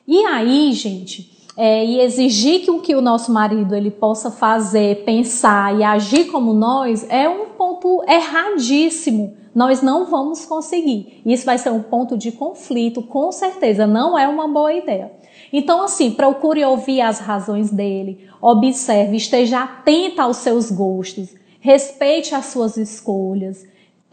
E 0.09 0.25
aí, 0.25 0.73
gente, 0.73 1.31
é, 1.59 1.85
e 1.85 2.01
exigir 2.01 2.63
que 2.63 2.71
o 2.71 2.81
que 2.81 2.95
o 2.95 3.03
nosso 3.03 3.31
marido 3.31 3.75
ele 3.75 3.91
possa 3.91 4.31
fazer, 4.31 5.05
pensar 5.05 5.79
e 5.79 5.83
agir 5.83 6.31
como 6.31 6.55
nós 6.55 7.05
é 7.11 7.29
um 7.29 7.51
ponto 7.51 8.03
erradíssimo. 8.09 9.44
Nós 9.55 9.81
não 9.81 10.07
vamos 10.07 10.45
conseguir. 10.45 11.23
Isso 11.25 11.47
vai 11.47 11.59
ser 11.59 11.71
um 11.71 11.83
ponto 11.83 12.17
de 12.17 12.33
conflito, 12.33 13.03
com 13.03 13.31
certeza. 13.31 13.87
Não 13.87 14.19
é 14.19 14.27
uma 14.27 14.49
boa 14.49 14.73
ideia. 14.73 15.13
Então, 15.53 15.83
assim, 15.83 16.11
procure 16.11 16.65
ouvir 16.65 17.01
as 17.01 17.21
razões 17.21 17.71
dele, 17.71 18.29
observe, 18.41 19.17
esteja 19.17 19.63
atenta 19.63 20.25
aos 20.25 20.39
seus 20.39 20.71
gostos, 20.71 21.35
respeite 21.61 22.35
as 22.35 22.47
suas 22.47 22.77
escolhas, 22.77 23.65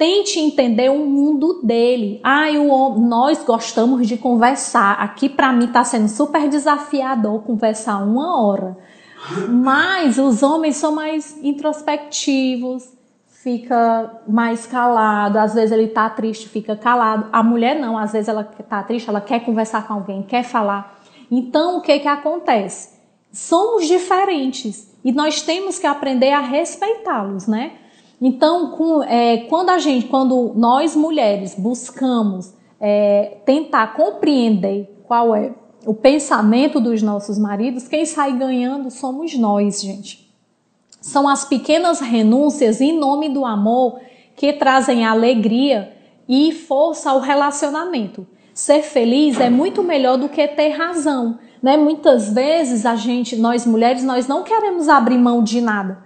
Tente 0.01 0.39
entender 0.39 0.89
o 0.89 1.05
mundo 1.05 1.61
dele. 1.61 2.19
Ah, 2.23 2.49
o, 2.49 2.99
nós 2.99 3.43
gostamos 3.43 4.07
de 4.07 4.17
conversar. 4.17 4.93
Aqui 4.93 5.29
para 5.29 5.53
mim 5.53 5.65
está 5.65 5.83
sendo 5.83 6.07
super 6.07 6.49
desafiador 6.49 7.43
conversar 7.43 8.03
uma 8.03 8.41
hora. 8.43 8.75
Mas 9.47 10.17
os 10.17 10.41
homens 10.41 10.77
são 10.77 10.91
mais 10.91 11.37
introspectivos, 11.43 12.83
fica 13.43 14.21
mais 14.27 14.65
calado. 14.65 15.37
Às 15.37 15.53
vezes 15.53 15.71
ele 15.71 15.85
está 15.85 16.09
triste, 16.09 16.47
fica 16.47 16.75
calado. 16.75 17.27
A 17.31 17.41
mulher 17.41 17.79
não, 17.79 17.97
às 17.97 18.11
vezes 18.11 18.27
ela 18.27 18.49
está 18.59 18.83
triste, 18.83 19.09
ela 19.09 19.21
quer 19.21 19.43
conversar 19.43 19.87
com 19.87 19.93
alguém, 19.93 20.23
quer 20.23 20.43
falar. 20.43 20.99
Então 21.29 21.77
o 21.77 21.81
que 21.81 21.99
que 21.99 22.07
acontece? 22.07 22.99
Somos 23.31 23.87
diferentes 23.87 24.93
e 25.03 25.11
nós 25.11 25.41
temos 25.41 25.79
que 25.79 25.87
aprender 25.87 26.31
a 26.31 26.41
respeitá-los, 26.41 27.47
né? 27.47 27.73
Então, 28.21 28.71
com, 28.71 29.01
é, 29.03 29.45
quando 29.49 29.71
a 29.71 29.79
gente, 29.79 30.05
quando 30.05 30.53
nós 30.55 30.95
mulheres 30.95 31.55
buscamos 31.57 32.53
é, 32.79 33.37
tentar 33.45 33.95
compreender 33.95 35.01
qual 35.07 35.35
é 35.35 35.53
o 35.87 35.93
pensamento 35.95 36.79
dos 36.79 37.01
nossos 37.01 37.39
maridos, 37.39 37.87
quem 37.87 38.05
sai 38.05 38.33
ganhando 38.37 38.91
somos 38.91 39.35
nós, 39.35 39.81
gente. 39.81 40.30
São 41.01 41.27
as 41.27 41.43
pequenas 41.43 41.99
renúncias 41.99 42.79
em 42.79 42.97
nome 42.97 43.27
do 43.27 43.43
amor 43.43 43.99
que 44.35 44.53
trazem 44.53 45.05
alegria 45.05 45.91
e 46.29 46.51
força 46.51 47.09
ao 47.09 47.19
relacionamento. 47.19 48.25
Ser 48.53 48.83
feliz 48.83 49.39
é 49.39 49.49
muito 49.49 49.81
melhor 49.81 50.17
do 50.17 50.29
que 50.29 50.47
ter 50.47 50.69
razão, 50.69 51.39
né? 51.61 51.75
Muitas 51.75 52.31
vezes 52.31 52.85
a 52.85 52.95
gente, 52.95 53.35
nós 53.35 53.65
mulheres, 53.65 54.03
nós 54.03 54.27
não 54.27 54.43
queremos 54.43 54.87
abrir 54.87 55.17
mão 55.17 55.43
de 55.43 55.59
nada. 55.59 56.03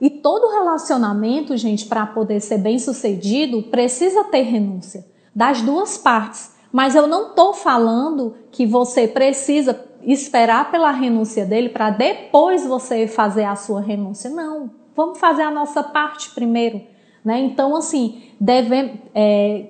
E 0.00 0.08
todo 0.10 0.52
relacionamento, 0.52 1.56
gente, 1.56 1.86
para 1.86 2.06
poder 2.06 2.40
ser 2.40 2.58
bem 2.58 2.78
sucedido, 2.78 3.64
precisa 3.64 4.24
ter 4.24 4.42
renúncia 4.42 5.04
das 5.34 5.60
duas 5.60 5.98
partes. 5.98 6.54
Mas 6.70 6.94
eu 6.94 7.06
não 7.06 7.28
estou 7.28 7.54
falando 7.54 8.34
que 8.52 8.66
você 8.66 9.08
precisa 9.08 9.72
esperar 10.12 10.70
pela 10.70 10.90
renúncia 10.92 11.44
dele 11.44 11.68
para 11.68 11.90
depois 11.90 12.64
você 12.64 13.06
fazer 13.06 13.44
a 13.44 13.56
sua 13.56 13.80
renúncia. 13.80 14.30
Não. 14.30 14.70
Vamos 14.94 15.18
fazer 15.18 15.42
a 15.42 15.50
nossa 15.50 15.82
parte 15.82 16.30
primeiro. 16.30 16.80
Né? 17.24 17.40
Então, 17.40 17.74
assim, 17.74 18.22
deve, 18.40 18.94
é, 19.12 19.66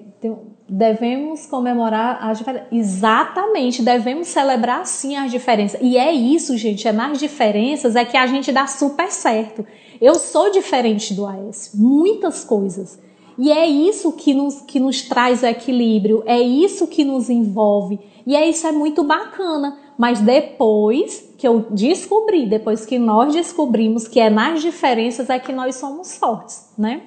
devemos 0.68 1.46
comemorar 1.46 2.18
as 2.22 2.38
diferenças. 2.38 2.68
Exatamente, 2.70 3.82
devemos 3.82 4.28
celebrar 4.28 4.86
sim 4.86 5.16
as 5.16 5.30
diferenças. 5.30 5.80
E 5.82 5.96
é 5.96 6.12
isso, 6.12 6.56
gente, 6.56 6.86
é 6.86 6.92
nas 6.92 7.18
diferenças 7.18 7.96
é 7.96 8.04
que 8.04 8.16
a 8.16 8.26
gente 8.26 8.52
dá 8.52 8.66
super 8.66 9.10
certo. 9.10 9.66
Eu 10.00 10.16
sou 10.16 10.50
diferente 10.50 11.14
do 11.14 11.26
Aécio, 11.26 11.78
muitas 11.78 12.44
coisas. 12.44 13.00
E 13.38 13.52
é 13.52 13.66
isso 13.66 14.12
que 14.12 14.32
nos, 14.32 14.62
que 14.62 14.80
nos 14.80 15.02
traz 15.02 15.42
o 15.42 15.46
equilíbrio, 15.46 16.22
é 16.26 16.40
isso 16.40 16.86
que 16.86 17.04
nos 17.04 17.28
envolve. 17.28 17.98
E 18.26 18.34
é 18.34 18.48
isso 18.48 18.66
é 18.66 18.72
muito 18.72 19.04
bacana. 19.04 19.78
Mas 19.96 20.20
depois 20.20 21.32
que 21.38 21.46
eu 21.46 21.66
descobri, 21.70 22.46
depois 22.46 22.84
que 22.84 22.98
nós 22.98 23.32
descobrimos 23.32 24.06
que 24.06 24.20
é 24.20 24.28
nas 24.28 24.60
diferenças 24.60 25.30
é 25.30 25.38
que 25.38 25.52
nós 25.52 25.76
somos 25.76 26.16
fortes, 26.16 26.72
né? 26.76 27.02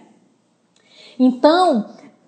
Então, 1.20 1.86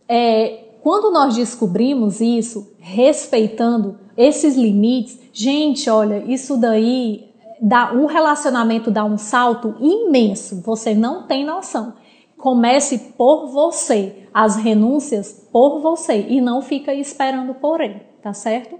é, 0.08 0.66
quando 0.82 1.12
nós 1.12 1.36
descobrimos 1.36 2.20
isso, 2.22 2.74
respeitando 2.80 3.98
esses 4.18 4.56
limites, 4.56 5.20
gente, 5.32 5.90
olha, 5.90 6.24
isso 6.28 6.58
daí 6.58 7.32
dá 7.62 7.94
um 7.94 8.08
relacionamento 8.08 8.90
dá 8.90 9.06
um 9.06 9.18
salto 9.18 9.76
imenso. 9.80 10.62
Você 10.62 10.96
não 10.96 11.28
tem 11.28 11.46
noção. 11.46 11.94
Comece 12.36 13.14
por 13.16 13.48
você, 13.48 14.28
as 14.34 14.56
renúncias 14.56 15.48
por 15.52 15.80
você 15.80 16.26
e 16.28 16.42
não 16.42 16.62
fica 16.62 16.94
esperando 16.94 17.54
por 17.54 17.80
ele, 17.80 18.02
tá 18.22 18.34
certo? 18.34 18.80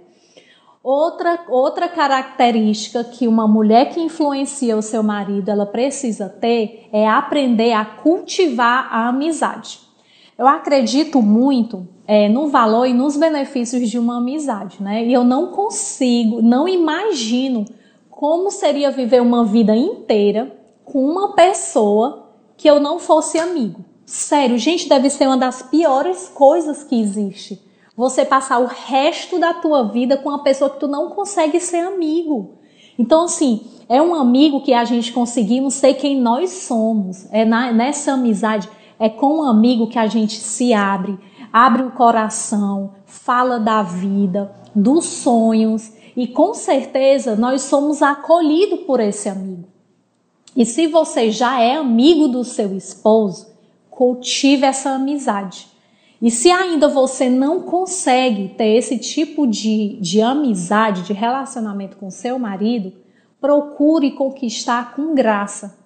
Outra, 0.84 1.46
outra 1.48 1.88
característica 1.88 3.04
que 3.04 3.28
uma 3.28 3.48
mulher 3.48 3.94
que 3.94 4.00
influencia 4.00 4.76
o 4.76 4.82
seu 4.82 5.04
marido 5.04 5.50
ela 5.50 5.66
precisa 5.66 6.28
ter 6.28 6.90
é 6.92 7.08
aprender 7.08 7.72
a 7.74 7.86
cultivar 7.86 8.88
a 8.92 9.10
amizade. 9.10 9.80
Eu 10.36 10.48
acredito 10.48 11.22
muito 11.22 11.88
é, 12.08 12.28
no 12.28 12.48
valor 12.48 12.88
e 12.88 12.94
nos 12.94 13.16
benefícios 13.16 13.88
de 13.92 14.00
uma 14.00 14.18
amizade, 14.18 14.82
né? 14.82 15.06
E 15.06 15.14
eu 15.14 15.24
não 15.24 15.52
consigo, 15.52 16.42
não 16.42 16.68
imagino 16.68 17.64
como 18.10 18.50
seria 18.50 18.90
viver 18.90 19.22
uma 19.22 19.46
vida 19.46 19.76
inteira 19.76 20.52
com 20.84 21.06
uma 21.06 21.34
pessoa 21.34 22.32
que 22.58 22.68
eu 22.68 22.80
não 22.80 22.98
fosse 22.98 23.38
amigo. 23.38 23.86
Sério, 24.04 24.58
gente, 24.58 24.90
deve 24.90 25.12
ser 25.12 25.28
uma 25.28 25.38
das 25.38 25.62
piores 25.62 26.28
coisas 26.28 26.84
que 26.84 27.00
existe. 27.00 27.62
Você 28.02 28.26
passar 28.26 28.58
o 28.58 28.66
resto 28.66 29.38
da 29.38 29.54
tua 29.54 29.84
vida 29.84 30.18
com 30.18 30.30
uma 30.30 30.42
pessoa 30.42 30.72
que 30.72 30.80
tu 30.80 30.88
não 30.88 31.12
consegue 31.12 31.60
ser 31.60 31.82
amigo. 31.82 32.54
Então, 32.98 33.26
assim, 33.26 33.62
é 33.88 34.02
um 34.02 34.16
amigo 34.16 34.62
que 34.62 34.74
a 34.74 34.84
gente 34.84 35.14
conseguimos 35.14 35.76
ser 35.76 35.94
quem 35.94 36.20
nós 36.20 36.50
somos. 36.50 37.32
É 37.32 37.46
na, 37.46 37.72
nessa 37.72 38.14
amizade 38.14 38.68
é 38.98 39.08
com 39.08 39.42
um 39.42 39.44
amigo 39.44 39.86
que 39.86 40.00
a 40.00 40.08
gente 40.08 40.40
se 40.40 40.74
abre, 40.74 41.16
abre 41.54 41.84
o 41.84 41.92
coração, 41.92 42.96
fala 43.06 43.60
da 43.60 43.84
vida, 43.84 44.52
dos 44.74 45.06
sonhos 45.06 45.92
e 46.18 46.26
com 46.26 46.56
certeza 46.56 47.36
nós 47.36 47.62
somos 47.62 48.02
acolhidos 48.02 48.80
por 48.80 49.00
esse 49.00 49.30
amigo. 49.30 49.68
E 50.56 50.66
se 50.66 50.88
você 50.88 51.30
já 51.30 51.62
é 51.62 51.76
amigo 51.76 52.28
do 52.28 52.44
seu 52.44 52.76
esposo, 52.76 53.46
cultive 53.92 54.66
essa 54.66 54.90
amizade. 54.90 55.71
E 56.22 56.30
se 56.30 56.52
ainda 56.52 56.88
você 56.88 57.30
não 57.30 57.62
consegue 57.62 58.50
ter 58.50 58.78
esse 58.78 58.98
tipo 58.98 59.48
de, 59.48 59.98
de 60.00 60.22
amizade, 60.22 61.02
de 61.04 61.14
relacionamento 61.14 61.98
com 61.98 62.12
seu 62.12 62.38
marido, 62.38 62.94
procure 63.40 64.12
conquistar 64.12 64.96
com 64.96 65.16
graça. 65.16 65.80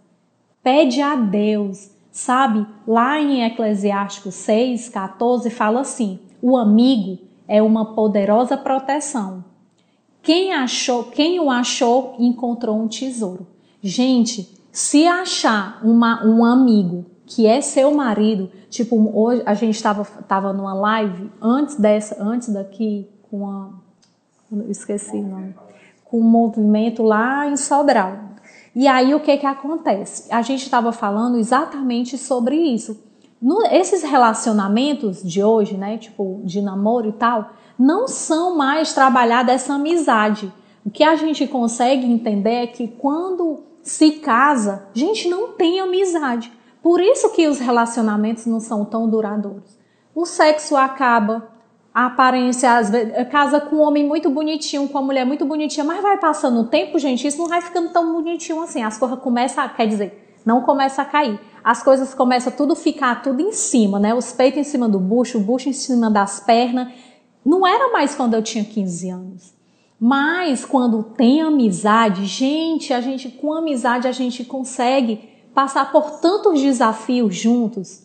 Pede 0.62 1.02
a 1.02 1.16
Deus, 1.16 1.96
Sabe, 2.16 2.66
lá 2.88 3.20
em 3.20 3.44
Eclesiástico 3.44 4.32
6, 4.32 4.88
14, 4.88 5.50
fala 5.50 5.82
assim: 5.82 6.18
o 6.42 6.56
amigo 6.56 7.20
é 7.46 7.62
uma 7.62 7.94
poderosa 7.94 8.56
proteção. 8.56 9.44
Quem 10.24 10.54
achou, 10.54 11.04
quem 11.04 11.42
o 11.42 11.52
achou, 11.52 12.16
encontrou 12.18 12.80
um 12.80 12.88
tesouro. 12.88 13.46
Gente, 13.84 14.50
se 14.72 15.06
achar 15.06 15.82
uma, 15.84 16.26
um 16.26 16.46
amigo 16.46 17.06
que 17.26 17.48
é 17.48 17.60
seu 17.60 17.94
marido, 17.94 18.52
tipo, 18.70 18.96
hoje 19.18 19.42
a 19.46 19.54
gente 19.54 19.76
estava 19.76 20.06
tava 20.28 20.54
numa 20.54 20.74
live 20.74 21.32
antes 21.42 21.76
dessa, 21.76 22.22
antes 22.22 22.50
daqui, 22.50 23.10
com 23.30 23.48
a. 23.48 23.70
Esqueci 24.70 25.18
o 25.18 25.28
nome. 25.28 25.56
Com 26.04 26.20
um 26.20 26.24
movimento 26.24 27.02
lá 27.02 27.48
em 27.48 27.58
Sobral. 27.58 28.20
E 28.76 28.88
aí 28.88 29.16
o 29.16 29.20
que 29.20 29.38
que 29.38 29.46
acontece? 29.46 30.32
A 30.32 30.42
gente 30.42 30.64
estava 30.64 30.92
falando 30.92 31.38
exatamente 31.38 32.18
sobre 32.18 32.56
isso. 32.56 33.04
No, 33.42 33.66
esses 33.68 34.04
relacionamentos 34.04 35.24
de 35.24 35.44
hoje, 35.44 35.76
né, 35.76 35.98
tipo 35.98 36.42
de 36.44 36.62
namoro 36.62 37.10
e 37.10 37.14
tal, 37.14 37.52
não 37.78 38.08
são 38.08 38.56
mais 38.56 38.94
trabalhar 38.94 39.44
dessa 39.44 39.74
amizade. 39.74 40.52
O 40.86 40.90
que 40.90 41.04
a 41.04 41.16
gente 41.16 41.48
consegue 41.48 42.06
entender 42.06 42.64
é 42.64 42.68
que 42.68 42.88
quando 42.88 43.64
se 43.82 44.12
casa, 44.14 44.88
gente 44.94 45.28
não 45.28 45.54
tem 45.54 45.80
amizade. 45.80 46.52
Por 46.86 47.02
isso 47.02 47.32
que 47.32 47.48
os 47.48 47.58
relacionamentos 47.58 48.46
não 48.46 48.60
são 48.60 48.86
tão 48.86 49.10
duradouros. 49.10 49.76
O 50.14 50.24
sexo 50.24 50.76
acaba, 50.76 51.50
a 51.92 52.06
aparência, 52.06 52.78
às 52.78 52.92
vezes, 52.92 53.12
casa 53.32 53.60
com 53.60 53.78
um 53.78 53.82
homem 53.82 54.06
muito 54.06 54.30
bonitinho, 54.30 54.88
com 54.88 55.00
uma 55.00 55.06
mulher 55.08 55.26
muito 55.26 55.48
bonitinha, 55.48 55.84
mas 55.84 56.00
vai 56.00 56.20
passando 56.20 56.60
o 56.60 56.66
tempo, 56.66 57.00
gente, 57.00 57.26
isso 57.26 57.40
não 57.40 57.48
vai 57.48 57.60
ficando 57.60 57.90
tão 57.90 58.14
bonitinho 58.14 58.62
assim. 58.62 58.84
As 58.84 59.00
coisas 59.00 59.18
começam, 59.18 59.64
a, 59.64 59.70
quer 59.70 59.88
dizer, 59.88 60.36
não 60.46 60.62
começa 60.62 61.02
a 61.02 61.06
cair. 61.06 61.40
As 61.64 61.82
coisas 61.82 62.14
começam 62.14 62.54
a 62.54 62.56
tudo 62.56 62.76
ficar 62.76 63.24
tudo 63.24 63.42
em 63.42 63.52
cima, 63.52 63.98
né? 63.98 64.14
Os 64.14 64.32
peitos 64.32 64.60
em 64.60 64.64
cima 64.64 64.88
do 64.88 65.00
bucho, 65.00 65.40
o 65.40 65.42
bucho 65.42 65.68
em 65.68 65.74
cima 65.74 66.12
das 66.12 66.40
pernas. 66.40 66.90
Não 67.44 67.66
era 67.66 67.92
mais 67.92 68.14
quando 68.14 68.36
eu 68.36 68.44
tinha 68.44 68.64
15 68.64 69.10
anos. 69.10 69.56
Mas 70.00 70.64
quando 70.64 71.02
tem 71.02 71.42
amizade, 71.42 72.28
gente, 72.28 72.94
a 72.94 73.02
gente 73.02 73.30
com 73.30 73.54
amizade 73.54 74.08
a 74.08 74.12
gente 74.12 74.46
consegue 74.46 75.34
passar 75.56 75.92
por 75.92 76.20
tantos 76.20 76.62
desafios 76.62 77.36
juntos 77.36 78.04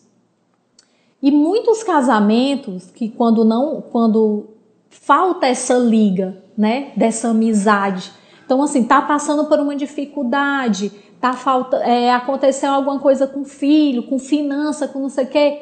e 1.21 1.29
muitos 1.29 1.83
casamentos 1.83 2.89
que 2.89 3.09
quando 3.09 3.43
não, 3.43 3.81
quando 3.91 4.51
falta 4.89 5.45
essa 5.45 5.75
liga, 5.75 6.41
né, 6.57 6.91
dessa 6.95 7.29
amizade. 7.29 8.11
Então 8.45 8.63
assim, 8.63 8.83
tá 8.83 9.01
passando 9.01 9.45
por 9.45 9.59
uma 9.59 9.75
dificuldade, 9.75 10.91
tá 11.19 11.33
falta, 11.33 11.77
é, 11.77 12.13
aconteceu 12.13 12.71
alguma 12.71 12.99
coisa 12.99 13.27
com 13.27 13.43
filho, 13.43 14.03
com 14.03 14.17
finança, 14.17 14.87
com 14.87 14.99
não 14.99 15.09
sei 15.09 15.25
o 15.25 15.27
quê, 15.27 15.61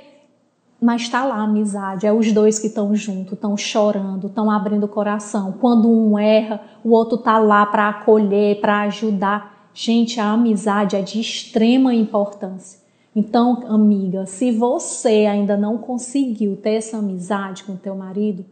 mas 0.81 1.01
está 1.01 1.25
lá 1.25 1.35
a 1.35 1.43
amizade, 1.43 2.07
é 2.07 2.13
os 2.13 2.31
dois 2.31 2.57
que 2.57 2.67
estão 2.67 2.95
juntos, 2.95 3.33
estão 3.33 3.57
chorando, 3.57 4.27
estão 4.27 4.49
abrindo 4.49 4.85
o 4.85 4.87
coração. 4.87 5.55
Quando 5.59 5.89
um 5.89 6.17
erra, 6.17 6.61
o 6.83 6.91
outro 6.91 7.17
tá 7.17 7.37
lá 7.37 7.65
para 7.65 7.89
acolher, 7.89 8.61
para 8.61 8.81
ajudar. 8.81 9.58
Gente, 9.73 10.19
a 10.19 10.31
amizade 10.31 10.95
é 10.95 11.01
de 11.01 11.19
extrema 11.19 11.93
importância. 11.93 12.79
Então, 13.15 13.63
amiga, 13.67 14.25
se 14.25 14.51
você 14.51 15.25
ainda 15.25 15.57
não 15.57 15.77
conseguiu 15.77 16.55
ter 16.57 16.75
essa 16.75 16.97
amizade 16.97 17.63
com 17.63 17.75
teu 17.75 17.95
marido, 17.95 18.45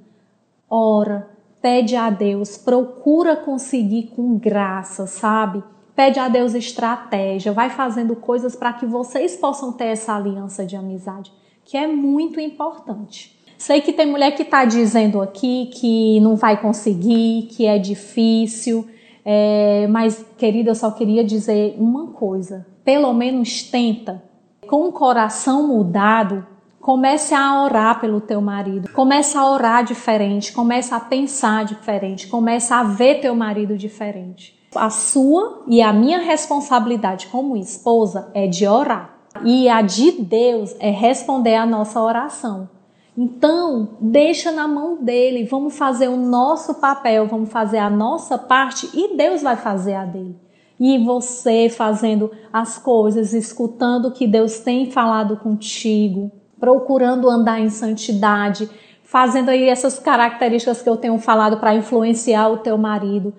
ora, 0.70 1.30
pede 1.62 1.96
a 1.96 2.10
Deus, 2.10 2.58
procura 2.58 3.36
conseguir 3.36 4.12
com 4.16 4.38
graça, 4.38 5.06
sabe? 5.06 5.64
Pede 5.96 6.20
a 6.20 6.28
Deus 6.28 6.54
estratégia, 6.54 7.52
vai 7.52 7.70
fazendo 7.70 8.16
coisas 8.16 8.56
para 8.56 8.74
que 8.74 8.86
vocês 8.86 9.36
possam 9.36 9.72
ter 9.72 9.86
essa 9.86 10.16
aliança 10.16 10.66
de 10.66 10.76
amizade, 10.76 11.32
que 11.66 11.76
é 11.78 11.88
muito 11.88 12.40
importante. 12.40 13.38
Sei 13.58 13.82
que 13.82 13.92
tem 13.92 14.06
mulher 14.06 14.36
que 14.36 14.44
está 14.44 14.66
dizendo 14.66 15.20
aqui 15.20 15.72
que 15.74 16.20
não 16.20 16.36
vai 16.36 16.62
conseguir, 16.62 17.48
que 17.52 17.66
é 17.66 17.80
difícil, 17.80 18.88
é, 19.30 19.88
mas 19.88 20.26
querida, 20.38 20.72
eu 20.72 20.76
só 20.76 20.90
queria 20.90 21.22
dizer 21.22 21.76
uma 21.78 22.08
coisa: 22.08 22.66
pelo 22.86 23.14
menos 23.14 23.62
tenta 23.62 24.24
com 24.70 24.88
o 24.88 24.94
coração 24.94 25.68
mudado, 25.68 26.48
comece 26.80 27.36
a 27.36 27.62
orar 27.62 28.00
pelo 28.00 28.22
teu 28.22 28.40
marido, 28.40 28.90
comece 28.94 29.38
a 29.38 29.46
orar 29.46 29.84
diferente, 29.84 30.54
comece 30.54 30.94
a 30.94 31.00
pensar 31.02 31.66
diferente, 31.66 32.28
comece 32.28 32.74
a 32.74 32.84
ver 32.84 33.20
teu 33.20 33.36
marido 33.36 33.78
diferente. 33.78 34.58
A 34.74 34.90
sua 34.90 35.62
e 35.68 35.82
a 35.82 35.92
minha 35.92 36.20
responsabilidade 36.20 37.28
como 37.28 37.58
esposa 37.58 38.32
é 38.34 38.48
de 38.48 38.66
orar. 38.66 39.14
E 39.44 39.68
a 39.68 39.82
de 39.82 40.12
Deus 40.14 40.74
é 40.80 40.90
responder 40.90 41.56
a 41.56 41.66
nossa 41.66 42.02
oração. 42.02 42.70
Então, 43.18 43.98
deixa 44.00 44.52
na 44.52 44.68
mão 44.68 45.04
dele, 45.04 45.44
vamos 45.46 45.76
fazer 45.76 46.08
o 46.08 46.16
nosso 46.16 46.76
papel, 46.76 47.28
vamos 47.28 47.50
fazer 47.50 47.80
a 47.80 47.90
nossa 47.90 48.38
parte 48.38 48.88
e 48.94 49.18
Deus 49.18 49.42
vai 49.42 49.56
fazer 49.56 49.96
a 49.96 50.06
dele 50.06 50.48
e 50.80 51.04
você 51.04 51.70
fazendo 51.70 52.32
as 52.54 52.78
coisas, 52.78 53.34
escutando 53.34 54.10
o 54.10 54.12
que 54.12 54.28
Deus 54.28 54.60
tem 54.60 54.92
falado 54.92 55.38
contigo, 55.38 56.32
procurando 56.60 57.30
andar 57.30 57.60
em 57.60 57.70
santidade, 57.70 58.70
fazendo 59.04 59.50
aí 59.50 59.68
essas 59.68 59.98
características 59.98 60.82
que 60.82 60.90
eu 60.90 60.98
tenho 60.98 61.18
falado 61.18 61.58
para 61.58 61.76
influenciar 61.76 62.50
o 62.50 62.58
teu 62.58 62.78
marido, 62.78 63.34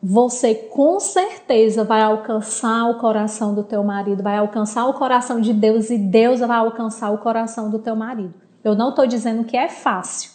você 0.00 0.54
com 0.54 0.98
certeza 0.98 1.84
vai 1.84 2.02
alcançar 2.02 2.90
o 2.90 2.98
coração 2.98 3.54
do 3.54 3.62
teu 3.62 3.84
marido, 3.84 4.22
vai 4.22 4.36
alcançar 4.36 4.86
o 4.86 4.94
coração 4.94 5.40
de 5.40 5.52
Deus 5.52 5.90
e 5.90 5.98
Deus 5.98 6.40
vai 6.40 6.58
alcançar 6.58 7.10
o 7.10 7.18
coração 7.18 7.70
do 7.70 7.78
teu 7.78 7.94
marido. 7.94 8.34
Eu 8.64 8.74
não 8.74 8.90
estou 8.90 9.06
dizendo 9.06 9.44
que 9.44 9.56
é 9.56 9.68
fácil, 9.68 10.30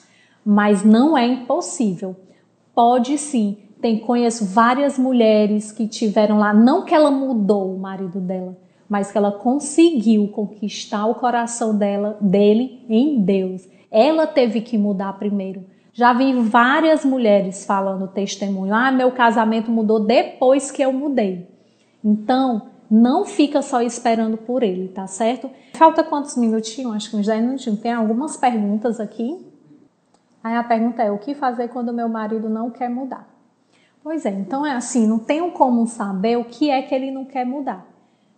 mas 0.45 0.83
não 0.83 1.17
é 1.17 1.25
impossível. 1.25 2.15
Pode 2.73 3.17
sim. 3.17 3.57
Tem, 3.81 3.99
conheço 3.99 4.45
várias 4.45 4.97
mulheres 4.97 5.71
que 5.71 5.87
tiveram 5.87 6.39
lá, 6.39 6.53
não 6.53 6.83
que 6.83 6.95
ela 6.95 7.11
mudou 7.11 7.75
o 7.75 7.79
marido 7.79 8.19
dela, 8.19 8.57
mas 8.89 9.11
que 9.11 9.17
ela 9.17 9.31
conseguiu 9.31 10.27
conquistar 10.29 11.05
o 11.05 11.15
coração 11.15 11.77
dela, 11.77 12.17
dele 12.19 12.83
em 12.89 13.21
Deus. 13.21 13.67
Ela 13.91 14.25
teve 14.25 14.61
que 14.61 14.77
mudar 14.77 15.13
primeiro. 15.13 15.63
Já 15.93 16.13
vi 16.13 16.33
várias 16.33 17.05
mulheres 17.05 17.65
falando 17.65 18.07
testemunho: 18.07 18.73
"Ah, 18.73 18.91
meu 18.91 19.11
casamento 19.11 19.71
mudou 19.71 19.99
depois 19.99 20.71
que 20.71 20.81
eu 20.81 20.91
mudei". 20.91 21.47
Então, 22.03 22.69
não 22.89 23.25
fica 23.25 23.61
só 23.61 23.81
esperando 23.81 24.37
por 24.37 24.63
ele, 24.63 24.87
tá 24.87 25.07
certo? 25.07 25.49
Falta 25.73 26.03
quantos 26.03 26.37
minutinhos? 26.37 26.95
Acho 26.95 27.09
que 27.09 27.17
uns 27.17 27.25
10 27.25 27.43
minutinhos. 27.43 27.79
Tem 27.79 27.91
algumas 27.91 28.37
perguntas 28.37 28.99
aqui. 28.99 29.45
Aí 30.43 30.55
a 30.55 30.63
pergunta 30.63 31.03
é: 31.03 31.11
o 31.11 31.17
que 31.17 31.35
fazer 31.35 31.67
quando 31.67 31.93
meu 31.93 32.07
marido 32.07 32.49
não 32.49 32.69
quer 32.71 32.89
mudar? 32.89 33.27
Pois 34.01 34.25
é, 34.25 34.29
então 34.29 34.65
é 34.65 34.71
assim, 34.71 35.05
não 35.05 35.19
tenho 35.19 35.51
como 35.51 35.85
saber 35.85 36.37
o 36.37 36.45
que 36.45 36.69
é 36.69 36.81
que 36.81 36.95
ele 36.95 37.11
não 37.11 37.25
quer 37.25 37.45
mudar. 37.45 37.85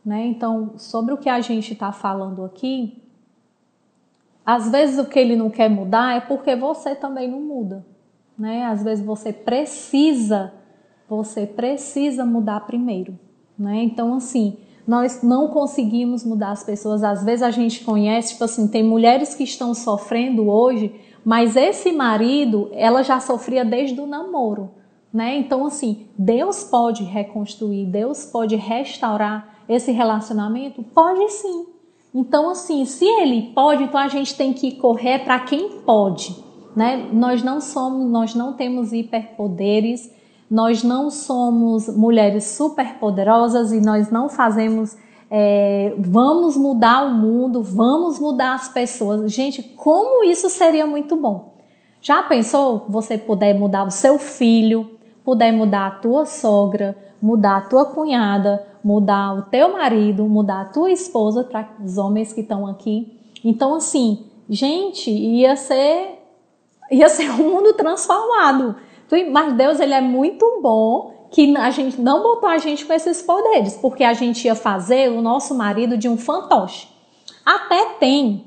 Né? 0.04 0.26
Então, 0.26 0.74
sobre 0.78 1.14
o 1.14 1.18
que 1.18 1.30
a 1.30 1.40
gente 1.42 1.74
está 1.74 1.92
falando 1.92 2.44
aqui, 2.44 3.04
às 4.44 4.72
vezes 4.72 4.98
o 4.98 5.06
que 5.06 5.20
ele 5.20 5.36
não 5.36 5.52
quer 5.52 5.70
mudar 5.70 6.16
é 6.16 6.22
porque 6.22 6.56
você 6.56 6.96
também 6.96 7.30
não 7.30 7.40
muda. 7.40 7.86
Né? 8.36 8.66
Às 8.66 8.84
vezes 8.84 9.06
você 9.06 9.32
precisa, 9.32 10.52
você 11.08 11.46
precisa 11.46 12.26
mudar 12.26 12.62
primeiro. 12.62 13.20
Né? 13.60 13.84
Então, 13.84 14.14
assim, 14.16 14.58
nós 14.88 15.22
não 15.22 15.50
conseguimos 15.50 16.24
mudar 16.24 16.52
as 16.52 16.64
pessoas. 16.64 17.04
Às 17.04 17.24
vezes 17.24 17.44
a 17.44 17.52
gente 17.52 17.84
conhece, 17.84 18.30
tipo 18.30 18.46
assim, 18.46 18.68
tem 18.68 18.84
mulheres 18.84 19.36
que 19.36 19.44
estão 19.44 19.74
sofrendo 19.74 20.50
hoje, 20.50 20.96
mas 21.26 21.56
esse 21.56 21.92
marido, 21.92 22.70
ela 22.74 23.04
já 23.04 23.20
sofria 23.20 23.66
desde 23.66 24.00
o 24.00 24.08
namoro. 24.08 24.72
Né? 25.14 25.38
Então, 25.38 25.66
assim, 25.66 26.08
Deus 26.18 26.64
pode 26.64 27.04
reconstruir, 27.04 27.86
Deus 27.86 28.26
pode 28.26 28.56
restaurar 28.56 29.58
esse 29.68 29.92
relacionamento? 29.92 30.82
Pode 30.82 31.30
sim. 31.32 31.66
Então, 32.14 32.50
assim, 32.50 32.86
se 32.86 33.06
ele 33.06 33.52
pode, 33.54 33.84
então 33.84 34.00
a 34.00 34.08
gente 34.08 34.36
tem 34.36 34.54
que 34.54 34.72
correr 34.72 35.20
para 35.20 35.40
quem 35.42 35.82
pode. 35.82 36.36
Né? 36.76 37.10
Nós 37.12 37.44
não 37.44 37.60
somos, 37.60 38.10
nós 38.10 38.34
não 38.34 38.54
temos 38.54 38.94
hiperpoderes, 38.94 40.12
nós 40.50 40.84
não 40.84 41.10
somos 41.10 41.88
mulheres 41.88 42.46
superpoderosas 42.46 43.72
e 43.72 43.80
nós 43.80 44.10
não 44.10 44.28
fazemos. 44.28 44.98
É, 45.30 45.94
vamos 46.00 46.58
mudar 46.58 47.06
o 47.06 47.14
mundo, 47.14 47.62
vamos 47.62 48.20
mudar 48.20 48.56
as 48.56 48.68
pessoas. 48.68 49.32
Gente, 49.32 49.62
como 49.62 50.24
isso 50.24 50.50
seria 50.50 50.88
muito 50.88 51.16
bom. 51.16 51.54
Já 52.02 52.24
pensou 52.24 52.86
você 52.90 53.18
puder 53.18 53.54
mudar 53.54 53.86
o 53.86 53.92
seu 53.92 54.18
filho, 54.18 54.90
puder 55.24 55.52
mudar 55.52 55.88
a 55.88 55.92
tua 55.92 56.26
sogra, 56.26 56.98
mudar 57.22 57.58
a 57.58 57.62
tua 57.62 57.86
cunhada, 57.86 58.66
mudar 58.84 59.34
o 59.34 59.42
teu 59.44 59.74
marido, 59.74 60.28
mudar 60.28 60.62
a 60.62 60.66
tua 60.66 60.92
esposa, 60.92 61.44
para 61.44 61.70
os 61.84 61.98
homens 61.98 62.34
que 62.34 62.42
estão 62.42 62.66
aqui. 62.66 63.20
Então, 63.44 63.76
assim, 63.76 64.26
gente, 64.50 65.12
ia 65.12 65.56
ser, 65.56 66.20
ia 66.90 67.10
ser 67.10 67.30
um 67.30 67.52
mundo 67.52 67.74
transformado. 67.74 68.76
Mas 69.32 69.54
Deus, 69.54 69.80
ele 69.80 69.94
é 69.94 70.02
muito 70.02 70.60
bom 70.62 71.28
que 71.32 71.56
a 71.58 71.70
gente 71.70 72.02
não 72.02 72.24
botou 72.24 72.50
a 72.50 72.58
gente 72.58 72.86
com 72.86 72.94
esses 72.94 73.22
poderes, 73.22 73.78
porque 73.78 74.04
a 74.04 74.14
gente 74.14 74.46
ia 74.46 74.56
fazer 74.56 75.12
o 75.12 75.22
nosso 75.22 75.54
marido 75.56 75.98
de 75.98 76.10
um 76.10 76.18
fantoche. 76.18 76.88
Até 77.46 77.86
tem, 78.00 78.46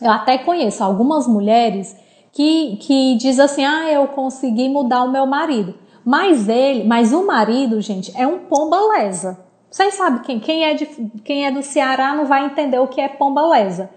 eu 0.00 0.10
até 0.10 0.38
conheço 0.38 0.82
algumas 0.84 1.26
mulheres 1.26 1.96
que, 2.32 2.76
que 2.76 3.16
diz 3.16 3.38
assim, 3.38 3.64
ah, 3.64 3.90
eu 3.90 4.06
consegui 4.08 4.68
mudar 4.68 5.02
o 5.04 5.10
meu 5.10 5.26
marido. 5.26 5.74
Mas 6.04 6.48
ele, 6.48 6.84
mas 6.84 7.12
o 7.12 7.26
marido, 7.26 7.80
gente, 7.80 8.12
é 8.16 8.26
um 8.26 8.40
pomba 8.40 8.78
lesa. 8.96 9.38
Vocês 9.70 9.94
sabem 9.94 10.22
quem, 10.22 10.40
quem, 10.40 10.64
é 10.64 10.74
de, 10.74 10.86
quem 11.24 11.46
é 11.46 11.50
do 11.50 11.62
Ceará 11.62 12.14
não 12.14 12.24
vai 12.24 12.44
entender 12.44 12.78
o 12.78 12.88
que 12.88 13.00
é 13.00 13.08
pomba 13.08 13.46
lesa. 13.46 13.90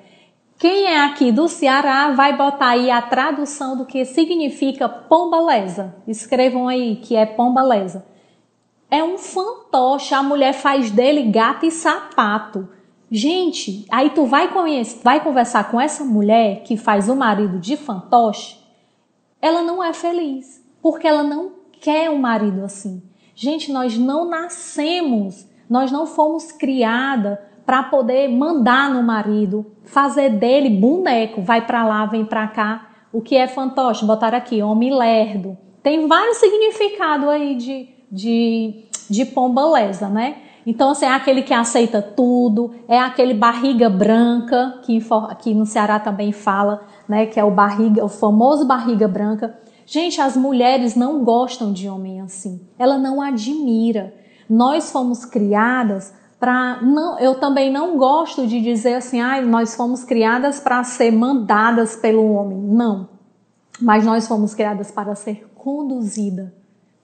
Quem 0.57 0.85
é 0.85 1.03
aqui 1.03 1.31
do 1.31 1.47
Ceará 1.47 2.11
vai 2.11 2.37
botar 2.37 2.69
aí 2.69 2.89
a 2.89 3.01
tradução 3.01 3.75
do 3.75 3.85
que 3.85 4.05
significa 4.05 4.87
pomba 4.87 5.39
lesa. 5.39 5.95
Escrevam 6.07 6.67
aí 6.67 6.97
que 6.97 7.15
é 7.15 7.25
pomba 7.25 7.61
lesa. 7.61 8.05
É 8.89 9.03
um 9.03 9.17
fantoche, 9.17 10.13
a 10.13 10.21
mulher 10.21 10.53
faz 10.53 10.91
dele 10.91 11.23
gato 11.23 11.65
e 11.65 11.71
sapato. 11.71 12.69
Gente, 13.09 13.85
aí 13.91 14.09
tu 14.11 14.25
vai, 14.25 14.49
vai 15.03 15.23
conversar 15.23 15.69
com 15.69 15.79
essa 15.79 16.03
mulher 16.03 16.63
que 16.63 16.77
faz 16.77 17.09
o 17.09 17.15
marido 17.15 17.59
de 17.59 17.77
fantoche, 17.77 18.57
ela 19.41 19.61
não 19.61 19.83
é 19.83 19.93
feliz, 19.93 20.63
porque 20.81 21.07
ela 21.07 21.21
não 21.21 21.51
quer 21.73 22.09
um 22.09 22.17
marido 22.17 22.63
assim. 22.63 23.03
Gente, 23.35 23.71
nós 23.71 23.97
não 23.97 24.25
nascemos, 24.25 25.45
nós 25.69 25.91
não 25.91 26.05
fomos 26.05 26.51
criada 26.51 27.39
para 27.65 27.83
poder 27.83 28.27
mandar 28.29 28.89
no 28.89 29.01
marido, 29.03 29.65
fazer 29.83 30.29
dele 30.31 30.69
boneco, 30.69 31.41
vai 31.41 31.65
para 31.65 31.85
lá, 31.85 32.05
vem 32.05 32.25
para 32.25 32.47
cá. 32.47 32.89
O 33.11 33.21
que 33.21 33.35
é 33.35 33.47
fantoche? 33.47 34.05
Botar 34.05 34.33
aqui, 34.33 34.61
homem 34.61 34.93
lerdo. 34.93 35.57
Tem 35.81 36.07
vários 36.07 36.37
significados 36.37 37.27
aí 37.29 37.55
de, 37.55 37.89
de, 38.11 38.85
de 39.09 39.25
pomba 39.25 39.65
lesa, 39.65 40.09
né? 40.09 40.37
Então, 40.65 40.91
assim, 40.91 41.05
é 41.05 41.11
aquele 41.11 41.41
que 41.41 41.53
aceita 41.53 42.01
tudo, 42.01 42.73
é 42.87 42.97
aquele 42.97 43.33
barriga 43.33 43.89
branca, 43.89 44.79
que 44.83 44.99
aqui 45.29 45.53
no 45.53 45.65
Ceará 45.65 45.99
também 45.99 46.31
fala, 46.31 46.85
né? 47.07 47.25
Que 47.25 47.39
é 47.39 47.43
o 47.43 47.51
barriga, 47.51 48.03
o 48.03 48.09
famoso 48.09 48.65
barriga 48.65 49.07
branca. 49.07 49.59
Gente, 49.85 50.21
as 50.21 50.37
mulheres 50.37 50.95
não 50.95 51.23
gostam 51.23 51.73
de 51.73 51.89
homem 51.89 52.21
assim. 52.21 52.61
Ela 52.79 52.97
não 52.97 53.21
admira. 53.21 54.13
Nós 54.49 54.91
fomos 54.91 55.25
criadas 55.25 56.13
para 56.43 56.81
não, 56.81 57.17
eu 57.19 57.35
também 57.35 57.71
não 57.71 57.97
gosto 57.97 58.45
de 58.45 58.59
dizer 58.59 58.95
assim, 58.95 59.21
ah, 59.21 59.39
nós 59.41 59.77
fomos 59.77 60.03
criadas 60.03 60.59
para 60.59 60.83
ser 60.83 61.09
mandadas 61.09 61.95
pelo 61.95 62.33
homem. 62.33 62.57
Não. 62.57 63.07
Mas 63.79 64.03
nós 64.03 64.27
fomos 64.27 64.53
criadas 64.53 64.91
para 64.91 65.15
ser 65.15 65.47
conduzida 65.55 66.53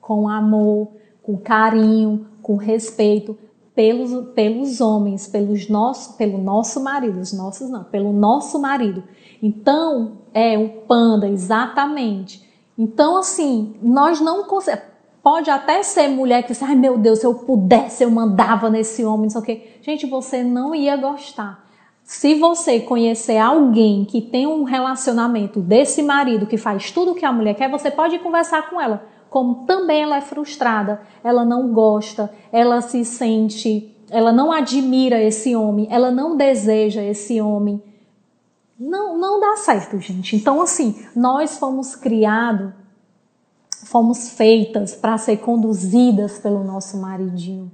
com 0.02 0.28
amor, 0.28 0.90
com 1.24 1.38
carinho, 1.38 2.28
com 2.42 2.58
respeito 2.58 3.38
pelos, 3.74 4.12
pelos 4.34 4.82
homens, 4.82 5.26
pelos 5.26 5.70
nosso, 5.70 6.18
pelo 6.18 6.38
nosso 6.38 6.84
marido, 6.84 7.22
os 7.22 7.32
nossos 7.32 7.70
não, 7.70 7.86
pelo 7.86 8.12
nosso 8.12 8.60
marido. 8.60 9.06
Então, 9.42 10.18
é 10.34 10.58
o 10.58 10.82
panda 10.86 11.30
exatamente 11.30 12.50
então, 12.82 13.18
assim, 13.18 13.76
nós 13.82 14.22
não 14.22 14.46
conseguimos. 14.46 14.89
Pode 15.22 15.50
até 15.50 15.84
ser 15.84 16.08
mulher 16.08 16.44
que 16.44 16.54
diz, 16.54 16.64
ai 16.64 16.76
meu 16.76 16.98
Deus, 16.98 17.20
se 17.20 17.26
eu 17.26 17.34
pudesse, 17.36 18.04
eu 18.04 18.12
mandava 18.12 18.70
nesse 18.70 19.04
homem, 19.04 19.24
não 19.24 19.30
sei 19.30 19.42
o 19.42 19.44
quê. 19.44 19.68
Gente, 19.82 20.06
você 20.06 20.44
não 20.44 20.74
ia 20.74 20.96
gostar. 20.96 21.68
Se 22.04 22.36
você 22.36 22.80
conhecer 22.80 23.38
alguém 23.38 24.06
que 24.06 24.22
tem 24.22 24.48
um 24.48 24.64
relacionamento 24.64 25.60
desse 25.60 26.02
marido 26.02 26.48
que 26.48 26.58
faz 26.58 26.92
tudo 26.92 27.12
o 27.12 27.16
que 27.16 27.26
a 27.26 27.32
mulher 27.32 27.54
quer, 27.54 27.70
você 27.70 27.92
pode 27.92 28.18
conversar 28.20 28.70
com 28.70 28.82
ela. 28.82 29.06
Como 29.30 29.66
também 29.66 30.02
ela 30.02 30.18
é 30.18 30.22
frustrada, 30.22 31.02
ela 31.24 31.46
não 31.46 31.72
gosta, 31.72 32.34
ela 32.52 32.82
se 32.82 33.06
sente, 33.06 33.96
ela 34.10 34.32
não 34.32 34.52
admira 34.52 35.22
esse 35.22 35.56
homem, 35.56 35.88
ela 35.92 36.10
não 36.10 36.36
deseja 36.36 37.04
esse 37.04 37.40
homem 37.40 37.84
não, 38.80 39.18
não 39.18 39.42
dá 39.42 39.58
certo, 39.58 40.00
gente. 40.00 40.38
Então, 40.38 40.62
assim, 40.62 41.04
nós 41.14 41.58
fomos 41.58 41.98
criados, 41.98 42.72
fomos 43.86 44.30
feitas 44.30 44.96
para 44.96 45.18
ser 45.18 45.38
conduzidas 45.38 46.40
pelo 46.40 46.64
nosso 46.64 46.98
maridinho. 46.98 47.72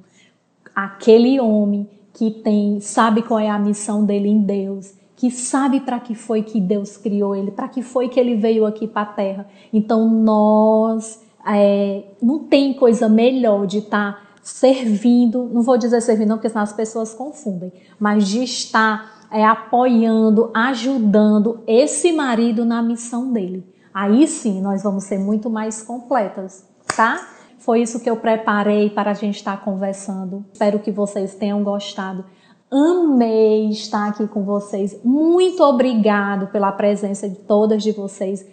Aquele 0.76 1.40
homem 1.40 1.90
que 2.14 2.32
tem, 2.32 2.80
sabe 2.80 3.22
qual 3.22 3.40
é 3.40 3.50
a 3.50 3.60
missão 3.60 4.06
dele 4.06 4.30
em 4.30 4.42
Deus, 4.42 4.94
que 5.16 5.32
sabe 5.32 5.80
para 5.80 6.00
que 6.00 6.16
foi 6.16 6.44
que 6.44 6.60
Deus 6.60 6.98
criou 6.98 7.36
ele, 7.36 7.52
para 7.52 7.68
que 7.68 7.82
foi 7.82 8.10
que 8.10 8.20
ele 8.20 8.36
veio 8.36 8.66
aqui 8.66 8.88
para 8.88 9.02
a 9.02 9.14
Terra. 9.14 9.48
Então, 9.72 10.10
nós 10.10 11.22
é, 11.48 12.04
não 12.22 12.40
tem 12.40 12.74
coisa 12.74 13.08
melhor 13.10 13.66
de 13.66 13.80
estar 13.80 14.14
tá 14.14 14.20
servindo, 14.42 15.50
não 15.52 15.62
vou 15.62 15.78
dizer 15.78 16.02
servindo, 16.02 16.36
porque 16.36 16.50
senão 16.50 16.64
as 16.64 16.74
pessoas 16.74 17.14
confundem, 17.14 17.72
mas 18.00 18.28
de 18.28 18.44
estar 18.44 19.28
é, 19.32 19.44
apoiando, 19.44 20.52
ajudando 20.54 21.60
esse 21.68 22.12
marido 22.12 22.64
na 22.64 22.82
missão 22.82 23.32
dele. 23.34 23.75
Aí 23.96 24.28
sim 24.28 24.60
nós 24.62 24.84
vamos 24.84 25.06
ser 25.06 25.18
muito 25.18 25.50
mais 25.50 25.82
completas, 25.82 26.68
tá? 26.98 27.26
Foi 27.60 27.82
isso 27.82 28.02
que 28.02 28.10
eu 28.10 28.18
preparei 28.18 28.90
para 28.90 29.12
a 29.12 29.14
gente 29.14 29.38
estar 29.38 29.64
conversando. 29.64 30.44
Espero 30.52 30.80
que 30.80 30.92
vocês 30.92 31.34
tenham 31.34 31.64
gostado. 31.64 32.26
Amei 32.70 33.70
estar 33.70 34.10
aqui 34.10 34.28
com 34.28 34.44
vocês. 34.44 35.00
Muito 35.02 35.64
obrigado 35.64 36.48
pela 36.48 36.74
presença 36.74 37.30
de 37.30 37.38
todas 37.38 37.82
de 37.82 37.94
vocês. 37.94 38.46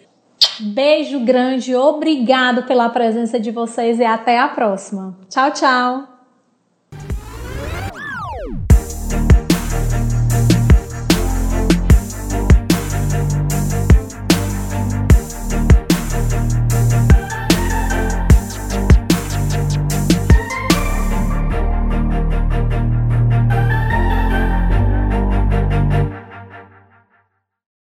Beijo 0.60 1.18
grande, 1.24 1.74
obrigado 1.74 2.62
pela 2.62 2.88
presença 2.88 3.40
de 3.40 3.50
vocês 3.50 3.98
e 3.98 4.04
até 4.04 4.38
a 4.38 4.46
próxima. 4.46 5.18
Tchau, 5.28 5.50
tchau. 5.50 6.21